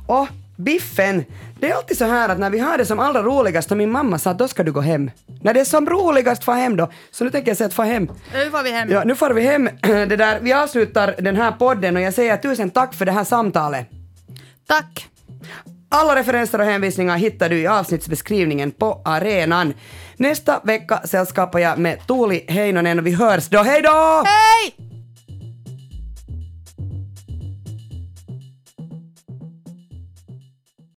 Och 0.07 0.27
Biffen, 0.57 1.25
det 1.59 1.69
är 1.69 1.75
alltid 1.75 1.97
så 1.97 2.05
här 2.05 2.29
att 2.29 2.39
när 2.39 2.49
vi 2.49 2.59
har 2.59 2.77
det 2.77 2.85
som 2.85 2.99
allra 2.99 3.23
roligast 3.23 3.71
och 3.71 3.77
min 3.77 3.91
mamma 3.91 4.19
sa 4.19 4.29
att 4.29 4.37
då 4.37 4.47
ska 4.47 4.63
du 4.63 4.71
gå 4.71 4.81
hem. 4.81 5.11
När 5.41 5.53
det 5.53 5.59
är 5.59 5.65
som 5.65 5.89
roligast, 5.89 6.43
få 6.43 6.51
hem 6.51 6.75
då. 6.75 6.91
Så 7.11 7.23
nu 7.23 7.29
tänker 7.29 7.49
jag 7.49 7.57
säga 7.57 7.67
att 7.67 7.73
få 7.73 7.83
hem. 7.83 8.09
Nu 8.33 8.51
får 8.51 8.63
vi 8.63 8.71
hem. 8.71 8.89
Ja, 8.91 9.03
nu 9.03 9.15
får 9.15 9.29
vi 9.29 9.41
hem. 9.41 9.69
Det 9.81 10.15
där, 10.15 10.39
vi 10.41 10.53
avslutar 10.53 11.15
den 11.19 11.35
här 11.35 11.51
podden 11.51 11.95
och 11.95 12.01
jag 12.01 12.13
säger 12.13 12.37
tusen 12.37 12.69
tack 12.69 12.93
för 12.93 13.05
det 13.05 13.11
här 13.11 13.23
samtalet. 13.23 13.89
Tack. 14.67 15.07
Alla 15.89 16.15
referenser 16.15 16.59
och 16.59 16.65
hänvisningar 16.65 17.17
hittar 17.17 17.49
du 17.49 17.59
i 17.59 17.67
avsnittsbeskrivningen 17.67 18.71
på 18.71 19.01
arenan. 19.05 19.73
Nästa 20.17 20.59
vecka 20.63 21.01
sällskapar 21.05 21.59
jag 21.59 21.77
med 21.77 22.07
Tuuli 22.07 22.45
Heinonen 22.47 22.99
och 22.99 23.07
vi 23.07 23.11
hörs 23.11 23.47
då. 23.49 23.57
Hej 23.63 23.81
då! 23.81 24.23
Hej! 24.25 24.84